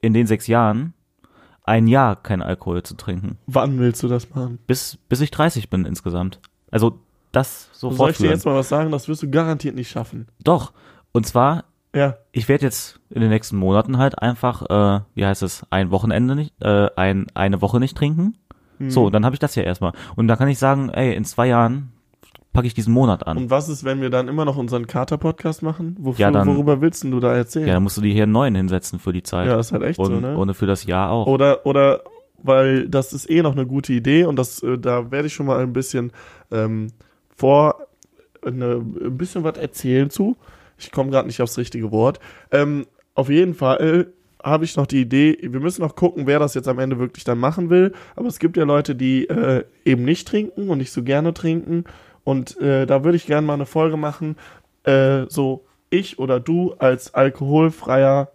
in 0.00 0.12
den 0.14 0.26
sechs 0.26 0.46
Jahren 0.46 0.94
ein 1.64 1.86
Jahr 1.86 2.16
kein 2.16 2.42
Alkohol 2.42 2.82
zu 2.82 2.94
trinken. 2.96 3.38
Wann 3.46 3.78
willst 3.78 4.02
du 4.02 4.08
das 4.08 4.30
machen? 4.30 4.58
Bis, 4.66 4.98
bis 5.08 5.20
ich 5.20 5.30
30 5.30 5.70
bin 5.70 5.84
insgesamt. 5.84 6.40
Also 6.70 6.98
das 7.32 7.68
so 7.72 7.90
Soll 7.92 8.10
ich 8.10 8.18
dir 8.18 8.30
jetzt 8.30 8.44
mal 8.44 8.54
was 8.54 8.68
sagen? 8.68 8.90
Das 8.90 9.08
wirst 9.08 9.22
du 9.22 9.30
garantiert 9.30 9.74
nicht 9.76 9.90
schaffen. 9.90 10.26
Doch. 10.42 10.72
Und 11.12 11.26
zwar, 11.26 11.64
Ja. 11.94 12.16
ich 12.32 12.48
werde 12.48 12.64
jetzt 12.64 13.00
in 13.10 13.20
den 13.20 13.30
nächsten 13.30 13.56
Monaten 13.56 13.98
halt 13.98 14.18
einfach, 14.20 14.62
äh, 14.70 15.00
wie 15.14 15.26
heißt 15.26 15.42
es, 15.42 15.64
ein 15.70 15.90
Wochenende 15.90 16.36
nicht, 16.36 16.54
äh, 16.60 16.88
ein, 16.96 17.26
eine 17.34 17.60
Woche 17.62 17.80
nicht 17.80 17.96
trinken. 17.96 18.36
Mhm. 18.78 18.90
So, 18.90 19.10
dann 19.10 19.24
habe 19.24 19.34
ich 19.34 19.40
das 19.40 19.54
ja 19.56 19.62
erstmal. 19.64 19.92
Und 20.16 20.28
dann 20.28 20.38
kann 20.38 20.48
ich 20.48 20.58
sagen, 20.58 20.88
ey, 20.90 21.14
in 21.14 21.24
zwei 21.24 21.48
Jahren 21.48 21.92
packe 22.52 22.66
ich 22.66 22.74
diesen 22.74 22.92
Monat 22.94 23.26
an. 23.26 23.36
Und 23.36 23.50
was 23.50 23.68
ist, 23.68 23.84
wenn 23.84 24.00
wir 24.00 24.10
dann 24.10 24.28
immer 24.28 24.44
noch 24.44 24.56
unseren 24.56 24.86
Kater-Podcast 24.86 25.62
machen? 25.62 25.96
Wofür, 26.00 26.20
Ja, 26.20 26.30
dann- 26.30 26.46
worüber 26.48 26.80
willst 26.80 27.02
denn 27.04 27.10
du 27.10 27.20
da 27.20 27.34
erzählen? 27.34 27.66
ja, 27.68 27.74
dann 27.74 27.82
musst 27.82 27.96
du 27.96 28.00
die 28.00 28.12
hier 28.12 28.24
einen 28.24 28.32
neuen 28.32 28.54
hinsetzen 28.54 28.98
für 28.98 29.12
die 29.12 29.22
Zeit. 29.22 29.46
Ja, 29.48 29.58
ist 29.58 29.72
halt 29.72 29.82
echt 29.82 29.98
und, 29.98 30.06
so, 30.06 30.20
ne? 30.20 30.36
und 30.36 30.54
für 30.54 30.66
das 30.66 30.84
Jahr 30.84 31.10
auch. 31.10 31.26
Oder, 31.26 31.64
oder, 31.66 32.00
weil 32.42 32.88
das 32.88 33.12
ist 33.12 33.28
eh 33.30 33.42
noch 33.42 33.52
eine 33.52 33.66
gute 33.66 33.92
Idee 33.92 34.24
und 34.24 34.36
das, 34.36 34.62
äh, 34.62 34.78
da 34.78 35.10
werde 35.10 35.26
ich 35.26 35.34
schon 35.34 35.46
mal 35.46 35.58
ein 35.60 35.72
bisschen 35.72 36.12
ähm, 36.50 36.88
vor, 37.36 37.86
eine, 38.44 38.76
ein 38.76 39.16
bisschen 39.18 39.44
was 39.44 39.56
erzählen 39.58 40.08
zu. 40.10 40.36
Ich 40.80 40.92
komme 40.92 41.10
gerade 41.10 41.26
nicht 41.26 41.40
aufs 41.40 41.58
richtige 41.58 41.90
Wort. 41.92 42.20
Ähm, 42.50 42.86
auf 43.14 43.28
jeden 43.28 43.54
Fall 43.54 44.12
habe 44.42 44.64
ich 44.64 44.76
noch 44.76 44.86
die 44.86 45.02
Idee, 45.02 45.38
wir 45.40 45.60
müssen 45.60 45.82
noch 45.82 45.94
gucken, 45.94 46.26
wer 46.26 46.38
das 46.38 46.54
jetzt 46.54 46.68
am 46.68 46.78
Ende 46.78 46.98
wirklich 46.98 47.24
dann 47.24 47.38
machen 47.38 47.70
will. 47.70 47.92
Aber 48.16 48.28
es 48.28 48.38
gibt 48.38 48.56
ja 48.56 48.64
Leute, 48.64 48.94
die 48.94 49.28
äh, 49.28 49.64
eben 49.84 50.04
nicht 50.04 50.26
trinken 50.26 50.70
und 50.70 50.78
nicht 50.78 50.92
so 50.92 51.02
gerne 51.02 51.34
trinken. 51.34 51.84
Und 52.24 52.58
äh, 52.60 52.86
da 52.86 53.04
würde 53.04 53.16
ich 53.16 53.26
gerne 53.26 53.46
mal 53.46 53.54
eine 53.54 53.66
Folge 53.66 53.96
machen, 53.96 54.36
äh, 54.84 55.26
so 55.28 55.64
ich 55.90 56.18
oder 56.18 56.40
du 56.40 56.74
als 56.74 57.14
alkoholfreier 57.14 58.30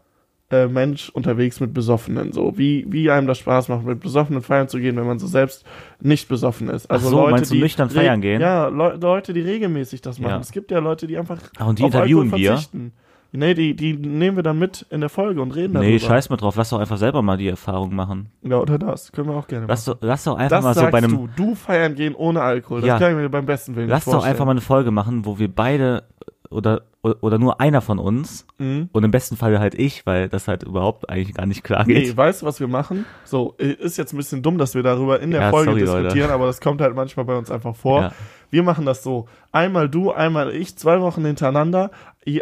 äh, 0.51 0.67
Mensch 0.67 1.09
unterwegs 1.09 1.59
mit 1.59 1.73
Besoffenen, 1.73 2.31
so 2.31 2.57
wie, 2.57 2.85
wie 2.87 3.09
einem 3.09 3.25
das 3.27 3.39
Spaß 3.39 3.67
macht, 3.69 3.83
mit 3.85 3.99
Besoffenen 3.99 4.41
feiern 4.43 4.67
zu 4.67 4.79
gehen, 4.79 4.95
wenn 4.95 5.07
man 5.07 5.17
so 5.17 5.25
selbst 5.27 5.65
nicht 6.01 6.27
besoffen 6.29 6.69
ist. 6.69 6.89
Also 6.91 7.07
Ach 7.07 7.11
so, 7.11 7.17
Leute, 7.17 7.31
meinst 7.31 7.51
du 7.51 7.55
die 7.55 7.61
nüchtern 7.61 7.89
feiern 7.89 8.21
gehen? 8.21 8.41
Ja, 8.41 8.67
Le 8.67 8.97
Leute, 9.01 9.33
die 9.33 9.41
regelmäßig 9.41 10.01
das 10.01 10.19
machen. 10.19 10.31
Ja. 10.33 10.39
Es 10.39 10.51
gibt 10.51 10.69
ja 10.71 10.79
Leute, 10.79 11.07
die 11.07 11.17
einfach 11.17 11.39
Ach, 11.57 11.67
und 11.67 11.79
die 11.79 11.83
auf 11.83 11.93
interviewen 11.93 12.23
Alkohol 12.25 12.39
wir? 12.39 12.49
verzichten. 12.51 12.93
Nee, 13.37 13.53
die, 13.53 13.75
die 13.75 13.93
nehmen 13.93 14.37
wir 14.37 14.43
dann 14.43 14.57
mit 14.59 14.85
in 14.91 15.01
der 15.01 15.09
Folge 15.09 15.41
und 15.41 15.51
reden 15.53 15.73
darüber. 15.73 15.89
Nee, 15.89 15.99
scheiß 15.99 16.29
mal 16.29 16.37
drauf, 16.37 16.55
lass 16.55 16.69
doch 16.69 16.79
einfach 16.79 16.97
selber 16.97 17.21
mal 17.21 17.35
die 17.37 17.49
Erfahrung 17.49 17.93
machen. 17.93 18.29
Ja, 18.43 18.59
oder 18.59 18.77
das. 18.79 19.11
Können 19.11 19.27
wir 19.27 19.35
auch 19.35 19.47
gerne 19.47 19.63
machen. 19.63 19.71
Lass 19.71 19.83
doch, 19.85 19.97
lass 19.99 20.23
doch 20.23 20.37
einfach 20.37 20.57
das 20.57 20.63
mal 20.63 20.73
so 20.73 20.89
bei 20.89 20.99
einem, 20.99 21.11
du. 21.11 21.27
Du 21.35 21.55
feiern 21.55 21.95
gehen 21.95 22.15
ohne 22.15 22.41
Alkohol. 22.41 22.79
Das 22.81 22.87
Ja. 22.87 22.99
kann 22.99 23.11
ich 23.11 23.17
mir 23.17 23.27
beim 23.29 23.45
besten 23.45 23.75
Willen 23.75 23.89
lass 23.89 24.05
doch 24.05 24.23
einfach 24.23 24.45
mal 24.45 24.51
eine 24.51 24.61
Folge 24.61 24.91
machen, 24.91 25.25
wo 25.25 25.37
wir 25.37 25.49
beide 25.53 26.03
oder, 26.55 26.81
oder, 27.01 27.37
nur 27.37 27.59
einer 27.61 27.81
von 27.81 27.99
uns 27.99 28.45
Mhm. 28.57 28.89
und 28.91 29.03
im 29.03 29.11
besten 29.11 29.35
Fall 29.37 29.59
halt 29.59 29.75
ich, 29.75 30.05
weil 30.05 30.29
das 30.29 30.47
halt 30.47 30.63
überhaupt 30.63 31.09
eigentlich 31.09 31.33
gar 31.35 31.45
nicht 31.45 31.63
klar 31.63 31.85
geht. 31.85 32.07
Nee, 32.09 32.17
weißt 32.17 32.41
du, 32.41 32.45
was 32.45 32.59
wir 32.59 32.67
machen? 32.67 33.05
So, 33.25 33.53
ist 33.57 33.97
jetzt 33.97 34.13
ein 34.13 34.17
bisschen 34.17 34.41
dumm, 34.41 34.57
dass 34.57 34.73
wir 34.75 34.81
darüber 34.83 35.19
in 35.19 35.31
der 35.31 35.41
Ja, 35.41 35.49
Folge 35.51 35.71
sorry, 35.71 35.81
Leute. 35.83 36.03
diskutieren, 36.03 36.31
aber 36.31 36.47
das 36.47 36.61
kommt 36.61 36.81
halt 36.81 36.95
manchmal 36.95 37.25
bei 37.25 37.37
uns 37.37 37.51
einfach 37.51 37.75
vor. 37.75 38.01
Ja. 38.01 38.11
Wir 38.55 38.63
machen 38.63 38.85
das 38.85 39.03
so. 39.03 39.27
Einmal 39.51 39.89
du, 39.89 40.13
einmal 40.13 40.49
ich, 40.55 40.77
zwei 40.77 41.01
Wochen 41.01 41.25
hintereinander. 41.25 41.91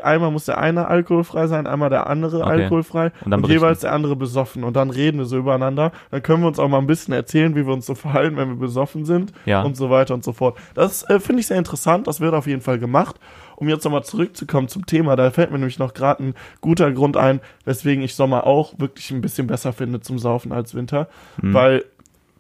Einmal 0.03 0.29
muss 0.29 0.45
der 0.45 0.59
eine 0.59 0.87
alkoholfrei 0.87 1.47
sein, 1.47 1.65
einmal 1.65 1.89
der 1.89 2.05
andere 2.05 2.41
Okay. 2.43 2.49
alkoholfrei 2.51 3.11
Und 3.25 3.31
dann 3.31 3.43
und 3.43 3.49
jeweils 3.49 3.79
der 3.79 3.93
andere 3.93 4.15
besoffen. 4.15 4.63
Und 4.63 4.75
dann 4.75 4.91
reden 4.91 5.17
wir 5.17 5.25
so 5.25 5.37
übereinander. 5.39 5.91
Dann 6.11 6.21
können 6.21 6.43
wir 6.43 6.47
uns 6.49 6.59
auch 6.59 6.67
mal 6.67 6.77
ein 6.77 6.85
bisschen 6.85 7.15
erzählen, 7.15 7.55
wie 7.55 7.65
wir 7.65 7.73
uns 7.73 7.87
so 7.87 7.95
verhalten, 8.05 8.37
wenn 8.37 8.49
wir 8.49 8.57
besoffen 8.57 9.05
sind 9.05 9.33
Ja. 9.45 9.63
und 9.63 9.75
so 9.75 9.89
weiter 9.89 10.13
und 10.13 10.23
so 10.23 10.33
fort. 10.33 10.55
Das 10.75 11.01
äh, 11.09 11.19
finde 11.19 11.39
ich 11.39 11.47
sehr 11.47 11.57
interessant. 11.57 12.05
Das 12.05 12.21
wird 12.21 12.35
auf 12.35 12.45
jeden 12.45 12.61
Fall 12.61 12.77
gemacht. 12.77 13.15
Um 13.55 13.67
jetzt 13.67 13.83
nochmal 13.83 14.03
zurückzukommen 14.03 14.67
zum 14.67 14.85
Thema, 14.85 15.15
da 15.15 15.31
fällt 15.31 15.49
mir 15.49 15.57
nämlich 15.57 15.79
noch 15.79 15.95
gerade 15.95 16.23
ein 16.23 16.33
guter 16.61 16.91
Grund 16.91 17.17
ein, 17.17 17.39
weswegen 17.65 18.03
ich 18.03 18.13
Sommer 18.13 18.45
auch 18.45 18.77
wirklich 18.77 19.09
ein 19.09 19.21
bisschen 19.21 19.47
besser 19.47 19.73
finde 19.73 19.99
zum 19.99 20.19
Saufen 20.19 20.51
als 20.51 20.75
Winter. 20.75 21.07
Mhm. 21.41 21.53
Weil, 21.55 21.85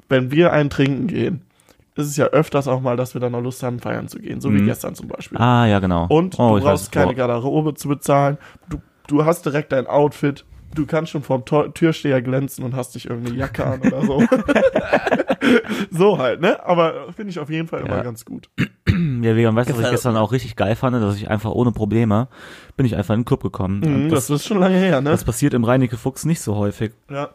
wenn 0.09 0.29
wir 0.29 0.53
einen 0.53 0.69
trinken 0.69 1.07
gehen, 1.07 1.41
ist 1.95 2.07
es 2.07 2.17
ja 2.17 2.25
öfters 2.27 2.67
auch 2.67 2.81
mal, 2.81 2.97
dass 2.97 3.13
wir 3.13 3.21
dann 3.21 3.31
noch 3.33 3.41
Lust 3.41 3.61
haben, 3.63 3.79
feiern 3.79 4.07
zu 4.07 4.19
gehen. 4.19 4.41
So 4.41 4.51
wie 4.51 4.61
Mhm. 4.61 4.65
gestern 4.65 4.95
zum 4.95 5.07
Beispiel. 5.07 5.37
Ah, 5.37 5.65
ja, 5.67 5.79
genau. 5.79 6.07
Und 6.09 6.39
oh, 6.39 6.57
du 6.57 6.63
brauchst 6.63 6.85
weiß, 6.87 6.91
keine. 6.91 7.13
Garderobe 7.15 7.73
zu 7.75 7.87
bezahlen. 7.87 8.37
Du, 8.69 8.81
du 9.07 9.25
hast 9.25 9.45
direkt 9.45 9.71
dein 9.71 9.87
Outfit. 9.87 10.45
Du 10.73 10.87
kannst 10.87 11.11
schon 11.11 11.21
vom 11.21 11.45
Tor 11.45 11.71
Türsteher 11.71 12.23
glänzen 12.23 12.63
und 12.63 12.75
hast 12.75 12.95
dich 12.95 13.07
irgendeine 13.07 13.37
Jacke 13.37 13.63
an 13.63 13.81
oder 13.81 14.01
so. 14.03 14.23
so 15.91 16.17
halt, 16.17 16.41
ne? 16.41 16.65
Aber 16.65 17.13
finde 17.13 17.29
ich 17.29 17.37
auf 17.39 17.49
jeden 17.51 17.67
Fall 17.67 17.81
immer 17.81 17.97
Ja. 17.97 18.03
ganz 18.03 18.25
gut. 18.25 18.49
Ja, 18.87 19.35
Vegan, 19.35 19.55
weißt 19.55 19.69
du, 19.69 19.77
was 19.77 19.85
ich 19.85 19.91
gestern 19.91 20.17
auch 20.17 20.31
richtig 20.31 20.55
geil 20.55 20.75
fand, 20.75 20.95
dass 21.01 21.15
ich 21.15 21.29
einfach 21.29 21.51
ohne 21.51 21.71
Probleme 21.71 22.27
bin 22.75 22.85
ich 22.87 22.95
einfach 22.95 23.13
in 23.13 23.21
den 23.21 23.25
Club 23.25 23.43
gekommen. 23.43 23.79
Mhm, 23.81 24.09
das, 24.09 24.27
das, 24.27 24.41
ist 24.41 24.47
schon 24.47 24.59
lange 24.59 24.77
her, 24.77 24.99
ne? 25.01 25.11
das 25.11 25.23
passiert 25.23 25.53
im 25.53 25.63
Reinecke 25.63 25.97
Fuchs 25.97 26.25
nicht 26.25 26.41
so 26.41 26.55
häufig. 26.55 26.91
ja. 27.09 27.29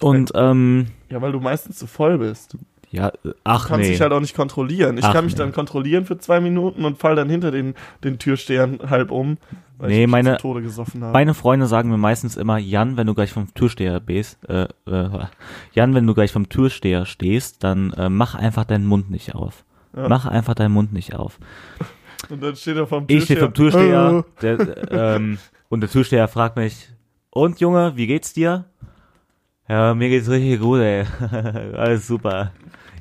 Und, 0.00 0.32
ähm, 0.34 0.86
ja, 1.10 1.20
weil 1.20 1.32
du 1.32 1.38
meistens 1.38 1.78
zu 1.78 1.86
voll 1.86 2.18
bist. 2.18 2.56
Ja, 2.92 3.08
äh, 3.08 3.30
ach 3.44 3.64
Du 3.64 3.68
kannst 3.70 3.86
nee. 3.86 3.92
dich 3.92 4.00
halt 4.00 4.12
auch 4.12 4.20
nicht 4.20 4.36
kontrollieren. 4.36 4.96
Ich 4.98 5.04
Ach, 5.04 5.12
kann 5.12 5.24
mich 5.24 5.34
nee. 5.34 5.38
dann 5.38 5.52
kontrollieren 5.52 6.04
für 6.04 6.18
zwei 6.18 6.40
Minuten 6.40 6.84
und 6.84 6.98
fall 6.98 7.16
dann 7.16 7.28
hinter 7.28 7.50
den, 7.50 7.74
den 8.04 8.18
Türstehern 8.18 8.78
halb 8.88 9.10
um, 9.10 9.38
weil 9.78 9.88
Nee, 9.88 9.94
ich 10.02 10.06
mich 10.06 10.12
meine- 10.12 10.36
zu 10.36 10.42
Tode 10.42 10.62
gesoffen 10.62 11.02
habe. 11.02 11.12
Meine 11.12 11.34
Freunde 11.34 11.66
sagen 11.66 11.90
mir 11.90 11.96
meistens 11.96 12.36
immer, 12.36 12.58
Jan, 12.58 12.96
wenn 12.96 13.06
du 13.06 13.14
gleich 13.14 13.32
vom 13.32 13.52
Türsteher 13.54 13.98
bist, 13.98 14.38
äh, 14.48 14.68
äh, 14.86 15.08
Jan, 15.72 15.94
wenn 15.94 16.06
du 16.06 16.14
gleich 16.14 16.30
vom 16.32 16.48
Türsteher 16.48 17.04
stehst, 17.06 17.64
dann 17.64 17.92
äh, 17.94 18.08
mach 18.08 18.34
einfach 18.34 18.64
deinen 18.64 18.86
Mund 18.86 19.10
nicht 19.10 19.34
auf. 19.34 19.64
Ja. 19.96 20.08
Mach 20.08 20.26
einfach 20.26 20.54
deinen 20.54 20.72
Mund 20.72 20.92
nicht 20.92 21.14
auf. 21.14 21.38
Und 22.28 22.42
dann 22.42 22.54
steht 22.56 22.76
er 22.76 22.86
vom 22.86 23.06
Türsteher. 23.06 23.18
Ich 23.18 23.24
stehe 23.24 23.40
vom 23.40 23.54
Türsteher 23.54 24.24
der, 24.40 24.92
ähm, 25.16 25.38
und 25.68 25.80
der 25.80 25.90
Türsteher 25.90 26.28
fragt 26.28 26.56
mich, 26.56 26.88
und 27.30 27.58
Junge, 27.60 27.92
wie 27.96 28.06
geht's 28.06 28.32
dir? 28.34 28.66
Ja, 29.68 29.94
mir 29.94 30.08
geht's 30.10 30.28
richtig 30.28 30.60
gut, 30.60 30.80
ey. 30.80 31.04
Alles 31.76 32.06
super. 32.06 32.52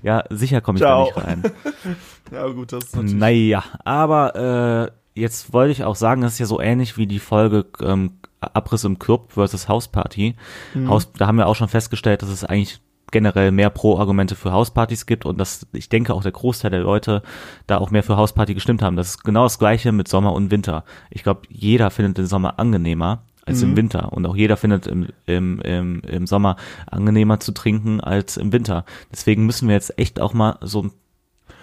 Ja, 0.03 0.23
sicher 0.29 0.61
komme 0.61 0.77
ich 0.77 0.83
Ciao. 0.83 1.11
da 1.13 1.21
nicht 1.21 1.27
rein. 1.27 1.43
Ja 2.31 2.47
gut, 2.47 2.71
das 2.71 2.85
ist 2.85 2.95
natürlich... 2.95 3.15
Naja, 3.15 3.63
aber 3.83 4.91
äh, 5.15 5.19
jetzt 5.19 5.51
wollte 5.51 5.73
ich 5.73 5.83
auch 5.83 5.97
sagen, 5.97 6.21
das 6.21 6.33
ist 6.33 6.39
ja 6.39 6.45
so 6.45 6.61
ähnlich 6.61 6.95
wie 6.95 7.05
die 7.05 7.19
Folge 7.19 7.65
ähm, 7.81 8.19
Abriss 8.39 8.85
im 8.85 8.99
Club 8.99 9.33
versus 9.33 9.67
Hausparty. 9.67 10.35
Mhm. 10.73 10.89
Haus, 10.89 11.11
da 11.11 11.27
haben 11.27 11.37
wir 11.37 11.47
auch 11.47 11.55
schon 11.55 11.67
festgestellt, 11.67 12.21
dass 12.21 12.29
es 12.29 12.45
eigentlich 12.45 12.79
generell 13.11 13.51
mehr 13.51 13.69
Pro-Argumente 13.69 14.35
für 14.35 14.53
Hauspartys 14.53 15.05
gibt 15.05 15.25
und 15.25 15.37
dass 15.37 15.67
ich 15.73 15.89
denke 15.89 16.13
auch 16.13 16.23
der 16.23 16.31
Großteil 16.31 16.71
der 16.71 16.79
Leute 16.79 17.21
da 17.67 17.77
auch 17.77 17.91
mehr 17.91 18.03
für 18.03 18.15
Hausparty 18.15 18.53
gestimmt 18.53 18.81
haben. 18.81 18.95
Das 18.95 19.09
ist 19.09 19.23
genau 19.23 19.43
das 19.43 19.59
gleiche 19.59 19.91
mit 19.91 20.07
Sommer 20.07 20.33
und 20.33 20.49
Winter. 20.49 20.85
Ich 21.09 21.23
glaube, 21.23 21.41
jeder 21.49 21.91
findet 21.91 22.17
den 22.17 22.27
Sommer 22.27 22.57
angenehmer 22.57 23.25
als 23.45 23.61
Mhm. 23.61 23.69
im 23.71 23.77
Winter 23.77 24.13
und 24.13 24.25
auch 24.25 24.35
jeder 24.35 24.57
findet 24.57 24.87
im, 24.87 25.07
im, 25.25 25.59
im, 25.61 26.01
im 26.01 26.27
Sommer 26.27 26.55
angenehmer 26.89 27.39
zu 27.39 27.51
trinken 27.53 27.99
als 28.01 28.37
im 28.37 28.51
Winter. 28.53 28.85
Deswegen 29.11 29.45
müssen 29.45 29.67
wir 29.67 29.75
jetzt 29.75 29.97
echt 29.97 30.19
auch 30.19 30.33
mal 30.33 30.57
so 30.61 30.83
ein 30.83 30.91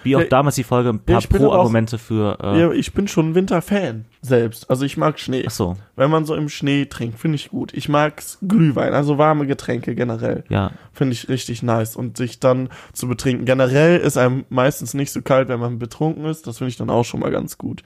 wie 0.05 0.15
auch 0.15 0.23
damals 0.23 0.55
die 0.55 0.63
Folge 0.63 0.91
ein 0.91 1.01
paar 1.01 1.21
Pro-Argumente 1.21 1.99
für 1.99 2.39
äh, 2.41 2.61
Ja, 2.61 2.71
ich 2.71 2.93
bin 2.95 3.09
schon 3.09 3.35
Winterfan 3.35 4.05
selbst. 4.23 4.71
Also 4.71 4.85
ich 4.85 4.97
mag 4.97 5.19
Schnee. 5.19 5.43
Ach 5.47 5.51
so, 5.51 5.77
Wenn 5.97 6.09
man 6.09 6.25
so 6.25 6.37
im 6.37 6.49
Schnee 6.49 6.85
trinkt, 6.87 7.19
finde 7.19 7.35
ich 7.35 7.51
gut. 7.51 7.75
Ich 7.75 7.89
mag's 7.89 8.39
Glühwein, 8.47 8.95
also 8.95 9.19
warme 9.19 9.47
Getränke 9.49 9.97
generell. 9.97 10.45
ja. 10.49 10.71
Finde 10.93 11.15
ich 11.15 11.29
richtig 11.29 11.65
nice. 11.65 11.97
Und 11.97 12.17
sich 12.17 12.39
dann 12.39 12.69
zu 12.93 13.09
betrinken. 13.09 13.45
Generell 13.45 13.99
ist 13.99 14.17
einem 14.17 14.45
meistens 14.51 14.95
nicht 14.95 15.11
so 15.13 15.21
kalt, 15.21 15.49
wenn 15.49 15.59
man 15.61 15.81
betrunken 15.81 16.25
ist. 16.27 16.47
Das 16.47 16.59
finde 16.59 16.71
ich 16.71 16.77
dann 16.77 16.91
auch 16.91 17.05
schon 17.05 17.19
mal 17.21 17.33
ganz 17.33 17.59
gut. 17.59 17.83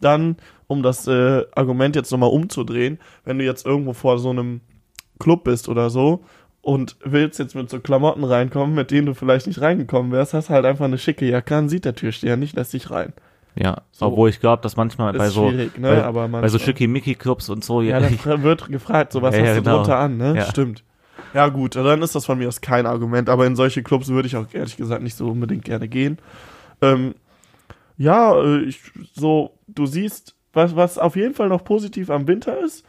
Dann, 0.00 0.36
um 0.68 0.82
das 0.84 1.06
äh, 1.08 1.44
Argument 1.54 1.96
jetzt 1.96 2.12
nochmal 2.12 2.30
umzudrehen, 2.30 2.98
wenn 3.24 3.38
du 3.38 3.44
jetzt 3.44 3.66
irgendwo 3.66 3.92
vor 3.92 4.18
so 4.18 4.30
einem 4.30 4.60
Club 5.18 5.42
bist 5.44 5.68
oder 5.68 5.90
so 5.90 6.22
und 6.62 6.96
willst 7.04 7.38
jetzt 7.40 7.54
mit 7.56 7.68
so 7.70 7.80
Klamotten 7.80 8.22
reinkommen, 8.22 8.74
mit 8.74 8.90
denen 8.92 9.06
du 9.06 9.14
vielleicht 9.14 9.46
nicht 9.48 9.60
reingekommen 9.60 10.12
wärst, 10.12 10.34
hast 10.34 10.50
halt 10.50 10.64
einfach 10.66 10.84
eine 10.84 10.98
schicke 10.98 11.26
Jacke 11.28 11.56
an, 11.56 11.68
sieht 11.68 11.84
der 11.84 11.94
Türsteher 11.96 12.36
nicht, 12.36 12.54
lässt 12.54 12.72
dich 12.72 12.90
rein. 12.90 13.12
Ja, 13.56 13.78
So. 13.90 14.06
obwohl 14.06 14.28
ich 14.30 14.38
glaube, 14.38 14.62
dass 14.62 14.76
manchmal 14.76 15.12
bei 15.14 15.30
so 15.30 15.50
ne? 15.50 15.70
bei, 15.80 16.04
Aber 16.04 16.20
bei 16.20 16.26
so 16.26 16.58
manchmal- 16.58 16.60
Schickimicki-Clubs 16.60 17.48
und 17.48 17.64
so, 17.64 17.82
Ja, 17.82 17.98
ja, 17.98 18.08
da 18.24 18.42
wird 18.42 18.68
gefragt, 18.68 19.12
so 19.12 19.20
was 19.22 19.34
Ja, 19.34 19.40
hast 19.40 19.48
ja, 19.48 19.54
du 19.56 19.62
genau. 19.62 19.76
drunter 19.78 19.98
an, 19.98 20.16
ne? 20.16 20.34
Ja. 20.36 20.44
Stimmt. 20.44 20.84
Ja, 21.34 21.48
gut, 21.48 21.74
dann 21.74 22.00
ist 22.02 22.14
das 22.14 22.24
von 22.24 22.38
mir 22.38 22.46
aus 22.48 22.60
kein 22.60 22.86
Argument, 22.86 23.28
aber 23.28 23.46
in 23.46 23.56
solche 23.56 23.82
Clubs 23.82 24.08
würde 24.08 24.28
ich 24.28 24.36
auch 24.36 24.46
ehrlich 24.52 24.76
gesagt 24.76 25.02
nicht 25.02 25.16
so 25.16 25.28
unbedingt 25.28 25.64
gerne 25.64 25.88
gehen. 25.88 26.18
Ähm, 26.80 27.14
ja, 27.96 28.40
äh, 28.40 28.60
ich, 28.60 28.80
so, 29.14 29.50
du 29.66 29.86
siehst, 29.86 30.34
was, 30.58 30.76
was 30.76 30.98
auf 30.98 31.16
jeden 31.16 31.34
Fall 31.34 31.48
noch 31.48 31.64
positiv 31.64 32.10
am 32.10 32.26
Winter 32.26 32.58
ist, 32.58 32.84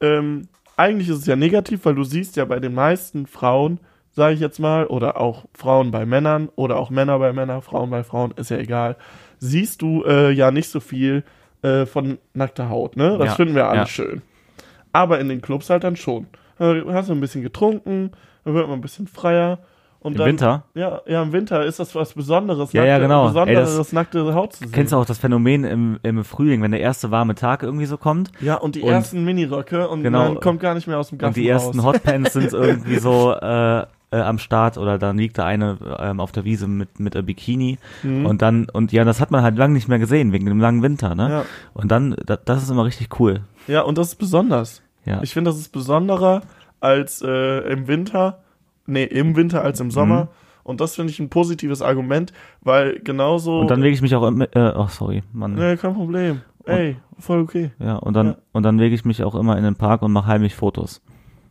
ähm, 0.00 0.48
eigentlich 0.76 1.08
ist 1.08 1.18
es 1.18 1.26
ja 1.26 1.36
negativ, 1.36 1.84
weil 1.84 1.94
du 1.96 2.04
siehst 2.04 2.36
ja 2.36 2.44
bei 2.44 2.60
den 2.60 2.74
meisten 2.74 3.26
Frauen 3.26 3.80
sage 4.18 4.34
ich 4.34 4.40
jetzt 4.40 4.58
mal, 4.58 4.86
oder 4.86 5.18
auch 5.18 5.44
Frauen 5.54 5.90
bei 5.92 6.04
Männern 6.04 6.50
oder 6.56 6.76
auch 6.76 6.90
Männer 6.90 7.18
bei 7.20 7.32
Männern, 7.32 7.62
Frauen 7.62 7.88
bei 7.88 8.02
Frauen, 8.02 8.32
ist 8.36 8.50
ja 8.50 8.58
egal, 8.58 8.96
siehst 9.38 9.80
du 9.80 10.02
äh, 10.04 10.32
ja 10.32 10.50
nicht 10.50 10.68
so 10.68 10.80
viel 10.80 11.22
äh, 11.62 11.86
von 11.86 12.18
nackter 12.34 12.68
Haut, 12.68 12.96
ne? 12.96 13.16
Das 13.16 13.28
Ja, 13.28 13.34
finden 13.36 13.54
wir 13.54 13.68
alle 13.68 13.80
ja. 13.80 13.86
schön. 13.86 14.22
Aber 14.92 15.20
in 15.20 15.28
den 15.28 15.40
Clubs 15.40 15.70
halt 15.70 15.84
dann 15.84 15.96
schon. 15.96 16.26
Hast 16.58 17.08
du 17.08 17.12
ein 17.12 17.20
bisschen 17.20 17.42
getrunken, 17.42 18.10
dann 18.44 18.54
wird 18.54 18.66
man 18.66 18.78
ein 18.78 18.82
bisschen 18.82 19.06
freier. 19.06 19.60
Und 20.00 20.12
Im 20.12 20.18
dann, 20.18 20.26
Winter? 20.28 20.62
Ja, 20.74 21.00
ja, 21.06 21.22
im 21.22 21.32
Winter 21.32 21.64
ist 21.64 21.80
das 21.80 21.92
was 21.94 22.12
Besonderes, 22.12 22.72
Ja, 22.72 22.84
ja, 22.84 22.98
genau. 22.98 23.22
Ey, 23.24 23.28
besonderes 23.32 23.76
das- 23.76 23.92
nackte 23.92 24.32
Haut 24.34 24.52
zu 24.52 24.60
sehen. 24.60 24.70
Kennst 24.72 24.92
du 24.92 24.96
auch 24.96 25.04
das 25.04 25.18
Phänomen 25.18 25.64
im, 25.64 25.98
im 26.04 26.22
Frühling, 26.24 26.62
wenn 26.62 26.70
der 26.70 26.80
erste 26.80 27.10
warme 27.10 27.34
Tag 27.34 27.64
irgendwie 27.64 27.86
so 27.86 27.96
kommt? 27.96 28.30
Ja, 28.40 28.54
und 28.56 28.76
die 28.76 28.82
Und- 28.82 28.90
ersten 28.92 29.24
Miniröcke 29.24 29.88
und 29.88 30.02
Genau. 30.04 30.24
man 30.34 30.40
kommt 30.40 30.60
gar 30.60 30.74
nicht 30.74 30.86
mehr 30.86 30.98
aus 30.98 31.08
dem 31.08 31.18
Gaffen 31.18 31.30
Und 31.30 31.36
die 31.36 31.48
ersten 31.48 31.80
raus. 31.80 31.94
Hotpants 31.96 32.32
sind 32.32 32.52
irgendwie 32.52 32.98
so 32.98 33.32
äh, 33.34 33.80
äh, 33.80 33.86
am 34.20 34.38
Start 34.38 34.78
oder 34.78 34.98
dann 34.98 35.18
liegt 35.18 35.36
da 35.36 35.44
eine 35.44 35.76
ähm, 35.98 36.20
auf 36.20 36.30
der 36.32 36.44
Wiese 36.44 36.66
mit 36.68 36.98
mit 37.00 37.14
einem 37.16 37.26
Bikini 37.26 37.78
und 38.02 38.40
dann 38.40 38.66
und 38.72 38.90
ja, 38.92 39.04
das 39.04 39.20
hat 39.20 39.30
man 39.30 39.42
halt 39.42 39.58
lange 39.58 39.74
nicht 39.74 39.86
mehr 39.88 39.98
gesehen 39.98 40.32
wegen 40.32 40.46
dem 40.46 40.60
langen 40.60 40.82
Winter, 40.82 41.14
ne? 41.14 41.24
Mhm. 41.26 41.30
Ja. 41.30 41.44
Und 41.74 41.90
dann 41.90 42.16
da, 42.24 42.36
das 42.36 42.62
ist 42.62 42.70
immer 42.70 42.84
richtig 42.86 43.20
cool. 43.20 43.40
Ja, 43.66 43.82
und 43.82 43.98
das 43.98 44.08
ist 44.08 44.14
besonders. 44.14 44.80
Ja. 45.04 45.20
Ich 45.22 45.34
finde, 45.34 45.50
das 45.50 45.58
ist 45.58 45.72
besonderer 45.72 46.40
als 46.80 47.20
äh, 47.20 47.70
im 47.72 47.86
Winter. 47.88 48.38
Nee, 48.88 49.04
im 49.04 49.36
Winter 49.36 49.62
als 49.62 49.80
im 49.80 49.90
Sommer. 49.90 50.24
Mhm. 50.24 50.28
Und 50.64 50.80
das 50.80 50.96
finde 50.96 51.12
ich 51.12 51.20
ein 51.20 51.30
positives 51.30 51.80
Argument, 51.82 52.32
weil 52.62 52.98
genauso. 53.00 53.60
Und 53.60 53.70
dann 53.70 53.80
lege 53.80 53.94
ich 53.94 54.02
mich 54.02 54.14
auch 54.14 54.26
immer 54.26 54.44
äh, 54.54 54.72
oh 54.76 54.86
sorry, 54.88 55.22
Mann. 55.32 55.54
Nee, 55.54 55.76
kein 55.76 55.94
Problem. 55.94 56.40
Ey, 56.66 56.96
voll 57.18 57.40
okay. 57.40 57.70
Ja, 57.78 57.96
und 57.96 58.14
dann 58.14 58.26
Ja. 58.28 58.36
und 58.52 58.62
dann 58.64 58.78
lege 58.78 58.94
ich 58.94 59.04
mich 59.04 59.22
auch 59.24 59.34
immer 59.34 59.56
in 59.56 59.64
den 59.64 59.76
Park 59.76 60.02
und 60.02 60.12
mache 60.12 60.26
heimlich 60.26 60.54
Fotos. 60.54 61.00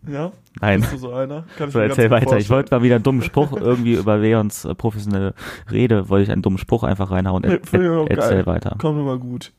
Ja? 0.07 0.31
Nein. 0.61 0.81
Bist 0.81 0.93
du 0.93 0.97
so 0.97 1.11
einer? 1.13 1.45
Kann 1.57 1.67
ich 1.69 1.73
So, 1.73 1.79
erzähl 1.79 2.11
weiter. 2.11 2.37
Ich 2.37 2.49
wollte 2.49 2.73
mal 2.75 2.83
wieder 2.83 2.95
einen 2.95 3.03
dummen 3.03 3.23
Spruch 3.23 3.51
irgendwie 3.59 3.93
über 3.93 4.17
Leons 4.17 4.65
äh, 4.65 4.75
professionelle 4.75 5.33
Rede, 5.71 6.09
wollte 6.09 6.23
ich 6.25 6.31
einen 6.31 6.43
dummen 6.43 6.59
Spruch 6.59 6.83
einfach 6.83 7.09
reinhauen. 7.11 7.41
Nee, 7.45 7.55
Er, 7.55 7.59
finde 7.63 7.85
ich 7.87 7.91
auch 7.91 8.07
er, 8.09 8.17
erzähl 8.17 8.35
geil. 8.43 8.45
weiter. 8.45 8.75
Kommt 8.79 8.99
immer 8.99 9.17
gut. 9.17 9.51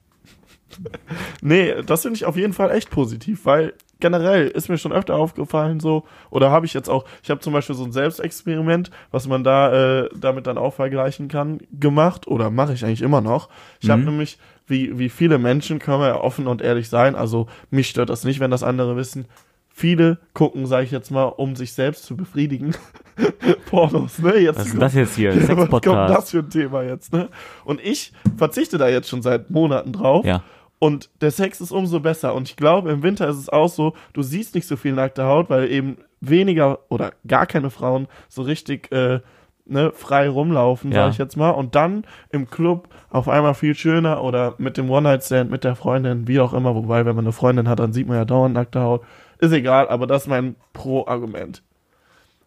nee, 1.43 1.75
das 1.85 2.03
finde 2.03 2.17
ich 2.17 2.25
auf 2.25 2.37
jeden 2.37 2.53
Fall 2.53 2.71
echt 2.71 2.91
positiv, 2.91 3.45
weil 3.45 3.75
generell 4.01 4.49
ist 4.49 4.69
mir 4.69 4.79
schon 4.79 4.93
öfter 4.93 5.17
aufgefallen 5.17 5.81
so, 5.81 6.05
oder 6.31 6.51
habe 6.51 6.67
ich 6.67 6.75
jetzt 6.75 6.89
auch, 6.89 7.05
ich 7.23 7.31
habe 7.31 7.41
zum 7.41 7.53
Beispiel 7.53 7.75
so 7.75 7.85
ein 7.85 7.93
Selbstexperiment, 7.93 8.91
was 9.11 9.27
man 9.27 9.45
da 9.45 10.03
äh, 10.05 10.09
damit 10.17 10.47
dann 10.47 10.59
auch 10.59 10.75
vergleichen 10.75 11.29
kann, 11.29 11.59
gemacht, 11.73 12.27
oder 12.27 12.51
mache 12.51 12.73
ich 12.75 12.85
eigentlich 12.85 13.03
immer 13.03 13.21
noch. 13.21 13.49
Ich 13.81 13.91
habe 13.91 14.03
Mhm. 14.03 14.09
nämlich, 14.09 14.39
wie, 14.67 14.99
wie 14.99 15.09
viele 15.09 15.39
Menschen, 15.39 15.79
können 15.79 16.01
wir 16.01 16.09
ja 16.09 16.21
offen 16.21 16.47
und 16.47 16.63
ehrlich 16.63 16.89
sein, 16.89 17.17
also 17.17 17.47
mich 17.71 17.89
stört 17.89 18.11
das 18.11 18.25
nicht, 18.25 18.39
wenn 18.41 18.51
das 18.51 18.63
andere 18.63 18.97
wissen, 18.97 19.27
viele 19.69 20.19
gucken, 20.35 20.67
sage 20.67 20.85
ich 20.85 20.91
jetzt 20.91 21.11
mal, 21.11 21.25
um 21.25 21.57
sich 21.57 21.73
selbst 21.73 22.05
zu 22.05 22.17
befriedigen, 22.17 22.75
Pornos, 23.71 24.19
ne? 24.21 24.37
Jetzt 24.39 24.59
Was 24.59 24.67
ist 24.69 24.81
das 24.83 24.95
jetzt 24.95 25.17
hier? 25.17 25.35
ja, 25.35 25.57
was 25.57 25.69
kommt 25.71 25.85
das 26.11 26.31
für 26.31 26.39
ein 26.39 26.51
Thema 26.51 26.83
jetzt, 26.83 27.13
ne? 27.13 27.29
Und 27.65 27.81
ich 27.85 28.13
verzichte 28.37 28.79
da 28.79 28.89
jetzt 28.89 29.09
schon 29.09 29.23
seit 29.23 29.51
Monaten 29.51 29.93
drauf. 29.93 30.25
Ja. 30.25 30.43
Und 30.79 31.11
der 31.21 31.31
Sex 31.33 31.61
ist 31.61 31.73
umso 31.73 32.01
besser. 32.01 32.35
Und 32.35 32.49
ich 32.49 32.57
glaube, 32.57 32.91
im 32.93 33.03
Winter 33.03 33.29
ist 33.29 33.37
es 33.37 33.49
auch 33.49 33.69
so, 33.69 33.95
du 34.13 34.23
siehst 34.23 34.55
nicht 34.55 34.67
so 34.67 34.77
viel 34.77 34.93
nackte 34.93 35.25
Haut, 35.25 35.51
weil 35.51 35.71
eben 35.71 35.97
weniger 36.21 36.79
oder 36.89 37.13
gar 37.27 37.47
keine 37.47 37.71
Frauen 37.71 38.07
so 38.29 38.43
richtig 38.43 38.93
äh, 38.93 39.21
ne, 39.67 39.93
frei 39.93 40.29
rumlaufen, 40.29 40.93
Ja. 40.93 41.05
sag 41.05 41.13
ich 41.13 41.19
jetzt 41.19 41.37
mal. 41.37 41.51
Und 41.51 41.75
dann 41.75 42.05
im 42.31 42.49
Club 42.49 42.89
auf 43.11 43.29
einmal 43.29 43.55
viel 43.55 43.75
schöner 43.75 44.23
oder 44.23 44.55
mit 44.59 44.77
dem 44.77 44.89
One-Night-Stand, 44.91 45.51
mit 45.51 45.65
der 45.65 45.75
Freundin, 45.75 46.29
wie 46.29 46.39
auch 46.41 46.53
immer. 46.55 46.75
Wobei, 46.77 47.05
wenn 47.05 47.17
man 47.17 47.25
eine 47.25 47.33
Freundin 47.33 47.69
hat, 47.69 47.81
dann 47.81 47.93
sieht 47.93 48.07
man 48.07 48.17
ja 48.17 48.25
dauernd 48.25 48.55
nackte 48.55 48.81
Haut. 48.81 49.03
Ist 49.39 49.53
egal, 49.53 49.89
aber 49.89 50.07
das 50.07 50.23
ist 50.23 50.29
mein 50.29 50.55
Pro-Argument. 50.73 51.63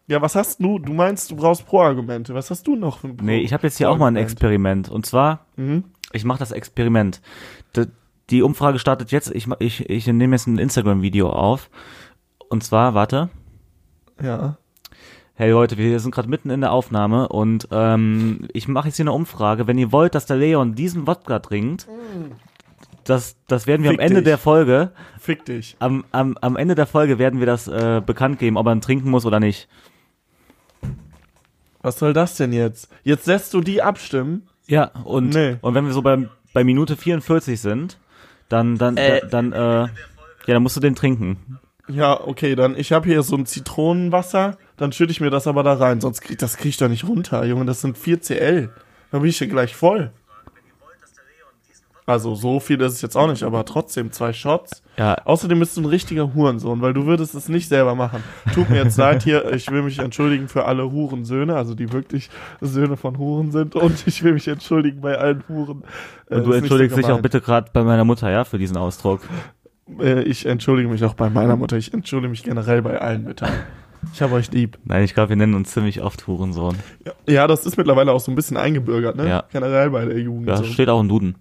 Ja, 0.08 0.20
was 0.20 0.34
hast 0.34 0.60
du? 0.62 0.78
Du 0.78 0.92
meinst, 0.92 1.30
du 1.30 1.36
brauchst 1.36 1.64
Pro-Argumente. 1.66 2.34
Was 2.34 2.50
hast 2.50 2.66
du 2.66 2.76
noch 2.76 2.98
für 2.98 3.08
ein 3.08 3.16
Pro 3.16 3.24
Nee, 3.24 3.38
ich 3.40 3.52
habe 3.52 3.62
jetzt 3.66 3.76
hier 3.78 3.90
auch 3.90 3.98
mal 3.98 4.08
ein? 4.08 4.16
Experiment. 4.16 4.88
Und 4.90 5.06
zwar, 5.06 5.46
Mhm. 5.56 5.84
ich 6.12 6.24
mache 6.24 6.38
das 6.40 6.50
Experiment. 6.50 7.20
D 7.76 7.86
die 8.30 8.42
Umfrage 8.42 8.78
startet 8.78 9.10
jetzt. 9.12 9.30
Ich, 9.34 9.46
ich, 9.58 9.88
ich 9.90 10.06
nehme 10.06 10.34
jetzt 10.34 10.46
ein 10.46 10.58
Instagram-Video 10.58 11.28
auf. 11.30 11.70
Und 12.48 12.62
zwar, 12.64 12.94
warte. 12.94 13.30
Ja. 14.22 14.56
Hey 15.34 15.50
Leute, 15.50 15.78
wir 15.78 15.98
sind 15.98 16.14
gerade 16.14 16.28
mitten 16.28 16.50
in 16.50 16.60
der 16.60 16.72
Aufnahme 16.72 17.28
und 17.28 17.66
ähm, 17.72 18.46
ich 18.52 18.68
mache 18.68 18.88
jetzt 18.88 18.96
hier 18.96 19.04
eine 19.04 19.12
Umfrage. 19.12 19.66
Wenn 19.66 19.78
ihr 19.78 19.90
wollt, 19.90 20.14
dass 20.14 20.26
der 20.26 20.36
Leon 20.36 20.74
diesen 20.74 21.06
Wodka 21.06 21.38
trinkt, 21.38 21.88
das, 23.04 23.36
das 23.48 23.66
werden 23.66 23.82
wir 23.82 23.90
Fick 23.90 23.98
am 24.00 24.04
Ende 24.04 24.16
dich. 24.20 24.24
der 24.26 24.38
Folge, 24.38 24.92
Fick 25.18 25.44
dich. 25.46 25.74
am, 25.80 26.04
am, 26.12 26.36
am 26.40 26.56
Ende 26.56 26.74
der 26.74 26.86
Folge 26.86 27.18
werden 27.18 27.40
wir 27.40 27.46
das 27.46 27.66
äh, 27.66 28.02
bekannt 28.04 28.38
geben, 28.38 28.56
ob 28.58 28.66
er 28.66 28.72
ihn 28.74 28.82
trinken 28.82 29.10
muss 29.10 29.24
oder 29.26 29.40
nicht. 29.40 29.68
Was 31.80 31.98
soll 31.98 32.12
das 32.12 32.36
denn 32.36 32.52
jetzt? 32.52 32.88
Jetzt 33.02 33.26
lässt 33.26 33.54
du 33.54 33.60
die 33.60 33.82
abstimmen? 33.82 34.48
Ja, 34.66 34.90
und, 35.04 35.30
Nee. 35.34 35.56
und 35.62 35.74
wenn 35.74 35.86
wir 35.86 35.92
so 35.92 36.02
bei, 36.02 36.28
bei 36.52 36.62
Minute 36.62 36.96
44 36.96 37.58
sind, 37.60 37.98
dann, 38.52 38.78
dann, 38.78 38.96
Äh. 38.96 39.22
dann, 39.28 39.52
äh, 39.52 39.56
ja, 39.56 39.88
dann 40.46 40.62
musst 40.62 40.76
du 40.76 40.80
den 40.80 40.94
trinken. 40.94 41.58
Ja, 41.88 42.20
okay, 42.20 42.54
dann 42.54 42.76
ich 42.76 42.92
habe 42.92 43.08
hier 43.08 43.22
so 43.22 43.36
ein 43.36 43.44
Zitronenwasser, 43.46 44.56
dann 44.76 44.92
schütte 44.92 45.10
ich 45.10 45.20
mir 45.20 45.30
das 45.30 45.46
aber 45.46 45.62
da 45.62 45.74
rein, 45.74 46.00
sonst 46.00 46.20
krieg, 46.20 46.38
das 46.38 46.56
krieg 46.56 46.68
ich 46.70 46.76
doch 46.76 46.88
nicht 46.88 47.06
runter, 47.06 47.44
Junge, 47.44 47.64
das 47.64 47.80
sind 47.80 47.98
4 47.98 48.20
CL. 48.20 48.70
Dann 49.10 49.20
bin 49.20 49.28
ich 49.30 49.38
hier 49.38 49.48
gleich 49.48 49.74
voll. 49.74 50.10
Also 52.04 52.34
so 52.34 52.58
viel 52.58 52.80
ist 52.80 52.94
es 52.94 53.02
jetzt 53.02 53.16
auch 53.16 53.28
nicht, 53.28 53.44
aber 53.44 53.64
trotzdem 53.64 54.10
zwei 54.10 54.32
Shots. 54.32 54.82
Ja, 54.98 55.14
Außerdem 55.24 55.60
bist 55.60 55.76
du 55.76 55.82
ein 55.82 55.86
richtiger 55.86 56.34
Hurensohn, 56.34 56.80
weil 56.82 56.92
du 56.92 57.06
würdest 57.06 57.34
es 57.34 57.48
nicht 57.48 57.68
selber 57.68 57.94
machen. 57.94 58.24
Tut 58.54 58.70
mir 58.70 58.82
jetzt 58.82 58.96
leid 58.98 59.22
hier, 59.22 59.52
ich 59.52 59.70
will 59.70 59.82
mich 59.82 60.00
entschuldigen 60.00 60.48
für 60.48 60.64
alle 60.64 60.90
Hurensöhne, 60.90 61.54
also 61.54 61.74
die 61.74 61.92
wirklich 61.92 62.28
Söhne 62.60 62.96
von 62.96 63.18
Huren 63.18 63.52
sind 63.52 63.76
und 63.76 64.04
ich 64.06 64.24
will 64.24 64.32
mich 64.32 64.48
entschuldigen 64.48 65.00
bei 65.00 65.16
allen 65.16 65.44
Huren. 65.48 65.84
Äh, 66.28 66.36
und 66.36 66.44
du 66.44 66.48
nicht 66.48 66.50
so 66.50 66.52
entschuldigst 66.52 66.98
dich 66.98 67.06
auch 67.06 67.20
bitte 67.20 67.40
gerade 67.40 67.70
bei 67.72 67.84
meiner 67.84 68.04
Mutter, 68.04 68.30
ja, 68.30 68.44
für 68.44 68.58
diesen 68.58 68.76
Ausdruck. 68.76 69.20
Äh, 70.00 70.22
ich 70.22 70.46
entschuldige 70.46 70.88
mich 70.88 71.04
auch 71.04 71.14
bei 71.14 71.30
meiner 71.30 71.56
Mutter, 71.56 71.76
ich 71.76 71.94
entschuldige 71.94 72.30
mich 72.30 72.42
generell 72.42 72.82
bei 72.82 73.00
allen 73.00 73.22
Müttern. 73.22 73.52
Ich 74.12 74.20
habe 74.20 74.34
euch 74.34 74.50
lieb. 74.50 74.78
Nein, 74.84 75.04
ich 75.04 75.14
glaube, 75.14 75.28
wir 75.28 75.36
nennen 75.36 75.54
uns 75.54 75.70
ziemlich 75.70 76.02
oft 76.02 76.26
Hurensohn. 76.26 76.76
Ja, 77.28 77.46
das 77.46 77.64
ist 77.66 77.76
mittlerweile 77.76 78.10
auch 78.12 78.20
so 78.20 78.32
ein 78.32 78.34
bisschen 78.34 78.56
eingebürgert, 78.56 79.14
ne? 79.14 79.28
Ja. 79.28 79.44
Generell 79.52 79.90
bei 79.90 80.04
der 80.04 80.18
Jugend. 80.18 80.48
Ja, 80.48 80.56
so. 80.56 80.64
steht 80.64 80.88
auch 80.88 81.00
im 81.00 81.08
Duden. 81.08 81.36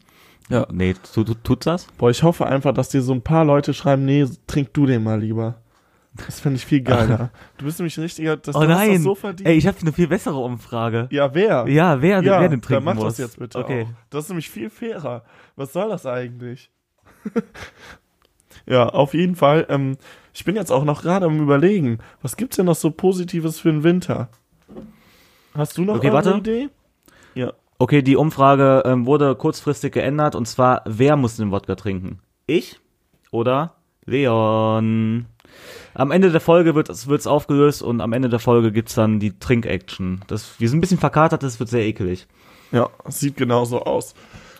Ja. 0.52 0.68
Nee, 0.72 0.96
tu, 1.14 1.24
tu, 1.24 1.34
tut's 1.36 1.66
das? 1.66 1.88
Boah, 1.98 2.10
ich 2.10 2.24
hoffe 2.24 2.46
einfach, 2.46 2.74
dass 2.74 2.90
dir 2.90 3.02
so 3.02 3.14
ein 3.14 3.22
paar 3.22 3.46
Leute 3.46 3.74
schreiben, 3.74 4.06
nee, 4.06 4.26
trink 4.48 4.74
du 4.74 4.86
den 4.86 5.04
mal 5.04 5.20
lieber. 5.20 5.56
Das 6.28 6.42
finde 6.42 6.58
ich 6.58 6.66
viel 6.66 6.82
geiler. 6.82 7.30
Du 7.58 7.66
bist 7.66 7.80
nämlich 7.80 7.98
ein 7.98 8.02
richtiger, 8.02 8.36
das, 8.36 8.56
Oh 8.56 8.60
du 8.62 8.68
hast 8.68 8.78
nein! 8.78 8.94
das 8.96 9.04
so 9.04 9.16
verdient. 9.16 9.48
Ey, 9.48 9.56
ich 9.58 9.66
habe 9.66 9.78
eine 9.80 9.94
viel 9.94 10.08
bessere 10.08 10.38
Umfrage. 10.38 11.08
ja, 11.12 11.34
wer? 11.34 11.66
Ja, 11.70 12.02
wer, 12.02 12.22
ja 12.22 12.42
wer 12.42 12.50
den 12.50 12.62
trinken 12.62 12.86
dann 12.86 12.96
mach 12.98 13.04
muss. 13.04 13.16
das 13.16 13.18
jetzt 13.20 13.40
bitte 13.40 13.60
Okay. 13.60 13.84
auch. 13.84 13.94
Das 14.10 14.26
ist 14.26 14.30
nämlich 14.30 14.50
viel 14.50 14.70
fairer. 14.70 15.24
Was 15.56 15.72
soll 15.74 15.88
das 15.90 16.06
eigentlich? 16.06 16.70
ja, 18.66 18.88
auf 18.90 19.14
jeden 19.14 19.36
Fall. 19.36 19.66
Ähm, 19.70 19.98
ich 20.34 20.44
bin 20.46 20.56
jetzt 20.56 20.72
auch 20.72 20.84
noch 20.84 21.02
gerade 21.02 21.26
am 21.28 21.40
überlegen, 21.40 22.00
was 22.22 22.36
gibt's 22.38 22.58
denn 22.58 22.66
noch 22.66 22.76
so 22.76 22.92
Positives 22.92 23.60
für 23.60 23.72
den 23.72 23.84
Winter? 23.84 24.30
Hast 25.54 25.78
du 25.78 25.84
noch 25.84 25.96
Okay, 25.96 26.08
eine 26.08 26.14
warte. 26.16 26.32
Idee? 26.38 26.70
Ja. 27.36 27.54
Okay, 27.82 28.04
die 28.04 28.16
Umfrage 28.16 28.84
ähm, 28.86 29.08
wurde 29.08 29.34
kurzfristig 29.34 29.92
geändert 29.92 30.36
und 30.36 30.48
zwar, 30.48 30.84
wer 30.86 31.16
muss 31.16 31.38
den 31.38 31.50
Wodka 31.50 31.74
trinken? 31.74 32.20
Ich 32.46 32.80
oder 33.32 33.74
Leon? 34.06 35.26
Am 35.96 36.12
Ende 36.12 36.30
der 36.30 36.42
Folge 36.42 36.76
wird 36.76 36.90
es 36.90 37.26
aufgelöst 37.26 37.82
und 37.82 38.00
am 38.02 38.14
Ende 38.14 38.30
der 38.30 38.38
Folge 38.38 38.72
gibt's 38.72 38.94
dann 38.94 39.20
die 39.20 39.40
Trink-Action. 39.40 40.22
Das, 40.28 40.60
wir 40.60 40.70
sind 40.70 40.78
ein 40.78 40.82
bisschen 40.82 41.00
verkatert, 41.00 41.42
das 41.42 41.60
wird 41.60 41.70
sehr 41.70 41.84
ekelig. 41.84 42.28
Ja, 42.72 42.88
es 43.08 43.20
sieht 43.20 43.36
genauso 43.36 43.82
aus. 43.82 44.14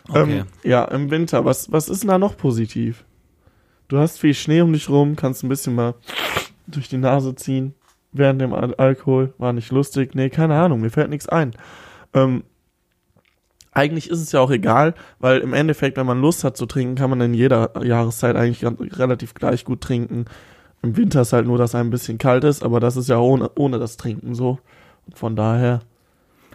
Okay. 0.08 0.40
Ähm, 0.40 0.46
ja, 0.64 0.82
im 0.86 1.12
Winter. 1.12 1.44
Was, 1.44 1.70
was 1.70 1.88
ist 1.88 2.02
denn 2.02 2.08
da 2.08 2.18
noch 2.18 2.36
positiv? 2.36 3.04
Du 3.86 3.98
hast 3.98 4.18
viel 4.18 4.34
Schnee 4.34 4.62
um 4.62 4.72
dich 4.72 4.88
rum, 4.88 5.14
kannst 5.14 5.44
ein 5.44 5.48
bisschen 5.48 5.76
mal 5.76 5.94
durch 6.66 6.88
die 6.88 6.98
Nase 6.98 7.36
ziehen. 7.36 7.74
Während 8.10 8.40
dem 8.40 8.52
Al 8.52 8.74
Alkohol. 8.74 9.32
War 9.38 9.52
nicht 9.52 9.70
lustig. 9.70 10.16
Nee, 10.16 10.28
keine 10.28 10.60
Ahnung, 10.60 10.80
mir 10.80 10.90
fällt 10.90 11.10
nichts 11.10 11.28
ein. 11.28 11.52
Ähm, 12.14 12.42
eigentlich 13.72 14.10
ist 14.10 14.20
es 14.20 14.32
ja 14.32 14.40
auch 14.40 14.50
egal, 14.50 14.94
weil 15.18 15.40
im 15.40 15.54
Endeffekt, 15.54 15.96
wenn 15.96 16.06
man 16.06 16.20
Lust 16.20 16.44
hat 16.44 16.56
zu 16.56 16.66
trinken, 16.66 16.94
kann 16.94 17.10
man 17.10 17.20
in 17.20 17.34
jeder 17.34 17.70
Jahreszeit 17.84 18.36
eigentlich 18.36 18.64
relativ 18.98 19.34
gleich 19.34 19.64
gut 19.64 19.80
trinken. 19.80 20.26
Im 20.82 20.96
Winter 20.96 21.22
ist 21.22 21.32
halt 21.32 21.46
nur, 21.46 21.58
dass 21.58 21.74
einem 21.74 21.88
ein 21.88 21.90
bisschen 21.90 22.18
kalt 22.18 22.44
ist, 22.44 22.62
aber 22.62 22.80
das 22.80 22.96
ist 22.96 23.08
ja 23.08 23.18
ohne, 23.18 23.50
ohne 23.56 23.78
das 23.78 23.96
Trinken 23.96 24.34
so. 24.34 24.58
Und 25.06 25.16
von 25.18 25.36
daher, 25.36 25.80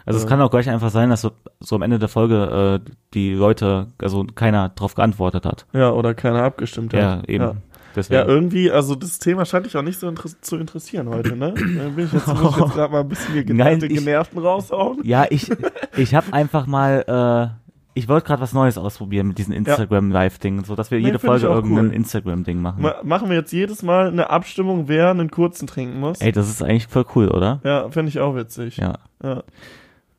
Also 0.06 0.18
es 0.18 0.24
Äh. 0.24 0.28
kann 0.28 0.40
auch 0.40 0.50
gleich 0.50 0.68
einfach 0.70 0.90
sein, 0.90 1.10
dass 1.10 1.20
so, 1.22 1.32
so 1.60 1.76
am 1.76 1.82
Ende 1.82 1.98
der 1.98 2.08
Folge 2.08 2.80
äh, 2.86 2.90
die 3.14 3.34
Leute, 3.34 3.88
also 4.00 4.24
keiner 4.34 4.68
drauf 4.70 4.94
geantwortet 4.94 5.44
hat. 5.44 5.66
ja, 5.72 5.90
oder 5.90 6.14
keiner 6.14 6.42
abgestimmt 6.44 6.94
hat. 6.94 7.00
Ja, 7.00 7.22
eben. 7.26 7.44
Ja. 7.44 7.54
Deswegen. 7.98 8.20
Ja, 8.20 8.26
irgendwie, 8.26 8.70
also 8.70 8.94
das 8.94 9.18
Thema 9.18 9.44
scheint 9.44 9.66
dich 9.66 9.76
auch 9.76 9.82
nicht 9.82 9.98
so 10.00 10.08
inter 10.08 10.28
zu 10.40 10.56
interessieren 10.56 11.08
heute, 11.08 11.36
ne? 11.36 11.52
Dann 11.56 11.94
bin 11.96 12.06
ich 12.06 12.12
jetzt, 12.12 12.26
muss 12.28 12.52
ich 12.56 12.56
jetzt 12.62 12.72
gerade 12.74 12.92
mal 12.92 13.00
ein 13.00 13.08
bisschen 13.08 13.34
hier 13.34 13.54
Nein, 13.54 13.82
ich- 13.82 13.92
genervten 13.94 14.38
raushauen. 14.38 15.00
Ja, 15.02 15.26
ich, 15.28 15.50
ich 15.96 16.14
habe 16.14 16.32
einfach 16.32 16.66
mal, 16.66 17.54
äh, 17.54 17.68
ich 17.94 18.08
wollte 18.08 18.28
gerade 18.28 18.40
was 18.40 18.52
Neues 18.52 18.78
ausprobieren 18.78 19.26
mit 19.26 19.38
diesen 19.38 19.52
Instagram-Live-Dingen, 19.52 20.62
so 20.64 20.76
dass 20.76 20.90
wir 20.92 20.98
Nee, 21.00 21.06
jede 21.06 21.18
Folge 21.18 21.46
irgendein 21.46 21.86
cool. 21.88 21.94
Instagram-Ding 21.94 22.60
machen. 22.62 22.80
Ma 22.82 22.94
machen 23.02 23.28
wir 23.28 23.36
jetzt 23.36 23.52
jedes 23.52 23.82
Mal 23.82 24.06
eine 24.08 24.30
Abstimmung, 24.30 24.86
wer 24.86 25.10
einen 25.10 25.30
kurzen 25.32 25.66
trinken 25.66 25.98
muss? 25.98 26.20
Ey, 26.20 26.30
das 26.30 26.48
ist 26.48 26.62
eigentlich 26.62 26.86
voll 26.86 27.04
cool, 27.16 27.28
oder? 27.28 27.60
Ja, 27.64 27.88
finde 27.90 28.10
ich 28.10 28.20
auch 28.20 28.36
witzig. 28.36 28.76
Ja. 28.76 28.94
Ja. 29.22 29.42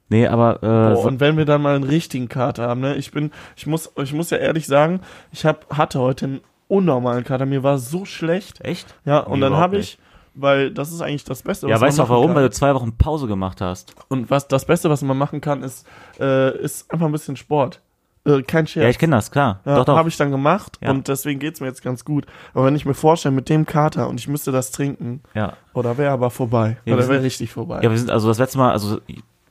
Nee, 0.10 0.26
aber 0.28 0.56
äh, 0.58 0.60
Boah, 0.66 0.96
so, 1.04 1.08
und 1.08 1.20
wenn 1.20 1.38
wir 1.38 1.46
dann 1.46 1.62
mal 1.62 1.76
einen 1.76 1.84
richtigen 1.84 2.28
Kater 2.30 2.68
haben, 2.68 2.82
ne? 2.82 2.96
Ich 2.96 3.12
bin, 3.12 3.32
ich 3.56 3.68
muss, 3.68 3.92
ich 4.02 4.12
muss 4.12 4.32
ja 4.32 4.38
ehrlich 4.38 4.66
sagen, 4.66 5.02
ich 5.32 5.46
hab, 5.46 5.78
hatte 5.78 6.00
heute 6.00 6.26
einen 6.26 6.40
unnormalen 6.70 7.26
Kater. 7.26 7.46
Mir 7.46 7.64
war 7.64 7.78
so 7.78 8.06
schlecht. 8.06 8.62
echt? 8.62 8.96
Ja, 9.04 9.20
und 9.20 9.40
Nee, 9.40 9.42
dann 9.42 9.56
habe 9.58 9.78
ich, 9.78 9.98
weil 10.36 10.72
das 10.72 10.92
ist 10.94 11.02
eigentlich 11.02 11.26
das 11.26 11.42
Beste, 11.44 11.68
Ja, 11.68 11.74
was 11.74 11.82
man 11.82 11.88
weißt 11.90 12.00
du 12.00 12.04
auch 12.04 12.10
warum? 12.10 12.28
kann. 12.28 12.36
Weil 12.38 12.44
du 12.44 12.52
zwei 12.52 12.74
Wochen 12.74 12.96
Pause 12.98 13.28
gemacht 13.28 13.60
hast. 13.60 13.94
Und 14.08 14.30
was 14.30 14.48
das 14.48 14.64
Beste, 14.66 14.90
was 14.90 15.02
man 15.02 15.18
machen 15.18 15.42
kann, 15.42 15.64
ist, 15.64 15.86
äh, 16.20 16.58
ist 16.60 16.90
einfach 16.94 17.08
ein 17.08 17.12
bisschen 17.12 17.36
Sport. 17.36 17.82
Äh, 18.26 18.42
kein 18.44 18.68
Scherz. 18.68 18.84
Ja, 18.84 18.90
ich 18.90 19.00
kenne 19.00 19.16
das, 19.16 19.32
klar. 19.32 19.62
Ja, 19.66 19.78
doch, 19.78 19.86
doch. 19.86 19.98
habe 19.98 20.10
ich 20.10 20.18
dann 20.18 20.30
gemacht 20.30 20.78
Ja. 20.82 20.92
und 20.92 21.08
deswegen 21.08 21.40
geht's 21.40 21.62
mir 21.62 21.68
jetzt 21.68 21.82
ganz 21.82 22.04
gut. 22.06 22.26
Aber 22.54 22.66
wenn 22.66 22.76
ich 22.76 22.86
mir 22.86 22.94
vorstelle, 22.94 23.34
mit 23.34 23.48
dem 23.50 23.66
Kater 23.66 24.08
und 24.10 24.20
ich 24.20 24.28
müsste 24.28 24.52
das 24.52 24.72
trinken, 24.72 25.22
ja. 25.34 25.54
oder 25.74 25.98
wäre 25.98 26.12
aber 26.12 26.30
vorbei. 26.30 26.78
Ja, 26.86 26.96
oder 26.96 27.08
wäre 27.08 27.24
richtig 27.24 27.52
vorbei. 27.52 27.80
ja, 27.82 27.90
wir 27.90 27.98
sind 27.98 28.12
also 28.12 28.28
das 28.28 28.38
letzte 28.38 28.58
Mal, 28.58 28.72
also 28.72 29.00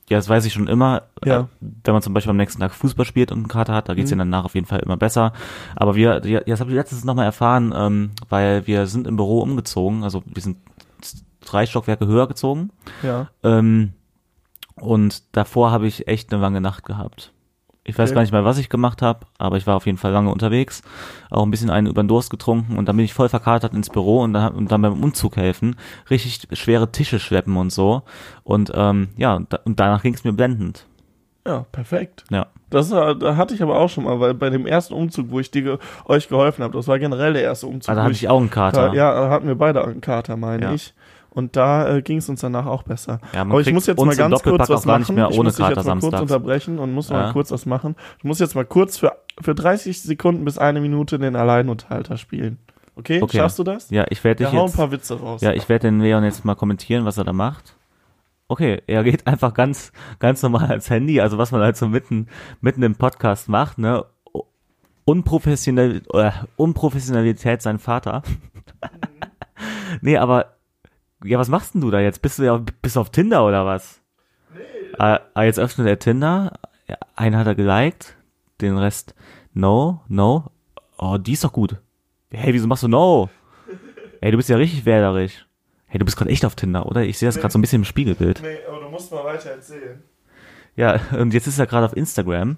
ja, 0.08 0.16
das 0.18 0.28
weiß 0.28 0.44
ich 0.44 0.52
schon 0.52 0.68
immer. 0.68 1.02
Ja. 1.24 1.40
Äh, 1.40 1.44
wenn 1.60 1.92
man 1.94 2.02
zum 2.02 2.14
Beispiel 2.14 2.30
am 2.30 2.36
nächsten 2.36 2.60
Tag 2.60 2.72
Fußball 2.72 3.04
spielt 3.04 3.30
und 3.32 3.38
einen 3.38 3.48
Kater 3.48 3.74
hat, 3.74 3.88
da 3.88 3.94
geht's 3.94 4.10
Mhm. 4.10 4.18
ja 4.18 4.24
danach 4.24 4.44
auf 4.44 4.54
jeden 4.54 4.66
Fall 4.66 4.80
immer 4.80 4.96
besser. 4.96 5.32
Aber 5.76 5.94
wir, 5.96 6.24
ja, 6.26 6.40
das 6.40 6.60
habe 6.60 6.70
ich 6.70 6.76
letztens 6.76 7.04
nochmal 7.04 7.24
erfahren, 7.26 7.72
ähm, 7.76 8.10
weil 8.28 8.66
wir 8.66 8.86
sind 8.86 9.06
im 9.06 9.16
Büro 9.16 9.40
umgezogen, 9.40 10.04
also 10.04 10.22
wir 10.26 10.42
sind 10.42 10.58
drei 11.44 11.66
Stockwerke 11.66 12.06
höher 12.06 12.26
gezogen. 12.28 12.70
ja. 13.02 13.28
Ähm, 13.42 13.92
und 14.76 15.36
davor 15.36 15.72
habe 15.72 15.88
ich 15.88 16.06
echt 16.06 16.32
eine 16.32 16.40
lange 16.40 16.60
Nacht 16.60 16.84
gehabt. 16.84 17.32
Ich 17.88 17.98
weiß 17.98 18.10
Okay. 18.10 18.14
gar 18.16 18.20
nicht 18.22 18.32
mehr, 18.32 18.44
was 18.44 18.58
ich 18.58 18.68
gemacht 18.68 19.00
habe, 19.02 19.20
aber 19.38 19.56
ich 19.56 19.66
war 19.66 19.74
auf 19.76 19.86
jeden 19.86 19.96
Fall 19.98 20.12
lange 20.12 20.30
unterwegs, 20.30 20.82
auch 21.30 21.42
ein 21.42 21.50
bisschen 21.50 21.70
einen 21.70 21.86
über 21.86 22.02
den 22.02 22.08
Durst 22.08 22.28
getrunken 22.30 22.76
und 22.76 22.86
dann 22.86 22.96
bin 22.96 23.04
ich 23.04 23.14
voll 23.14 23.28
verkatert 23.30 23.72
ins 23.72 23.88
Büro 23.88 24.20
und 24.20 24.34
dann, 24.34 24.54
und 24.54 24.70
dann 24.70 24.82
beim 24.82 25.02
Umzug 25.02 25.36
helfen, 25.36 25.74
richtig 26.10 26.46
schwere 26.52 26.92
Tische 26.92 27.18
schleppen 27.18 27.56
und 27.56 27.70
so. 27.72 28.02
Und 28.44 28.70
ähm, 28.74 29.08
ja, 29.16 29.34
und, 29.36 29.52
da, 29.52 29.60
und 29.64 29.80
danach 29.80 30.02
ging 30.02 30.12
es 30.14 30.22
mir 30.22 30.32
blendend. 30.32 30.84
Ja, 31.46 31.64
perfekt. 31.72 32.24
Ja. 32.30 32.48
Das 32.68 32.92
äh, 32.92 33.16
da 33.16 33.36
hatte 33.36 33.54
ich 33.54 33.62
aber 33.62 33.78
auch 33.78 33.88
schon 33.88 34.04
mal, 34.04 34.20
weil 34.20 34.34
bei 34.34 34.50
dem 34.50 34.66
ersten 34.66 34.92
Umzug, 34.92 35.30
wo 35.30 35.40
ich 35.40 35.50
dir, 35.50 35.78
euch 36.04 36.28
geholfen 36.28 36.62
habe, 36.62 36.76
das 36.76 36.86
war 36.88 36.98
generell 36.98 37.32
der 37.32 37.42
erste 37.42 37.66
Umzug. 37.68 37.88
Also 37.88 38.00
wo 38.02 38.04
hatte 38.04 38.14
ich 38.16 38.28
auch 38.28 38.38
einen 38.38 38.50
Kater. 38.50 38.92
Ja, 38.92 39.14
da 39.14 39.30
hatten 39.30 39.46
wir 39.46 39.54
beide 39.54 39.82
einen 39.82 40.02
Kater, 40.02 40.36
meine 40.36 40.64
Ja. 40.66 40.74
ich. 40.74 40.92
Und 41.30 41.56
da 41.56 41.96
äh, 41.96 42.02
ging 42.02 42.18
es 42.18 42.28
uns 42.28 42.40
danach 42.40 42.66
auch 42.66 42.82
besser. 42.82 43.20
Ja, 43.32 43.44
man 43.44 43.52
Aber 43.52 43.60
ich 43.60 43.72
muss 43.72 43.86
jetzt 43.86 44.02
mal 44.02 44.16
ganz 44.16 44.42
kurz 44.42 44.68
was 44.68 44.84
gar 44.84 44.98
nicht 44.98 45.08
machen. 45.08 45.14
mehr 45.16 45.28
ich 45.30 45.38
ohne 45.38 45.48
muss 45.48 45.56
dich 45.56 45.68
jetzt 45.68 45.84
mal 45.86 46.00
kurz 46.00 46.20
unterbrechen 46.20 46.78
und 46.78 46.92
muss 46.92 47.10
Ja. 47.10 47.16
mal 47.16 47.32
kurz 47.32 47.50
was 47.52 47.66
machen. 47.66 47.94
Ich 48.18 48.24
muss 48.24 48.38
jetzt 48.40 48.54
mal 48.54 48.64
kurz 48.64 48.98
für, 48.98 49.12
für 49.40 49.54
30 49.54 50.02
Sekunden 50.02 50.44
bis 50.44 50.58
eine 50.58 50.80
Minute 50.80 51.18
den 51.18 51.36
Alleinunterhalter 51.36 52.16
spielen. 52.16 52.58
Okay? 52.96 53.22
Okay. 53.22 53.36
Schaffst 53.36 53.58
du 53.58 53.62
das? 53.62 53.90
Ja, 53.90 54.06
ich 54.08 54.24
werde 54.24 54.42
Ja, 54.42 54.50
dich 54.50 54.58
hau 54.58 54.62
ein 54.64 54.66
jetzt. 54.68 54.76
paar 54.76 54.90
Witze 54.90 55.20
raus. 55.20 55.40
Ja, 55.40 55.52
ich 55.52 55.68
werde 55.68 55.86
den 55.88 56.00
Leon 56.00 56.24
jetzt 56.24 56.44
mal 56.44 56.56
kommentieren, 56.56 57.04
was 57.04 57.18
er 57.18 57.24
da 57.24 57.32
macht. 57.32 57.76
Okay, 58.48 58.82
er 58.86 59.04
geht 59.04 59.26
einfach 59.26 59.52
ganz, 59.54 59.92
ganz 60.18 60.42
normal 60.42 60.70
ans 60.70 60.88
Handy, 60.90 61.20
also 61.20 61.36
was 61.38 61.52
man 61.52 61.60
halt 61.60 61.76
so 61.76 61.86
mitten, 61.86 62.26
mitten 62.62 62.82
im 62.82 62.96
Podcast 62.96 63.48
macht, 63.48 63.78
ne? 63.78 64.04
Unprofessionell, 65.04 66.02
äh, 66.12 66.30
Unprofessionalität 66.56 67.62
sein 67.62 67.78
Vater. 67.78 68.22
nee, 70.00 70.16
aber, 70.16 70.56
ja, 71.24 71.38
was 71.38 71.48
machst 71.48 71.74
denn 71.74 71.80
du 71.80 71.90
da 71.90 72.00
jetzt? 72.00 72.22
Bist 72.22 72.38
du 72.38 72.44
ja, 72.44 72.62
bist 72.82 72.96
du 72.96 73.00
auf 73.00 73.10
Tinder 73.10 73.46
oder 73.46 73.66
was? 73.66 74.00
Nee. 74.54 74.60
Ah, 74.98 75.20
ah, 75.34 75.42
jetzt 75.42 75.58
öffnet 75.58 75.86
er 75.86 75.98
Tinder, 75.98 76.58
einen 77.16 77.36
hat 77.36 77.46
er 77.46 77.54
geliked, 77.54 78.16
den 78.60 78.78
Rest, 78.78 79.14
no, 79.52 80.02
no. 80.08 80.50
Oh, 80.96 81.16
die 81.18 81.32
ist 81.32 81.44
doch 81.44 81.52
gut. 81.52 81.76
Hey, 82.30 82.52
wieso 82.52 82.66
machst 82.66 82.82
du 82.82 82.88
no? 82.88 83.30
Ey, 84.20 84.30
du 84.30 84.36
bist 84.36 84.48
ja 84.48 84.56
richtig 84.56 84.84
wählerisch. 84.84 85.46
Hey, 85.86 85.98
du 85.98 86.04
bist 86.04 86.16
gerade 86.16 86.30
echt 86.30 86.44
auf 86.44 86.54
Tinder, 86.54 86.86
oder? 86.86 87.02
Ich 87.02 87.18
sehe 87.18 87.28
das 87.28 87.38
gerade 87.38 87.52
so 87.52 87.58
ein 87.58 87.62
bisschen 87.62 87.82
im 87.82 87.84
Spiegelbild. 87.84 88.42
Nee, 88.42 88.58
aber 88.68 88.80
du 88.80 88.88
musst 88.90 89.10
mal 89.10 89.24
weiter 89.24 89.50
erzählen. 89.50 90.02
Ja, 90.76 91.00
und 91.18 91.32
jetzt 91.34 91.46
ist 91.46 91.58
er 91.58 91.66
gerade 91.66 91.86
auf 91.86 91.96
Instagram. 91.96 92.56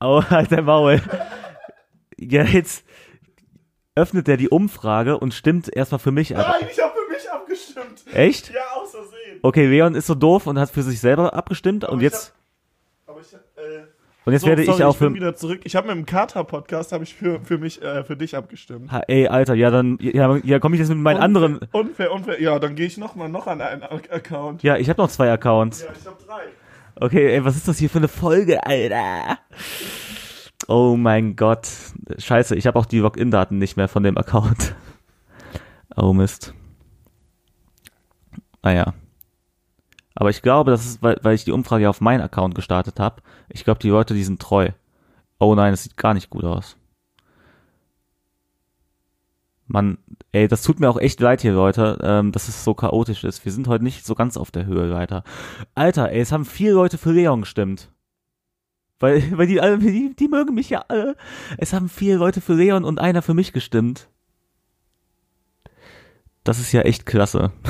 Oh, 0.00 0.22
halt 0.30 0.50
dein 0.50 0.64
Maul. 0.64 1.00
Ja, 2.18 2.44
jetzt 2.44 2.84
öffnet 3.94 4.28
er 4.28 4.36
die 4.36 4.48
Umfrage 4.48 5.18
und 5.18 5.34
stimmt 5.34 5.74
erstmal 5.74 5.98
für 5.98 6.12
mich 6.12 6.36
ab. 6.36 6.56
Nein, 6.60 6.68
ich 6.70 6.82
habe 6.82 6.92
für 6.94 7.12
mich 7.12 7.30
abgestimmt. 7.30 8.04
Echt? 8.14 8.50
Ja, 8.50 8.60
aus 8.80 8.90
Versehen. 8.92 9.38
Okay, 9.42 9.66
Leon 9.66 9.94
ist 9.94 10.06
so 10.06 10.14
doof 10.14 10.46
und 10.46 10.58
hat 10.58 10.70
für 10.70 10.82
sich 10.82 11.00
selber 11.00 11.34
abgestimmt 11.34 11.84
und 11.84 11.98
ich 11.98 12.04
jetzt 12.04 12.34
Aber 13.06 13.20
ich, 13.20 13.32
äh, 13.34 13.82
und 14.24 14.32
jetzt 14.32 14.42
so, 14.42 14.48
werde 14.48 14.64
sorry, 14.64 14.78
ich 14.78 14.84
auch 14.84 14.92
ich 14.92 14.98
für 14.98 15.12
wieder 15.14 15.34
zurück. 15.34 15.60
Ich 15.64 15.74
habe 15.76 15.88
mit 15.88 15.96
dem 15.96 16.06
Kater-Podcast 16.06 16.92
habe 16.92 17.04
ich 17.04 17.14
für, 17.14 17.40
für 17.40 17.58
mich, 17.58 17.82
äh, 17.82 18.04
für 18.04 18.16
dich 18.16 18.36
abgestimmt. 18.36 18.90
Ha, 18.92 19.02
ey, 19.08 19.26
Alter, 19.28 19.54
ja, 19.54 19.70
dann 19.70 19.98
ja, 20.00 20.36
ja 20.36 20.58
komme 20.58 20.76
ich 20.76 20.80
jetzt 20.80 20.88
mit 20.88 20.98
meinen 20.98 21.20
anderen 21.20 21.58
Unfair, 21.72 22.12
unfair. 22.12 22.40
Ja, 22.40 22.58
dann 22.58 22.76
gehe 22.76 22.86
ich 22.86 22.96
noch 22.98 23.14
mal 23.16 23.28
noch 23.28 23.46
an 23.46 23.60
einen 23.60 23.82
Ac- 23.82 24.10
Account. 24.10 24.62
Ja, 24.62 24.76
ich 24.76 24.88
habe 24.88 25.02
noch 25.02 25.10
zwei 25.10 25.30
Accounts. 25.30 25.82
Ja, 25.82 25.88
ich 25.98 26.06
habe 26.06 26.16
drei. 26.24 26.42
Okay, 26.94 27.34
ey, 27.34 27.44
was 27.44 27.56
ist 27.56 27.66
das 27.68 27.78
hier 27.78 27.90
für 27.90 27.98
eine 27.98 28.08
Folge, 28.08 28.64
Alter? 28.64 29.38
Oh 30.68 30.96
mein 30.96 31.36
Gott. 31.36 31.68
Scheiße, 32.18 32.56
ich 32.56 32.66
habe 32.66 32.78
auch 32.78 32.86
die 32.86 32.98
Login-Daten 32.98 33.58
nicht 33.58 33.76
mehr 33.76 33.88
von 33.88 34.02
dem 34.02 34.18
Account. 34.18 34.74
Oh 35.94 36.14
Mist. 36.14 36.54
Naja. 38.62 38.94
Aber 40.14 40.30
ich 40.30 40.40
glaube, 40.40 40.70
das 40.70 40.86
ist, 40.86 41.02
weil, 41.02 41.18
weil 41.20 41.34
ich 41.34 41.44
die 41.44 41.52
Umfrage 41.52 41.90
auf 41.90 42.00
meinen 42.00 42.22
Account 42.22 42.54
gestartet 42.54 42.98
habe. 42.98 43.20
Ich 43.50 43.64
glaube, 43.64 43.80
die 43.80 43.90
Leute, 43.90 44.14
die 44.14 44.24
sind 44.24 44.40
treu. 44.40 44.70
Oh 45.38 45.54
nein, 45.54 45.72
das 45.72 45.82
sieht 45.82 45.98
gar 45.98 46.14
nicht 46.14 46.30
gut 46.30 46.44
aus. 46.44 46.78
Mann, 49.66 49.98
ey, 50.32 50.48
das 50.48 50.62
tut 50.62 50.80
mir 50.80 50.88
auch 50.88 50.98
echt 50.98 51.20
leid 51.20 51.42
hier, 51.42 51.52
Leute, 51.52 51.98
ähm, 52.02 52.32
dass 52.32 52.48
es 52.48 52.64
so 52.64 52.72
chaotisch 52.74 53.24
ist. 53.24 53.44
Wir 53.44 53.52
sind 53.52 53.68
heute 53.68 53.84
nicht 53.84 54.06
so 54.06 54.14
ganz 54.14 54.38
auf 54.38 54.50
der 54.50 54.64
Höhe 54.64 54.92
weiter. 54.94 55.24
Alter, 55.74 56.10
ey, 56.10 56.20
es 56.20 56.32
haben 56.32 56.46
vier 56.46 56.72
Leute 56.72 56.96
für 56.96 57.12
Leon 57.12 57.40
gestimmt. 57.42 57.91
Weil, 59.02 59.36
weil 59.36 59.48
die 59.48 59.60
alle, 59.60 59.78
die, 59.78 60.14
die 60.14 60.28
mögen 60.28 60.54
mich 60.54 60.70
ja 60.70 60.84
alle. 60.86 61.16
Es 61.58 61.72
haben 61.72 61.88
vier 61.88 62.18
Leute 62.18 62.40
für 62.40 62.54
Leon 62.54 62.84
und 62.84 63.00
einer 63.00 63.20
für 63.20 63.34
mich 63.34 63.52
gestimmt. 63.52 64.08
Das 66.44 66.60
ist 66.60 66.70
ja 66.72 66.82
echt 66.82 67.04
klasse. 67.04 67.50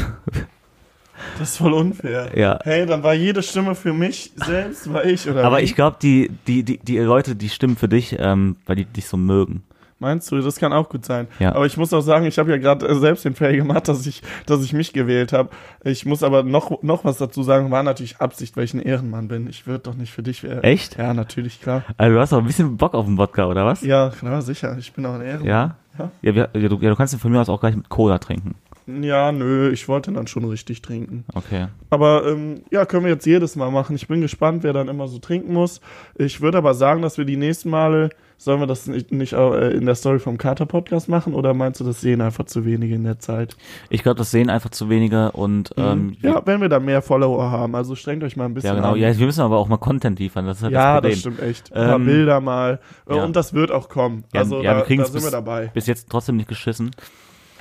Das 1.39 1.51
ist 1.51 1.59
voll 1.59 1.72
unfair. 1.72 2.37
Ja. 2.37 2.59
Hey, 2.64 2.85
dann 2.85 3.05
war 3.05 3.14
jede 3.14 3.45
Stimme 3.45 3.76
für 3.76 3.93
mich 3.93 4.33
selbst, 4.35 4.93
war 4.93 5.05
ich, 5.05 5.28
oder 5.28 5.45
Aber 5.45 5.59
wie? 5.59 5.62
ich 5.62 5.76
glaube, 5.76 5.97
die, 6.03 6.30
die, 6.49 6.64
die, 6.64 6.78
die 6.78 6.99
Leute, 6.99 7.37
die 7.37 7.49
stimmen 7.49 7.76
für 7.76 7.89
dich, 7.89 8.16
ähm, 8.18 8.57
weil 8.66 8.74
die 8.74 8.87
dich 8.87 9.07
so 9.07 9.16
mögen. 9.16 9.62
Meinst 10.03 10.33
du, 10.33 10.41
das 10.41 10.57
kann 10.57 10.73
auch 10.73 10.89
gut 10.89 11.05
sein. 11.05 11.29
Ja. 11.39 11.55
Aber 11.55 11.65
ich 11.65 11.77
muss 11.77 11.93
auch 11.93 12.01
sagen, 12.01 12.27
ich 12.27 12.37
habe 12.41 12.51
ja 12.51 12.57
gerade 12.57 12.85
äh, 12.89 12.95
selbst 12.97 13.25
den 13.25 13.37
Fail 13.37 13.57
gemacht, 13.57 13.87
dass 13.89 14.05
ich, 14.05 14.21
dass 14.47 14.65
ich 14.65 14.73
mich 14.73 14.93
gewählt 14.93 15.33
habe. 15.33 15.51
Ich 15.85 16.05
muss 16.05 16.25
aber 16.25 16.43
noch, 16.43 16.83
noch 16.83 17.05
was 17.05 17.19
dazu 17.19 17.45
sagen, 17.45 17.71
war 17.71 17.85
natürlich 17.85 18.17
Absicht, 18.17 18.57
weil 18.57 18.65
ich 18.65 18.75
ein 18.75 18.83
Ehrenmann 18.83 19.29
bin. 19.29 19.49
Ich 19.49 19.69
würde 19.69 19.85
doch 19.85 19.95
nicht 19.95 20.13
für 20.13 20.25
dich 20.25 20.43
wählen. 20.43 20.65
Echt? 20.65 20.99
Ja, 20.99 21.15
natürlich, 21.15 21.61
klar. 21.61 21.85
Also 21.97 22.15
du 22.17 22.21
hast 22.21 22.33
doch 22.33 22.39
ein 22.39 22.47
bisschen 22.47 22.77
Bock 22.77 22.95
auf 22.95 23.07
den 23.07 23.17
Wodka, 23.17 23.47
oder 23.47 23.65
was? 23.65 23.83
Ja, 23.83 24.11
klar, 24.11 24.43
sicher. 24.43 24.77
Ich 24.77 24.93
bin 24.93 25.07
auch 25.07 25.15
ein 25.15 25.23
Ehrenmann. 25.23 25.47
Ja? 25.47 25.77
Ja. 25.97 26.11
Ja, 26.23 26.35
wir, 26.35 26.51
ja, 26.53 26.69
du, 26.69 26.79
ja, 26.81 26.91
du 26.91 26.97
kannst 26.97 27.13
den 27.13 27.21
von 27.21 27.31
mir 27.31 27.41
aus 27.41 27.49
auch 27.49 27.61
gleich 27.61 27.77
mit 27.77 27.89
Cola 27.89 28.19
trinken. 28.19 28.57
Ja, 28.87 29.31
nö, 29.31 29.71
ich 29.71 29.89
wollte 29.89 30.13
dann 30.13 30.27
schon 30.27 30.45
richtig 30.45 30.83
trinken. 30.83 31.25
Okay. 31.35 31.69
Aber 31.91 32.27
ähm, 32.27 32.63
ja, 32.71 32.85
können 32.85 33.05
wir 33.05 33.13
jetzt 33.13 33.27
jedes 33.27 33.55
Mal 33.55 33.71
machen. 33.71 33.95
Ich 33.95 34.09
bin 34.09 34.21
gespannt, 34.21 34.65
wer 34.65 34.73
dann 34.73 34.89
immer 34.89 35.07
so 35.07 35.19
trinken 35.19 35.53
muss. 35.53 35.81
Ich 36.17 36.41
würde 36.41 36.59
aber 36.59 36.75
sagen, 36.75 37.03
dass 37.03 37.17
wir 37.17 37.25
die 37.25 37.37
nächsten 37.37 37.71
Male, 37.71 38.11
sollen 38.45 38.61
wir 38.61 38.66
das 38.66 38.86
nicht, 38.86 39.12
nicht 39.12 39.32
äh, 39.32 39.70
in 39.70 39.86
der 39.86 39.95
Story 39.95 40.18
vom 40.18 40.38
Kater 40.38 40.66
Podcast 40.66 41.09
machen 41.09 41.34
oder 41.34 41.55
meinst 41.55 41.80
du, 41.80 41.84
das 41.84 42.01
sehen 42.01 42.20
einfach 42.20 42.45
zu 42.45 42.64
wenige 42.64 42.95
in 42.95 43.05
der 43.05 43.18
Zeit? 43.18 43.57
Ich 43.90 44.03
glaube, 44.03 44.18
das 44.18 44.30
sehen 44.30 44.51
einfach 44.51 44.70
zu 44.70 44.88
wenige 44.88 45.32
und 45.32 45.70
ähm, 45.76 46.16
ja, 46.20 46.43
wenn 46.45 46.61
wir 46.61 46.68
da 46.68 46.80
mehr 46.80 47.03
Follower 47.03 47.51
haben, 47.51 47.74
also 47.74 47.95
strengt 47.95 48.22
euch 48.24 48.36
mal 48.36 48.45
ein 48.47 48.55
bisschen 48.55 48.68
ja 48.70 48.74
genau. 48.74 48.93
an. 48.93 48.99
Ja, 48.99 49.16
wir 49.16 49.26
müssen 49.26 49.40
aber 49.43 49.59
auch 49.59 49.68
mal 49.68 49.76
Content 49.76 50.18
liefern. 50.18 50.47
Das 50.47 50.59
ist 50.59 50.62
halt 50.64 50.72
Ja, 50.72 51.01
das 51.01 51.11
das 51.12 51.20
stimmt 51.20 51.40
echt. 51.40 51.72
Ein 51.72 51.86
paar 51.86 51.97
Ähm, 51.97 52.05
Bilder 52.07 52.40
mal. 52.40 52.80
Ja. 53.09 53.24
Und 53.24 53.36
das 53.36 53.55
wird 53.55 53.70
auch 53.70 53.88
kommen. 53.88 54.24
Ja, 54.32 54.40
Also 54.40 54.62
ja, 54.62 54.72
da, 54.72 54.76
wir 54.78 54.84
kriegen 54.84 55.03
da 55.03 55.07
es 55.07 55.12
sind 55.12 55.18
bis, 55.22 55.26
wir 55.26 55.30
dabei. 55.32 55.70
bis 55.72 55.86
jetzt 55.86 56.09
trotzdem 56.11 56.36
nicht 56.36 56.49
geschissen. 56.49 56.90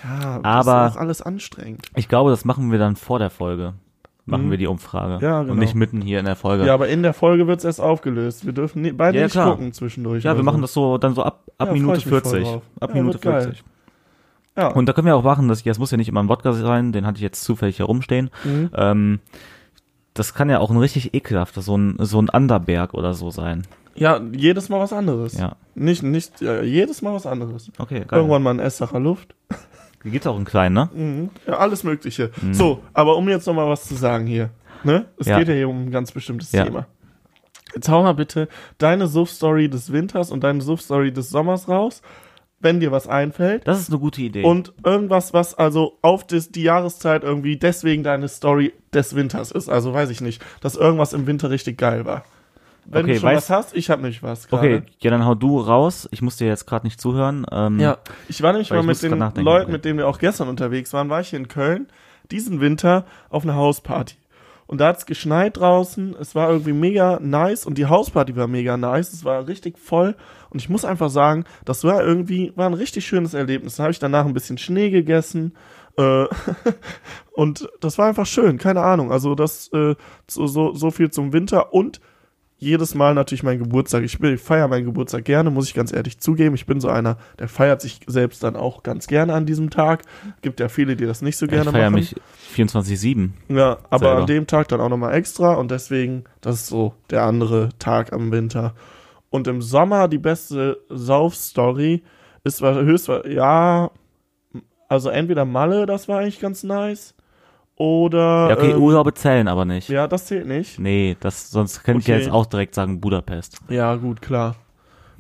Ja, 0.04 0.40
das 0.40 0.68
aber- 0.68 0.88
ist 0.88 0.96
auch 0.96 1.00
alles 1.02 1.22
anstrengend. 1.22 1.86
Ich 1.96 2.08
glaube, 2.08 2.32
das 2.32 2.44
machen 2.46 2.72
wir 2.72 2.80
dann 2.80 2.96
vor 2.96 3.20
der 3.20 3.30
Folge. 3.30 3.74
Machen 4.32 4.48
Mhm. 4.48 4.52
wir 4.52 4.58
die 4.58 4.68
Umfrage. 4.68 5.24
Ja, 5.24 5.42
genau. 5.42 5.52
Und 5.54 5.60
nicht 5.60 5.76
mitten 5.76 6.02
hier 6.02 6.20
in 6.20 6.26
der 6.26 6.36
Folge. 6.36 6.66
Ja, 6.66 6.74
aber 6.74 6.88
in 6.88 7.04
der 7.04 7.14
Folge 7.14 7.46
wird 7.48 7.60
es 7.60 7.66
erst 7.66 7.82
aufgelöst. 7.82 8.46
Wir 8.46 8.54
dürfen 8.54 8.82
nie, 8.82 8.92
beide 8.92 9.18
Ja, 9.18 9.26
nicht 9.26 9.34
klar. 9.34 9.52
gucken 9.52 9.74
zwischendurch. 9.74 10.24
Ja, 10.24 10.36
wir 10.36 10.44
machen 10.44 10.58
so. 10.58 10.62
das 10.62 10.74
so 10.74 10.98
dann 10.98 11.14
so 11.14 11.22
ab, 11.24 11.44
ab 11.58 11.68
Ja, 11.68 11.74
Minute 11.74 11.98
ich 12.00 12.06
mich 12.06 12.12
voll 12.22 12.22
40. 12.32 12.44
drauf. 12.44 12.62
Ab 12.80 12.90
Ja, 12.90 12.96
Minute 12.96 13.14
wird 13.16 13.24
geil. 13.24 13.42
40. 13.44 13.64
Ja. 14.58 14.68
Und 14.68 14.88
da 14.88 14.94
können 14.94 15.08
wir 15.08 15.16
auch 15.16 15.24
machen, 15.24 15.48
dass 15.48 15.64
das 15.64 15.80
muss 15.80 15.92
ja 15.92 15.98
nicht 15.98 16.10
immer 16.10 16.22
ein 16.24 16.30
Wodka 16.30 16.54
sein, 16.54 16.92
den 16.92 17.06
hatte 17.06 17.18
ich 17.18 17.22
jetzt 17.22 17.44
zufällig 17.44 17.80
herumstehen. 17.80 18.30
Mhm. 18.44 18.70
Ähm, 18.76 19.20
das 20.14 20.34
kann 20.34 20.50
ja 20.50 20.60
auch 20.60 20.72
ein 20.72 20.78
richtig 20.78 21.14
ekelhafter, 21.14 21.62
so 21.62 21.78
ein, 21.78 21.96
so 22.00 22.22
ein 22.22 22.30
Anderberg 22.30 22.94
oder 22.94 23.14
so 23.14 23.30
sein. 23.32 23.66
Ja, 23.96 24.20
jedes 24.34 24.70
Mal 24.70 24.80
was 24.80 24.94
anderes. 24.94 25.38
Ja. 25.38 25.56
Nicht, 25.76 26.04
nicht, 26.04 26.42
ja, 26.42 26.62
jedes 26.62 27.02
Mal 27.02 27.14
was 27.14 27.26
anderes. 27.26 27.70
Okay, 27.78 28.04
geil. 28.08 28.20
Irgendwann 28.20 28.44
mal 28.44 28.52
ein 28.54 28.60
Essacher 28.60 29.00
Luft. 29.00 29.36
Gibt's 30.04 30.28
auch 30.28 30.36
einen 30.36 30.46
kleinen, 30.46 30.74
ne? 30.76 30.90
Mhm. 30.94 31.30
Ja, 31.48 31.58
alles 31.58 31.84
Mögliche. 31.84 32.32
So, 32.52 32.82
aber 32.94 33.18
um 33.18 33.30
jetzt 33.30 33.46
nochmal 33.46 33.70
was 33.70 33.86
zu 33.86 33.96
sagen 33.96 34.26
hier. 34.26 34.50
Ne? 34.84 35.06
Es 35.20 35.28
Ja. 35.28 35.38
geht 35.38 35.48
ja 35.48 35.54
hier 35.54 35.70
um 35.70 35.86
ein 35.86 35.92
ganz 35.92 36.12
bestimmtes 36.12 36.52
Ja. 36.52 36.64
Thema. 36.66 36.88
Jetzt 37.76 37.88
hau 37.88 38.02
mal 38.04 38.14
bitte 38.14 38.48
deine 38.80 39.08
Suff-Story 39.08 39.70
des 39.70 39.92
Winters 39.92 40.32
und 40.32 40.44
deine 40.44 40.62
Suff-Story 40.62 41.14
des 41.14 41.30
Sommers 41.30 41.70
raus, 41.70 42.02
wenn 42.60 42.80
dir 42.80 42.92
was 42.92 43.08
einfällt. 43.08 43.68
Das 43.68 43.80
ist 43.80 43.90
eine 43.90 44.00
gute 44.00 44.22
Idee. 44.22 44.44
Und 44.44 44.74
irgendwas, 44.84 45.34
was 45.34 45.54
also 45.54 45.98
auf 46.02 46.26
das, 46.28 46.50
die 46.52 46.64
Jahreszeit 46.64 47.24
irgendwie 47.24 47.58
deswegen 47.58 48.04
deine 48.04 48.28
Story 48.28 48.74
des 48.94 49.16
Winters 49.16 49.52
ist. 49.52 49.70
Also 49.70 49.94
weiß 49.94 50.10
ich 50.10 50.20
nicht, 50.22 50.44
dass 50.62 50.76
irgendwas 50.76 51.14
im 51.14 51.28
Winter 51.28 51.50
richtig 51.50 51.78
geil 51.78 52.06
war. 52.06 52.26
Wenn 52.86 53.04
Okay, 53.06 53.14
du 53.14 53.20
schon 53.20 53.30
weiß- 53.30 53.36
was 53.36 53.50
hast, 53.50 53.76
ich 53.76 53.90
habe 53.90 54.02
nicht 54.02 54.24
was 54.24 54.48
gerade. 54.48 54.78
okay, 54.78 54.84
ja, 55.00 55.12
dann 55.12 55.26
hau 55.26 55.36
du 55.36 55.60
raus. 55.60 56.08
Ich 56.12 56.22
muss 56.22 56.38
dir 56.38 56.48
jetzt 56.48 56.66
gerade 56.68 56.86
nicht 56.86 57.00
zuhören. 57.00 57.46
Ähm, 57.52 57.80
Ja, 57.80 57.98
ich 58.28 58.42
war 58.42 58.52
nämlich 58.52 58.70
mal 58.72 58.84
mit 58.84 59.02
den 59.04 59.12
Leuten, 59.20 59.44
okay. 59.46 59.72
mit 59.72 59.86
denen 59.86 60.00
wir 60.00 60.08
auch 60.08 60.18
gestern 60.20 60.50
unterwegs 60.50 60.92
waren, 60.94 61.10
war 61.10 61.22
ich 61.22 61.30
hier 61.30 61.40
in 61.40 61.48
Köln, 61.48 61.88
diesen 62.32 62.60
Winter 62.60 63.06
auf 63.30 63.44
einer 63.44 63.56
Hausparty. 63.56 64.16
Und 64.68 64.80
da 64.80 64.88
hat's 64.88 65.06
geschneit 65.06 65.58
draußen, 65.58 66.16
es 66.20 66.34
war 66.34 66.50
irgendwie 66.50 66.72
mega 66.72 67.20
nice 67.22 67.66
und 67.66 67.78
die 67.78 67.88
Hausparty 67.88 68.38
war 68.38 68.48
mega 68.48 68.78
nice, 68.78 69.12
es 69.12 69.26
war 69.26 69.46
richtig 69.48 69.78
voll 69.78 70.16
und 70.50 70.62
ich 70.62 70.70
muss 70.70 70.86
einfach 70.86 71.10
sagen, 71.10 71.44
das 71.66 71.84
war 71.84 72.02
irgendwie, 72.02 72.54
war 72.56 72.68
ein 72.68 72.74
richtig 72.74 73.06
schönes 73.06 73.34
Erlebnis. 73.34 73.76
Da 73.76 73.84
habe 73.84 73.92
ich 73.92 74.00
danach 74.00 74.26
ein 74.26 74.34
bisschen 74.34 74.58
Schnee 74.58 74.90
gegessen 74.90 75.56
äh, 75.98 76.26
und 77.34 77.68
das 77.82 77.98
war 77.98 78.08
einfach 78.08 78.26
schön, 78.26 78.58
keine 78.58 78.82
Ahnung. 78.82 79.12
Also 79.12 79.36
das 79.36 79.70
äh, 79.74 79.96
so, 80.28 80.48
so, 80.48 80.74
so 80.74 80.90
viel 80.92 81.12
zum 81.12 81.34
Winter 81.34 81.74
und 81.74 82.00
jedes 82.62 82.94
Mal 82.96 83.16
natürlich 83.16 83.42
mein 83.42 83.58
Geburtstag. 83.58 84.04
Ich, 84.04 84.22
will- 84.22 84.36
ich 84.36 84.42
feiere 84.42 84.68
meinen 84.68 84.86
Geburtstag 84.86 85.26
gerne, 85.26 85.50
muss 85.50 85.68
ich 85.68 85.74
ganz 85.74 85.92
ehrlich 85.92 86.20
zugeben. 86.20 86.54
Ich 86.54 86.68
bin 86.68 86.80
so 86.80 86.90
einer, 86.90 87.18
der 87.40 87.48
feiert 87.48 87.82
sich 87.82 88.00
selbst 88.06 88.44
dann 88.44 88.56
auch 88.56 88.84
ganz 88.84 89.08
gerne 89.08 89.34
an 89.34 89.46
diesem 89.48 89.72
Tag. 89.72 90.04
Gibt 90.44 90.60
ja 90.60 90.70
viele, 90.70 90.96
die 90.96 91.06
das 91.08 91.22
nicht 91.24 91.38
so 91.38 91.48
ich 91.48 91.52
gerne 91.52 91.72
feiere 91.72 91.90
machen. 91.90 91.96
mich 92.00 92.16
24-7. 92.56 93.32
ja, 93.50 93.80
aber 93.90 94.06
selber. 94.06 94.22
an 94.22 94.28
dem 94.28 94.48
Tag 94.48 94.68
dann 94.68 94.80
auch 94.80 94.90
nochmal 94.90 95.16
extra 95.16 95.56
und 95.56 95.72
deswegen, 95.72 96.24
das 96.40 96.56
ist 96.56 96.68
so 96.68 96.94
der 97.10 97.24
andere 97.24 97.70
Tag 97.80 98.14
am 98.14 98.32
Winter. 98.32 98.76
Und 99.32 99.48
im 99.48 99.62
Sommer 99.62 100.08
die 100.08 100.20
beste 100.20 100.80
Sauf-Story 100.90 102.04
ist 102.44 102.62
war 102.62 102.76
höchst, 102.76 103.10
ja, 103.28 103.90
also 104.88 105.10
entweder 105.10 105.46
Malle, 105.46 105.86
das 105.86 106.08
war 106.08 106.20
eigentlich 106.20 106.40
ganz 106.40 106.64
nice, 106.64 107.16
oder, 107.76 108.50
Ja, 108.50 108.58
okay, 108.58 108.72
ähm, 108.72 108.82
Urlaube 108.82 109.14
zählen 109.14 109.48
aber 109.48 109.66
nicht. 109.66 109.90
ja, 109.90 110.08
das 110.08 110.26
zählt 110.26 110.48
nicht. 110.48 110.80
Nee, 110.80 111.18
das, 111.20 111.50
sonst 111.52 111.84
könnte 111.84 112.02
ich 112.02 112.08
ja 112.08 112.16
Okay. 112.16 112.24
jetzt 112.26 112.32
auch 112.34 112.46
direkt 112.46 112.76
sagen 112.76 113.02
Budapest. 113.02 113.60
Ja, 113.70 113.96
gut, 113.96 114.22
klar. 114.22 114.56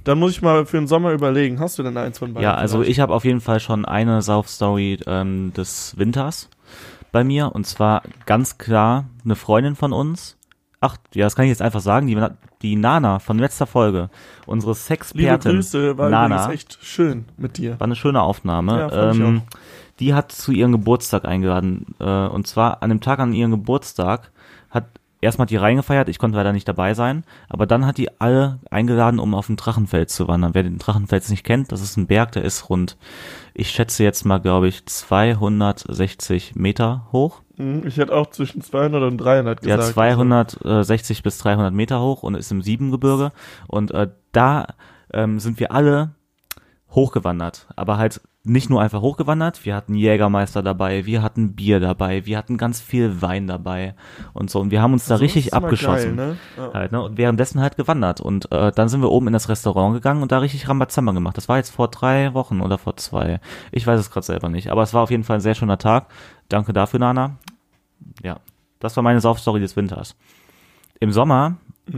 Dann 0.03 0.19
muss 0.19 0.31
ich 0.31 0.41
mal 0.41 0.65
für 0.65 0.77
den 0.77 0.87
Sommer 0.87 1.11
überlegen. 1.11 1.59
Hast 1.59 1.77
du 1.77 1.83
denn 1.83 1.95
eins 1.97 2.17
von 2.19 2.33
beiden? 2.33 2.43
Ja, 2.43 2.55
also 2.55 2.77
vielleicht? 2.77 2.91
ich 2.91 2.99
habe 2.99 3.13
auf 3.13 3.23
jeden 3.23 3.41
Fall 3.41 3.59
schon 3.59 3.85
eine 3.85 4.21
Sauf-Story 4.21 4.99
ähm, 5.05 5.53
des 5.55 5.95
Winters 5.97 6.49
bei 7.11 7.23
mir. 7.23 7.53
Und 7.53 7.67
zwar 7.67 8.01
ganz 8.25 8.57
klar 8.57 9.05
eine 9.23 9.35
Freundin 9.35 9.75
von 9.75 9.93
uns. 9.93 10.37
Ach, 10.79 10.97
ja, 11.13 11.25
das 11.25 11.35
kann 11.35 11.45
ich 11.45 11.49
jetzt 11.49 11.61
einfach 11.61 11.81
sagen. 11.81 12.07
Die, 12.07 12.17
die 12.63 12.75
Nana 12.75 13.19
von 13.19 13.37
letzter 13.37 13.67
Folge. 13.67 14.09
Unsere 14.47 14.71
Liebe 14.71 14.79
Sexpertin. 14.81 15.51
Grüße, 15.51 15.97
war 15.99 16.09
Nana. 16.09 16.51
echt 16.51 16.79
schön 16.81 17.25
mit 17.37 17.59
dir. 17.59 17.79
War 17.79 17.85
eine 17.85 17.95
schöne 17.95 18.23
Aufnahme. 18.23 18.79
Ja, 18.79 18.89
fand 18.89 19.13
ich 19.13 19.21
ähm, 19.21 19.41
die 20.01 20.13
hat 20.13 20.31
zu 20.31 20.51
ihrem 20.51 20.71
Geburtstag 20.73 21.23
eingeladen. 21.25 21.95
Äh, 21.99 22.27
und 22.27 22.47
zwar 22.47 22.83
an 22.83 22.89
dem 22.89 22.99
Tag 22.99 23.19
an 23.19 23.33
ihrem 23.33 23.51
Geburtstag 23.51 24.31
hat 24.69 24.85
erstmal 25.21 25.45
die 25.45 25.55
reingefeiert. 25.55 26.09
Ich 26.09 26.17
konnte 26.19 26.37
leider 26.37 26.51
nicht 26.51 26.67
dabei 26.67 26.93
sein. 26.95 27.23
Aber 27.47 27.65
dann 27.67 27.85
hat 27.85 27.97
die 27.97 28.19
alle 28.19 28.59
eingeladen, 28.69 29.19
um 29.19 29.35
auf 29.35 29.47
den 29.47 29.55
Drachenfels 29.55 30.13
zu 30.13 30.27
wandern. 30.27 30.53
Wer 30.55 30.63
den 30.63 30.79
Drachenfels 30.79 31.29
nicht 31.29 31.43
kennt, 31.45 31.71
das 31.71 31.81
ist 31.81 31.95
ein 31.97 32.07
Berg, 32.07 32.31
der 32.33 32.43
ist 32.43 32.69
rund, 32.69 32.97
ich 33.53 33.69
schätze 33.69 34.03
jetzt 34.03 34.25
mal, 34.25 34.39
glaube 34.39 34.67
ich, 34.67 34.85
260 34.85 36.55
Meter 36.55 37.07
hoch. 37.11 37.41
Hm, 37.57 37.85
Ich 37.85 37.97
hätte 37.97 38.15
auch 38.15 38.31
zwischen 38.31 38.61
200 38.61 39.03
und 39.03 39.17
300 39.19 39.65
Ja, 39.65 39.75
gesagt. 39.75 39.93
260 39.93 41.23
bis 41.23 41.37
300 41.37 41.73
Meter 41.73 42.01
hoch 42.01 42.23
und 42.23 42.35
ist 42.35 42.51
im 42.51 42.61
Siebengebirge. 42.63 43.31
Und 43.67 43.91
äh, 43.91 44.09
da 44.31 44.67
ähm, 45.13 45.39
sind 45.39 45.59
wir 45.59 45.71
alle 45.71 46.15
hochgewandert. 46.89 47.67
Aber 47.75 47.97
halt 47.97 48.21
nicht 48.43 48.71
nur 48.71 48.81
einfach 48.81 49.01
hochgewandert, 49.01 49.65
wir 49.65 49.75
hatten 49.75 49.93
Jägermeister 49.93 50.63
dabei, 50.63 51.05
wir 51.05 51.21
hatten 51.21 51.53
Bier 51.53 51.79
dabei, 51.79 52.25
wir 52.25 52.37
hatten 52.39 52.57
ganz 52.57 52.81
viel 52.81 53.21
Wein 53.21 53.45
dabei 53.45 53.93
und 54.33 54.49
so. 54.49 54.59
Und 54.59 54.71
wir 54.71 54.81
haben 54.81 54.93
uns 54.93 55.05
da 55.05 55.15
Also, 55.15 55.23
richtig 55.23 55.53
abgeschossen. 55.53 56.17
Geil, 56.17 56.27
ne? 56.29 56.37
ja. 56.57 56.73
Halt, 56.73 56.91
ne? 56.91 57.03
Und 57.03 57.17
währenddessen 57.17 57.61
halt 57.61 57.77
gewandert. 57.77 58.19
Und 58.19 58.51
äh, 58.51 58.71
dann 58.71 58.89
sind 58.89 59.01
wir 59.01 59.11
oben 59.11 59.27
in 59.27 59.33
das 59.33 59.47
Restaurant 59.47 59.93
gegangen 59.93 60.23
und 60.23 60.31
da 60.31 60.39
richtig 60.39 60.67
Rambazamba 60.67 61.11
gemacht. 61.11 61.37
Das 61.37 61.49
war 61.49 61.57
jetzt 61.57 61.69
vor 61.69 61.89
drei 61.89 62.33
Wochen 62.33 62.61
oder 62.61 62.79
vor 62.79 62.97
zwei. 62.97 63.39
Ich 63.71 63.85
weiß 63.85 63.99
es 63.99 64.09
gerade 64.09 64.25
selber 64.25 64.49
nicht. 64.49 64.71
Aber 64.71 64.81
es 64.81 64.93
war 64.93 65.03
auf 65.03 65.11
jeden 65.11 65.23
Fall 65.23 65.37
ein 65.37 65.41
sehr 65.41 65.55
schöner 65.55 65.77
Tag. 65.77 66.07
Danke 66.49 66.73
dafür, 66.73 66.99
Nana. 66.99 67.37
Ja, 68.23 68.39
das 68.79 68.95
war 68.95 69.03
meine 69.03 69.21
Saufstory 69.21 69.59
des 69.59 69.75
Winters. 69.75 70.15
Im 70.99 71.11
Sommer, 71.11 71.57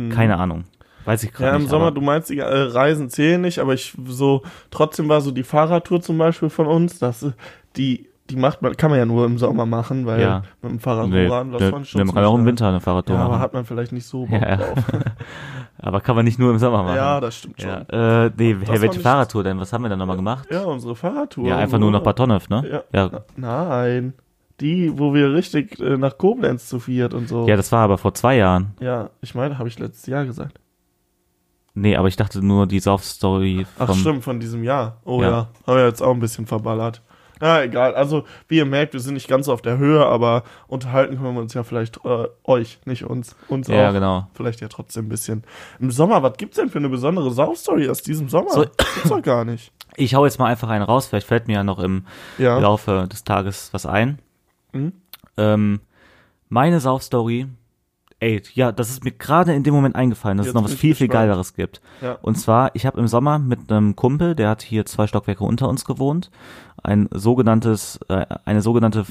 keine 0.09 0.37
Ahnung. 0.37 0.65
Weiß 1.05 1.23
ich 1.23 1.31
gerade. 1.33 1.49
Ja, 1.51 1.55
im 1.55 1.61
nicht. 1.63 1.69
Sommer, 1.71 1.87
aber- 1.87 1.95
du 1.95 2.01
meinst, 2.01 2.29
die 2.29 2.39
äh, 2.39 2.43
Reisen 2.45 3.09
zählen 3.09 3.41
nicht, 3.41 3.59
aber 3.59 3.73
ich 3.73 3.93
so, 4.05 4.41
trotzdem 4.71 5.09
war 5.09 5.21
so 5.21 5.31
die 5.31 5.43
Fahrradtour 5.43 6.01
zum 6.01 6.17
Beispiel 6.17 6.49
von 6.49 6.67
uns, 6.67 6.99
das, 6.99 7.23
äh, 7.23 7.31
die, 7.75 8.07
die 8.29 8.37
macht 8.37 8.61
man, 8.61 8.75
kann 8.77 8.89
man 8.89 8.99
ja 8.99 9.05
nur 9.05 9.25
im 9.25 9.37
Sommer 9.37 9.65
machen, 9.65 10.05
weil 10.05 10.21
Ja. 10.21 10.43
mit 10.61 10.71
dem 10.71 10.79
Fahrrad 10.79 11.09
Nee, 11.09 11.27
ne, 11.27 11.29
fand 11.71 11.83
ich 11.85 11.89
schon 11.89 11.99
ne, 11.99 12.05
man 12.05 12.15
kann 12.15 12.23
auch 12.23 12.33
im 12.35 12.39
geil. 12.41 12.45
Winter 12.47 12.69
eine 12.69 12.79
Fahrradtour 12.79 13.15
Ja, 13.15 13.21
aber 13.23 13.31
machen. 13.33 13.41
hat 13.41 13.53
man 13.53 13.65
vielleicht 13.65 13.91
nicht 13.91 14.05
so 14.05 14.25
Bock 14.25 14.41
Ja. 14.41 14.55
drauf. 14.55 14.77
aber 15.79 15.99
kann 16.01 16.15
man 16.15 16.23
nicht 16.23 16.39
nur 16.39 16.51
im 16.51 16.57
Sommer 16.57 16.83
machen. 16.83 16.95
Ja, 16.95 17.19
das 17.19 17.35
stimmt 17.37 17.59
schon. 17.61 17.69
Ja, 17.91 18.25
äh, 18.25 18.31
nee, 18.37 18.55
hey, 18.65 18.81
welche 18.81 18.99
Fahrradtour 19.01 19.43
denn? 19.43 19.59
Was 19.59 19.73
haben 19.73 19.83
wir 19.83 19.89
denn 19.89 19.99
nochmal 19.99 20.15
gemacht? 20.15 20.47
Ja, 20.49 20.63
unsere 20.63 20.95
Fahrradtour. 20.95 21.47
Ja, 21.47 21.57
einfach 21.57 21.79
nur 21.79 21.91
nach 21.91 22.01
Bad 22.01 22.15
Tonnef, 22.17 22.47
ne? 22.49 22.83
Ja. 22.93 23.01
Ja, 23.11 23.21
Nein. 23.35 24.13
Die, 24.61 24.97
wo 24.97 25.13
wir 25.13 25.33
richtig 25.33 25.79
äh, 25.81 25.97
nach 25.97 26.17
Koblenz 26.17 26.69
zu 26.69 26.79
viert 26.79 27.13
und 27.13 27.27
so. 27.27 27.47
ja, 27.47 27.57
das 27.57 27.71
war 27.71 27.81
aber 27.81 27.97
vor 27.97 28.13
zwei 28.13 28.37
Jahren. 28.37 28.75
Ja, 28.79 29.09
ich 29.19 29.33
meine, 29.35 29.57
habe 29.57 29.67
ich 29.67 29.79
letztes 29.79 30.05
Jahr 30.05 30.25
gesagt. 30.25 30.59
Nee, 31.75 31.95
aber 31.95 32.07
ich 32.07 32.15
dachte 32.15 32.45
nur 32.45 32.67
die 32.67 32.79
Sauf-Story 32.79 33.65
Ach 33.79 33.93
stimmt, 33.95 34.23
von 34.23 34.39
diesem 34.39 34.63
Jahr. 34.63 34.97
Oh 35.05 35.21
Ja. 35.21 35.29
ja, 35.29 35.47
haben 35.65 35.77
wir 35.77 35.85
jetzt 35.87 36.01
auch 36.03 36.11
ein 36.13 36.19
bisschen 36.19 36.45
verballert. 36.45 37.01
Ja, 37.41 37.61
egal. 37.63 37.93
Also, 37.95 38.23
wie 38.47 38.57
ihr 38.57 38.65
merkt, 38.65 38.93
wir 38.93 38.99
sind 39.01 39.15
nicht 39.15 39.27
ganz 39.27 39.49
auf 39.49 39.61
der 39.61 39.77
Höhe, 39.77 40.05
aber 40.05 40.43
unterhalten 40.67 41.17
können 41.17 41.33
wir 41.35 41.41
uns 41.41 41.53
ja 41.55 41.63
vielleicht 41.63 41.97
äh, 42.05 42.27
euch, 42.45 42.79
nicht 42.85 43.03
uns. 43.03 43.35
Uns 43.49 43.67
Ja, 43.67 43.89
auch. 43.89 43.93
genau. 43.93 44.27
Vielleicht 44.33 44.61
ja 44.61 44.67
trotzdem 44.69 45.07
ein 45.07 45.09
bisschen. 45.09 45.43
Im 45.79 45.91
Sommer, 45.91 46.23
was 46.23 46.37
gibt's 46.37 46.55
denn 46.57 46.69
für 46.69 46.77
eine 46.77 46.89
besondere 46.89 47.31
Saufstory 47.31 47.89
aus 47.89 48.01
diesem 48.01 48.29
Sommer? 48.29 48.51
So- 48.51 48.61
Gibt's 48.61 49.09
doch 49.09 49.21
gar 49.21 49.43
nicht. 49.45 49.71
Ich 49.95 50.15
hau 50.15 50.25
jetzt 50.25 50.39
mal 50.39 50.47
einfach 50.47 50.69
einen 50.69 50.83
raus, 50.83 51.05
vielleicht 51.05 51.27
fällt 51.27 51.47
mir 51.47 51.53
ja 51.53 51.63
noch 51.63 51.77
im 51.77 52.05
Ja. 52.39 52.57
Laufe 52.57 53.07
des 53.11 53.23
Tages 53.25 53.69
was 53.73 53.85
ein. 53.85 54.17
Mhm. 54.71 54.91
Ähm, 55.37 55.81
meine 56.49 56.79
Saufstory, 56.79 57.45
ey, 58.23 58.41
ja, 58.53 58.71
das 58.71 58.89
ist 58.89 59.03
mir 59.03 59.11
gerade 59.11 59.53
in 59.53 59.63
dem 59.63 59.73
Moment 59.73 59.95
eingefallen, 59.95 60.37
dass 60.37 60.47
Jetzt 60.47 60.55
es 60.55 60.61
noch 60.61 60.63
was 60.65 60.73
viel, 60.73 60.95
viel 60.95 61.07
gespannt. 61.07 61.27
Geileres 61.29 61.53
gibt. 61.53 61.81
Ja. 62.01 62.17
Und 62.21 62.35
zwar, 62.35 62.71
ich 62.75 62.85
habe 62.85 62.99
im 62.99 63.07
Sommer 63.07 63.37
mit 63.39 63.71
einem 63.71 63.95
Kumpel, 63.95 64.33
der 64.35 64.49
hat 64.49 64.61
hier 64.61 64.85
zwei 64.85 65.07
Stockwerke 65.07 65.43
unter 65.43 65.67
uns 65.69 65.85
gewohnt, 65.85 66.31
ein 66.81 67.07
sogenanntes, 67.13 67.99
äh, 68.09 68.25
eine 68.45 68.61
sogenannte 68.61 69.05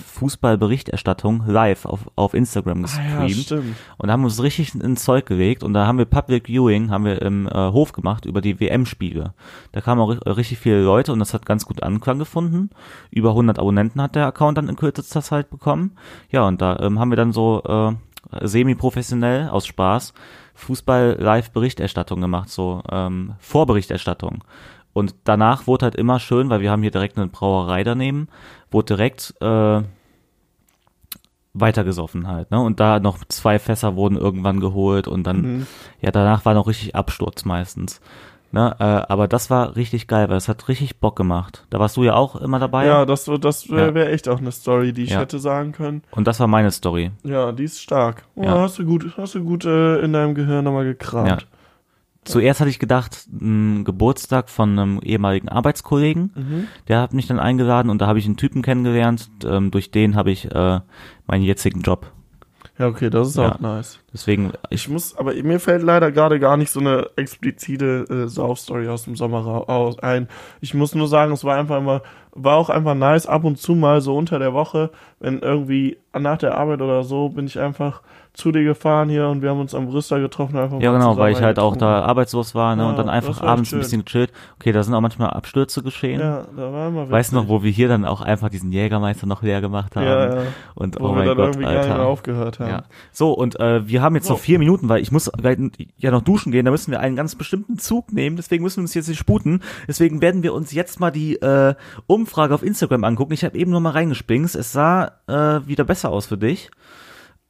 Fußballberichterstattung 0.56 1.44
live 1.46 1.86
auf, 1.86 2.00
auf 2.16 2.34
Instagram 2.34 2.84
Ah, 2.84 2.88
ja, 2.98 3.26
gestreamt. 3.26 3.44
stimmt. 3.46 3.76
und 3.98 4.10
haben 4.10 4.24
uns 4.24 4.42
richtig 4.42 4.74
ins 4.74 5.04
Zeug 5.04 5.26
gelegt 5.26 5.62
und 5.62 5.72
da 5.72 5.86
haben 5.86 5.98
wir 5.98 6.04
Public 6.04 6.48
Viewing, 6.48 6.90
haben 6.90 7.04
wir 7.04 7.22
im 7.22 7.46
äh, 7.46 7.52
Hof 7.72 7.92
gemacht 7.92 8.24
über 8.26 8.40
die 8.40 8.60
WM-Spiele. 8.60 9.34
Da 9.72 9.80
kamen 9.80 10.00
auch 10.00 10.10
ri- 10.10 10.36
richtig 10.36 10.58
viele 10.58 10.82
Leute 10.82 11.12
und 11.12 11.18
das 11.18 11.32
hat 11.34 11.46
ganz 11.46 11.64
gut 11.66 11.82
Anklang 11.82 12.18
gefunden. 12.18 12.70
Über 13.10 13.30
100 13.30 13.58
Abonnenten 13.58 14.00
hat 14.02 14.14
der 14.16 14.26
Account 14.26 14.58
dann 14.58 14.68
in 14.68 14.76
kürzester 14.76 15.22
Zeit 15.22 15.48
bekommen. 15.50 15.92
Ja, 16.30 16.46
und 16.46 16.60
da 16.60 16.78
ähm, 16.80 16.98
haben 16.98 17.10
wir 17.10 17.16
dann 17.16 17.32
so 17.32 17.62
äh, 17.64 17.92
semi-professionell 18.40 19.48
aus 19.48 19.66
Spaß 19.66 20.14
Fußball-Live-Berichterstattung 20.54 22.20
gemacht, 22.20 22.48
so 22.48 22.82
ähm, 22.90 23.34
Vorberichterstattung. 23.38 24.44
Und 24.92 25.14
danach 25.24 25.66
wurde 25.66 25.86
halt 25.86 25.94
immer 25.94 26.18
schön, 26.20 26.50
weil 26.50 26.60
wir 26.60 26.70
haben 26.70 26.82
hier 26.82 26.90
direkt 26.90 27.16
eine 27.16 27.28
Brauerei 27.28 27.82
daneben, 27.82 28.28
wurde 28.70 28.94
direkt 28.96 29.34
äh, 29.40 29.82
weitergesoffen 31.54 32.28
halt, 32.28 32.50
ne? 32.50 32.60
Und 32.60 32.80
da 32.80 32.98
noch 32.98 33.24
zwei 33.28 33.58
Fässer 33.58 33.94
wurden 33.96 34.16
irgendwann 34.16 34.60
geholt 34.60 35.06
und 35.06 35.24
dann, 35.24 35.40
Mhm. 35.42 35.66
ja, 36.00 36.10
danach 36.10 36.44
war 36.44 36.54
noch 36.54 36.66
richtig 36.66 36.94
Absturz 36.96 37.44
meistens. 37.44 38.00
Ne? 38.52 38.76
Äh, 38.78 38.84
aber 38.84 39.28
das 39.28 39.48
war 39.48 39.76
richtig 39.76 40.06
geil, 40.06 40.28
weil 40.28 40.36
es 40.36 40.46
hat 40.46 40.68
richtig 40.68 41.00
Bock 41.00 41.16
gemacht. 41.16 41.66
Da 41.70 41.80
warst 41.80 41.96
du 41.96 42.04
ja 42.04 42.14
auch 42.14 42.36
immer 42.36 42.58
dabei. 42.58 42.86
Ja, 42.86 43.06
das, 43.06 43.24
das 43.40 43.70
wäre 43.70 43.94
wär 43.94 44.12
echt 44.12 44.28
auch 44.28 44.38
eine 44.40 44.52
Story, 44.52 44.92
die 44.92 45.04
ich 45.04 45.10
Ja. 45.10 45.20
hätte 45.20 45.38
sagen 45.38 45.72
können. 45.72 46.02
Und 46.10 46.26
das 46.28 46.38
war 46.38 46.46
meine 46.48 46.70
Story. 46.70 47.10
Ja, 47.24 47.50
die 47.52 47.64
ist 47.64 47.80
stark. 47.80 48.24
Oh, 48.34 48.44
Ja. 48.44 48.58
Hast 48.60 48.78
du 48.78 48.84
gut, 48.84 49.14
hast 49.16 49.34
du 49.34 49.42
gut 49.42 49.64
äh, 49.64 50.00
in 50.00 50.12
deinem 50.12 50.34
Gehirn 50.34 50.64
nochmal 50.64 50.84
gekramt. 50.84 51.28
Ja. 51.28 51.38
Zuerst 52.24 52.60
hatte 52.60 52.70
ich 52.70 52.78
gedacht, 52.78 53.26
ein 53.32 53.84
Geburtstag 53.84 54.48
von 54.48 54.78
einem 54.78 55.00
ehemaligen 55.02 55.48
Arbeitskollegen. 55.48 56.30
Mhm. 56.34 56.68
Der 56.86 57.00
hat 57.00 57.14
mich 57.14 57.26
dann 57.26 57.40
eingeladen 57.40 57.90
und 57.90 58.00
da 58.00 58.06
habe 58.06 58.18
ich 58.20 58.26
einen 58.26 58.36
Typen 58.36 58.62
kennengelernt. 58.62 59.28
Ähm, 59.44 59.70
durch 59.72 59.90
den 59.90 60.14
habe 60.14 60.30
ich 60.30 60.48
äh, 60.54 60.80
meinen 61.26 61.42
jetzigen 61.42 61.80
Job. 61.80 62.12
Ja, 62.78 62.86
okay, 62.88 63.10
das 63.10 63.28
ist 63.28 63.36
Ja. 63.36 63.52
auch 63.52 63.60
nice. 63.60 64.00
Deswegen, 64.12 64.52
Ich 64.70 64.88
muss, 64.88 65.16
aber 65.16 65.34
mir 65.34 65.60
fällt 65.60 65.82
leider 65.82 66.10
gerade 66.10 66.40
gar 66.40 66.56
nicht 66.56 66.70
so 66.70 66.80
eine 66.80 67.08
explizite 67.16 68.04
äh, 68.08 68.28
Saufstory 68.28 68.88
aus 68.88 69.04
dem 69.04 69.14
Sommer 69.14 69.68
aus 69.68 69.98
ein. 69.98 70.28
Ich 70.60 70.72
muss 70.74 70.94
nur 70.94 71.06
sagen, 71.08 71.32
es 71.32 71.44
war 71.44 71.56
einfach 71.56 71.78
immer 71.78 72.02
war 72.34 72.56
auch 72.56 72.70
einfach 72.70 72.94
nice, 72.94 73.26
ab 73.26 73.44
und 73.44 73.58
zu 73.58 73.74
mal 73.74 74.00
so 74.00 74.16
unter 74.16 74.38
der 74.38 74.54
Woche, 74.54 74.90
wenn 75.20 75.40
irgendwie 75.40 75.98
nach 76.18 76.38
der 76.38 76.56
Arbeit 76.56 76.80
oder 76.80 77.04
so, 77.04 77.28
bin 77.28 77.46
ich 77.46 77.58
einfach 77.58 78.00
zu 78.34 78.50
dir 78.50 78.64
gefahren 78.64 79.10
hier 79.10 79.28
und 79.28 79.42
wir 79.42 79.50
haben 79.50 79.60
uns 79.60 79.74
am 79.74 79.86
Brüster 79.86 80.18
getroffen. 80.18 80.56
Einfach 80.56 80.80
Ja, 80.80 80.92
genau, 80.92 81.18
weil 81.18 81.32
ich 81.32 81.42
halt 81.42 81.58
auch 81.58 81.76
da 81.76 82.00
arbeitslos 82.02 82.54
war, 82.54 82.74
ne, 82.76 82.82
Ja, 82.82 82.88
und 82.88 82.98
dann 82.98 83.10
einfach 83.10 83.42
abends 83.42 83.72
ein 83.74 83.80
bisschen 83.80 84.04
gechillt. 84.04 84.32
Okay, 84.58 84.72
da 84.72 84.82
sind 84.82 84.94
auch 84.94 85.02
manchmal 85.02 85.30
Abstürze 85.30 85.82
geschehen. 85.82 86.18
Ja, 86.20 86.44
da 86.56 86.72
war 86.72 86.88
immer 86.88 87.10
Weißt 87.10 87.32
du 87.32 87.36
noch, 87.36 87.48
wo 87.48 87.62
wir 87.62 87.70
hier 87.70 87.88
dann 87.88 88.06
auch 88.06 88.22
einfach 88.22 88.48
diesen 88.48 88.72
Jägermeister 88.72 89.26
noch 89.26 89.42
leer 89.42 89.60
gemacht 89.60 89.96
haben? 89.96 90.04
Ja, 90.06 90.34
ja. 90.36 90.42
Und 90.74 90.98
Wo 90.98 91.04
oh 91.04 91.08
wir 91.10 91.24
mein 91.24 91.26
dann 91.26 91.36
Gott, 91.36 91.64
Alter. 91.64 92.06
aufgehört 92.06 92.58
haben. 92.58 92.70
Ja. 92.70 92.82
So, 93.12 93.32
und 93.32 93.60
äh, 93.60 93.86
wir 93.86 94.00
haben 94.00 94.14
jetzt 94.14 94.26
So. 94.28 94.32
noch 94.34 94.40
vier 94.40 94.58
Minuten, 94.58 94.88
weil 94.88 95.02
ich 95.02 95.12
muss 95.12 95.30
gleich 95.30 95.58
ja 95.98 96.10
noch 96.10 96.22
duschen 96.22 96.52
gehen, 96.52 96.64
da 96.64 96.70
müssen 96.70 96.90
wir 96.90 97.00
einen 97.00 97.16
ganz 97.16 97.34
bestimmten 97.34 97.78
Zug 97.78 98.12
nehmen, 98.12 98.36
deswegen 98.36 98.62
müssen 98.62 98.78
wir 98.78 98.82
uns 98.84 98.94
jetzt 98.94 99.08
nicht 99.08 99.18
sputen. 99.18 99.60
Deswegen 99.86 100.22
werden 100.22 100.42
wir 100.42 100.54
uns 100.54 100.72
jetzt 100.72 101.00
mal 101.00 101.10
die 101.10 101.36
äh, 101.36 101.74
Umfrage 102.06 102.54
auf 102.54 102.62
Instagram 102.62 103.04
angucken. 103.04 103.32
Ich 103.34 103.44
habe 103.44 103.58
eben 103.58 103.70
nur 103.70 103.80
mal 103.80 103.90
reingespingst. 103.90 104.56
Es 104.56 104.72
sah 104.72 105.12
äh, 105.26 105.60
wieder 105.66 105.84
besser 105.84 106.10
aus 106.10 106.26
für 106.26 106.38
dich. 106.38 106.70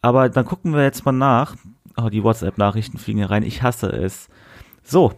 Aber 0.02 0.28
dann 0.28 0.44
gucken 0.44 0.74
wir 0.74 0.82
jetzt 0.82 1.04
mal 1.06 1.12
nach. 1.12 1.56
Oh, 1.96 2.08
die 2.08 2.22
WhatsApp-Nachrichten 2.22 2.98
fliegen 2.98 3.18
hier 3.18 3.30
rein. 3.30 3.42
Ich 3.42 3.62
hasse 3.62 3.88
es. 3.88 4.28
So, 4.82 5.12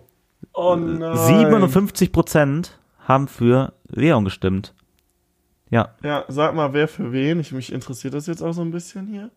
Oh 0.53 0.76
nein. 0.76 1.16
57 1.16 2.12
Prozent 2.12 2.78
haben 3.01 3.28
für 3.28 3.72
Leon 3.89 4.24
gestimmt. 4.24 4.74
Ja, 5.70 5.95
Ja, 6.03 6.24
sag 6.28 6.55
mal, 6.55 6.72
wer 6.72 6.87
für 6.87 7.12
wen? 7.12 7.41
Ich, 7.41 7.53
mich 7.53 7.72
interessiert 7.72 8.14
das 8.14 8.26
jetzt 8.26 8.43
auch 8.43 8.53
so 8.53 8.61
ein 8.62 8.70
bisschen 8.70 9.07
hier. 9.07 9.30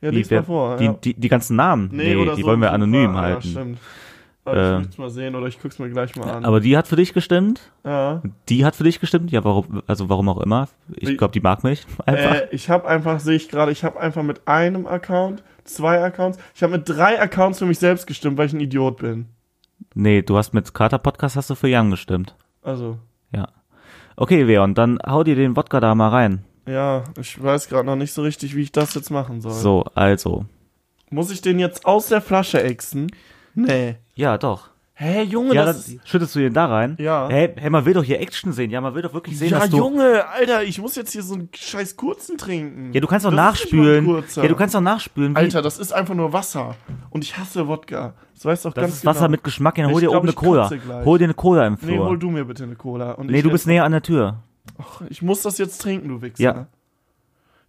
Ja, 0.00 0.10
lies 0.10 0.30
mal 0.30 0.44
vor. 0.44 0.76
die, 0.76 0.84
ja. 0.84 0.92
die, 0.92 1.14
die 1.14 1.28
ganzen 1.28 1.56
Namen, 1.56 1.88
nee, 1.92 2.16
oder 2.16 2.34
die 2.34 2.42
so 2.42 2.48
wollen 2.48 2.60
wir 2.60 2.72
anonym 2.72 3.12
paar. 3.12 3.22
halten. 3.22 3.48
Ja, 3.48 3.50
stimmt. 3.50 3.78
Aber 4.46 4.56
Äh, 4.56 4.72
ich 4.80 4.86
möchte 4.86 5.00
mal 5.00 5.10
sehen 5.10 5.34
oder 5.34 5.46
ich 5.46 5.60
guck's 5.60 5.78
mir 5.78 5.90
gleich 5.90 6.14
mal 6.16 6.30
an. 6.30 6.44
Aber 6.44 6.60
die 6.60 6.76
hat 6.76 6.86
für 6.86 6.96
dich 6.96 7.12
gestimmt? 7.12 7.60
ja. 7.84 8.22
Die 8.48 8.64
hat 8.64 8.76
für 8.76 8.84
dich 8.84 9.00
gestimmt? 9.00 9.30
Ja, 9.32 9.44
warum, 9.44 9.82
also 9.86 10.08
warum 10.08 10.28
auch 10.28 10.40
immer. 10.40 10.68
Ich 10.94 11.18
glaube, 11.18 11.32
die 11.32 11.40
mag 11.40 11.64
mich 11.64 11.84
einfach. 12.06 12.34
Äh, 12.34 12.48
ich 12.52 12.70
habe 12.70 12.86
einfach, 12.88 13.20
sehe 13.20 13.36
ich 13.36 13.48
gerade, 13.48 13.72
ich 13.72 13.84
habe 13.84 14.00
einfach 14.00 14.22
mit 14.22 14.46
einem 14.48 14.86
Account, 14.86 15.42
zwei 15.64 16.02
Accounts, 16.02 16.38
ich 16.54 16.62
habe 16.62 16.78
mit 16.78 16.88
drei 16.88 17.20
Accounts 17.20 17.58
für 17.58 17.66
mich 17.66 17.78
selbst 17.78 18.06
gestimmt, 18.06 18.38
weil 18.38 18.46
ich 18.46 18.52
ein 18.52 18.60
Idiot 18.60 18.98
bin. 18.98 19.26
nee, 19.94 20.22
du 20.22 20.36
hast 20.36 20.54
mit 20.54 20.72
Carter 20.72 20.98
Podcast 20.98 21.36
hast 21.36 21.50
du 21.50 21.54
für 21.54 21.68
Young 21.68 21.90
gestimmt. 21.90 22.34
Also, 22.62 22.98
Ja. 23.32 23.48
Okay, 24.16 24.44
Leon, 24.44 24.74
dann 24.74 24.98
hau 25.06 25.24
dir 25.24 25.34
den 25.34 25.56
Wodka 25.56 25.78
da 25.80 25.94
mal 25.94 26.08
rein. 26.08 26.44
ja, 26.66 27.04
ich 27.20 27.42
weiß 27.42 27.68
gerade 27.68 27.84
noch 27.86 27.96
nicht 27.96 28.12
so 28.12 28.22
richtig, 28.22 28.54
wie 28.56 28.62
ich 28.62 28.72
das 28.72 28.94
jetzt 28.94 29.10
machen 29.10 29.40
soll. 29.40 29.52
So, 29.52 29.84
also. 29.94 30.46
Muss 31.10 31.30
ich 31.30 31.40
den 31.42 31.58
jetzt 31.58 31.84
aus 31.86 32.08
der 32.08 32.20
Flasche 32.20 32.62
exen? 32.62 33.08
Nee. 33.56 33.96
Ja, 34.14 34.38
doch. 34.38 34.68
Hä, 34.98 35.24
Junge, 35.24 35.54
Ja, 35.54 35.66
das 35.66 35.86
dann 35.88 36.00
schüttest 36.06 36.34
du 36.34 36.38
den 36.38 36.54
da 36.54 36.66
rein? 36.66 36.96
Ja. 36.98 37.28
Hey, 37.28 37.52
hey, 37.54 37.68
man 37.68 37.84
will 37.84 37.92
doch 37.92 38.02
hier 38.02 38.18
Action 38.18 38.52
sehen. 38.54 38.70
Ja, 38.70 38.80
man 38.80 38.94
will 38.94 39.02
doch 39.02 39.12
wirklich 39.12 39.38
sehen, 39.38 39.50
Ja, 39.50 39.58
dass 39.58 39.68
du. 39.68 39.76
Junge, 39.76 40.26
Alter, 40.26 40.62
ich 40.62 40.80
muss 40.80 40.96
jetzt 40.96 41.12
hier 41.12 41.22
so 41.22 41.34
einen 41.34 41.50
scheiß 41.54 41.96
kurzen 41.96 42.38
trinken. 42.38 42.94
Ja, 42.94 43.00
du 43.00 43.06
kannst 43.06 43.26
doch 43.26 43.30
Das 43.30 43.36
nachspülen. 43.36 44.24
Ja, 44.36 44.48
du 44.48 44.54
kannst 44.54 44.74
doch 44.74 44.80
nachspülen. 44.80 45.36
Alter, 45.36 45.60
das 45.60 45.78
ist 45.78 45.92
einfach 45.92 46.14
nur 46.14 46.32
Wasser. 46.32 46.76
Und 47.10 47.24
ich 47.24 47.36
hasse 47.36 47.68
Wodka. 47.68 48.14
Das 48.34 48.46
weißt 48.46 48.64
du 48.64 48.68
auch 48.70 48.72
das 48.72 48.82
ganz 48.82 48.94
ist 48.94 49.00
genau. 49.02 49.14
Wasser 49.14 49.28
mit 49.28 49.44
Geschmack. 49.44 49.74
Dann 49.74 49.90
hol 49.90 50.00
dir 50.00 50.08
glaub, 50.08 50.20
oben 50.20 50.28
eine 50.28 50.34
Cola. 50.34 50.70
Hol 51.04 51.18
dir 51.18 51.24
eine 51.24 51.34
Cola 51.34 51.66
im 51.66 51.76
Nee, 51.82 51.98
hol 51.98 52.06
Flur. 52.06 52.18
du 52.18 52.30
mir 52.30 52.44
bitte 52.46 52.64
eine 52.64 52.76
Cola. 52.76 53.12
Und 53.12 53.30
Nee, 53.30 53.42
du 53.42 53.50
bist 53.50 53.66
näher 53.66 53.84
an 53.84 53.92
der 53.92 54.02
Tür. 54.02 54.36
Ach, 54.78 55.02
ich 55.10 55.20
muss 55.20 55.42
das 55.42 55.58
jetzt 55.58 55.78
trinken, 55.82 56.08
du 56.08 56.22
Wichser. 56.22 56.42
Ja. 56.42 56.66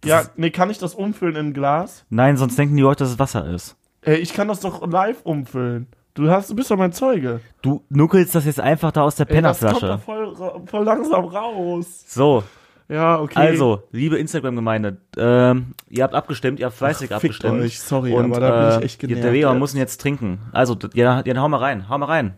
Ja, 0.04 0.22
nee, 0.36 0.50
kann 0.50 0.70
ich 0.70 0.78
das 0.78 0.94
umfüllen 0.94 1.36
in 1.36 1.46
ein 1.48 1.52
Glas? 1.52 2.04
Nein, 2.08 2.36
sonst 2.36 2.56
denken 2.58 2.76
die 2.76 2.82
Leute, 2.82 3.04
dass 3.04 3.10
es 3.12 3.18
Wasser 3.18 3.46
ist. 3.52 3.76
Ey, 4.02 4.16
ich 4.18 4.32
kann 4.32 4.48
das 4.48 4.60
doch 4.60 4.86
live 4.86 5.20
umfüllen. 5.24 5.86
Du 6.14 6.30
hast, 6.30 6.50
du 6.50 6.56
bist 6.56 6.70
doch 6.70 6.76
mein 6.76 6.92
Zeuge. 6.92 7.40
Du 7.62 7.84
nuckelst 7.90 8.34
das 8.34 8.44
jetzt 8.44 8.60
einfach 8.60 8.90
da 8.92 9.02
aus 9.02 9.16
der 9.16 9.30
Ey, 9.30 9.40
das 9.40 9.60
kommt 9.60 9.70
Pennerflasche. 9.78 9.86
doch 9.96 10.00
voll, 10.02 10.66
voll 10.66 10.84
langsam 10.84 11.24
raus. 11.26 12.04
So, 12.08 12.42
Ja, 12.88 13.20
okay. 13.20 13.38
also, 13.38 13.82
liebe 13.92 14.16
Instagram-Gemeinde, 14.18 14.96
ähm, 15.16 15.74
ihr 15.88 16.02
habt 16.02 16.14
abgestimmt, 16.14 16.58
ihr 16.58 16.66
habt 16.66 16.76
fleißig 16.76 17.10
Ach, 17.12 17.16
abgestimmt. 17.16 17.60
euch, 17.60 17.78
sorry, 17.80 18.12
und, 18.14 18.24
aber 18.32 18.40
da 18.40 18.60
bin 18.60 18.68
ich 18.78 18.82
äh, 18.82 18.84
echt 18.86 18.98
genervt 19.00 19.22
Der 19.24 19.32
Leon 19.32 19.52
jetzt. 19.54 19.58
muss 19.60 19.74
ihn 19.74 19.78
jetzt 19.78 20.00
trinken. 20.00 20.40
Also, 20.52 20.76
ja, 20.94 21.22
ja, 21.24 21.36
hau 21.36 21.48
mal 21.48 21.58
rein, 21.58 21.88
hau 21.88 21.98
mal 21.98 22.06
rein. 22.06 22.34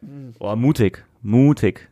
Hm. 0.00 0.32
Boah, 0.38 0.56
mutig, 0.56 1.04
mutig. 1.22 1.88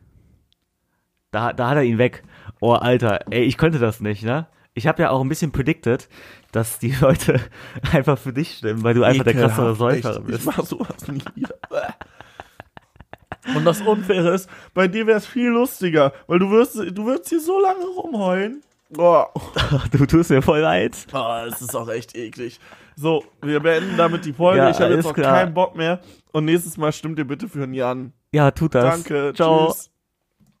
Da, 1.31 1.53
da 1.53 1.69
hat 1.69 1.77
er 1.77 1.83
ihn 1.83 1.97
weg. 1.97 2.23
Oh, 2.59 2.73
Alter, 2.73 3.21
ey, 3.31 3.43
ich 3.43 3.57
könnte 3.57 3.79
das 3.79 4.01
nicht, 4.01 4.23
ne? 4.23 4.47
Ich 4.73 4.87
habe 4.87 5.01
ja 5.01 5.09
auch 5.09 5.21
ein 5.21 5.29
bisschen 5.29 5.51
predicted, 5.51 6.07
dass 6.51 6.79
die 6.79 6.93
Leute 6.99 7.39
einfach 7.91 8.17
für 8.17 8.33
dich 8.33 8.57
stimmen, 8.57 8.83
weil 8.83 8.93
du 8.93 9.03
einfach 9.03 9.23
der 9.23 9.33
krassere 9.33 9.71
Ekelhaft, 9.71 10.03
Säufer 10.03 10.19
bist. 10.21 10.39
Ich 10.39 10.45
mach 10.45 10.65
sowas 10.65 11.07
nie 11.07 11.21
wieder. 11.35 11.55
Und 13.55 13.65
das 13.65 13.81
Unfaire 13.81 14.33
ist, 14.33 14.49
bei 14.73 14.87
dir 14.87 15.07
wäre 15.07 15.17
es 15.17 15.25
viel 15.25 15.49
lustiger, 15.49 16.13
weil 16.27 16.39
du 16.39 16.51
wirst, 16.51 16.75
du 16.75 17.05
wirst 17.05 17.29
hier 17.29 17.39
so 17.39 17.59
lange 17.59 17.85
rumheulen. 17.85 18.61
Boah. 18.89 19.31
Du 19.91 20.05
tust 20.05 20.29
mir 20.29 20.41
voll 20.41 20.59
leid. 20.59 20.95
Ah, 21.11 21.45
es 21.47 21.61
ist 21.61 21.75
auch 21.75 21.89
echt 21.89 22.15
eklig. 22.15 22.59
So, 22.95 23.23
wir 23.41 23.59
beenden 23.61 23.97
damit 23.97 24.25
die 24.25 24.33
Folge. 24.33 24.59
Ja, 24.59 24.69
ich 24.69 24.79
habe 24.79 24.93
jetzt 24.93 25.05
auch 25.05 25.13
klar. 25.13 25.39
keinen 25.39 25.53
Bock 25.53 25.75
mehr. 25.75 26.01
Und 26.33 26.45
nächstes 26.45 26.77
Mal 26.77 26.91
stimmt 26.91 27.17
ihr 27.19 27.25
bitte 27.25 27.47
für 27.47 27.63
einen 27.63 27.73
Jan. 27.73 28.13
Ja, 28.31 28.51
tut 28.51 28.75
das. 28.75 28.83
Danke. 28.83 29.33
Ciao. 29.33 29.71
Tschüss. 29.71 29.91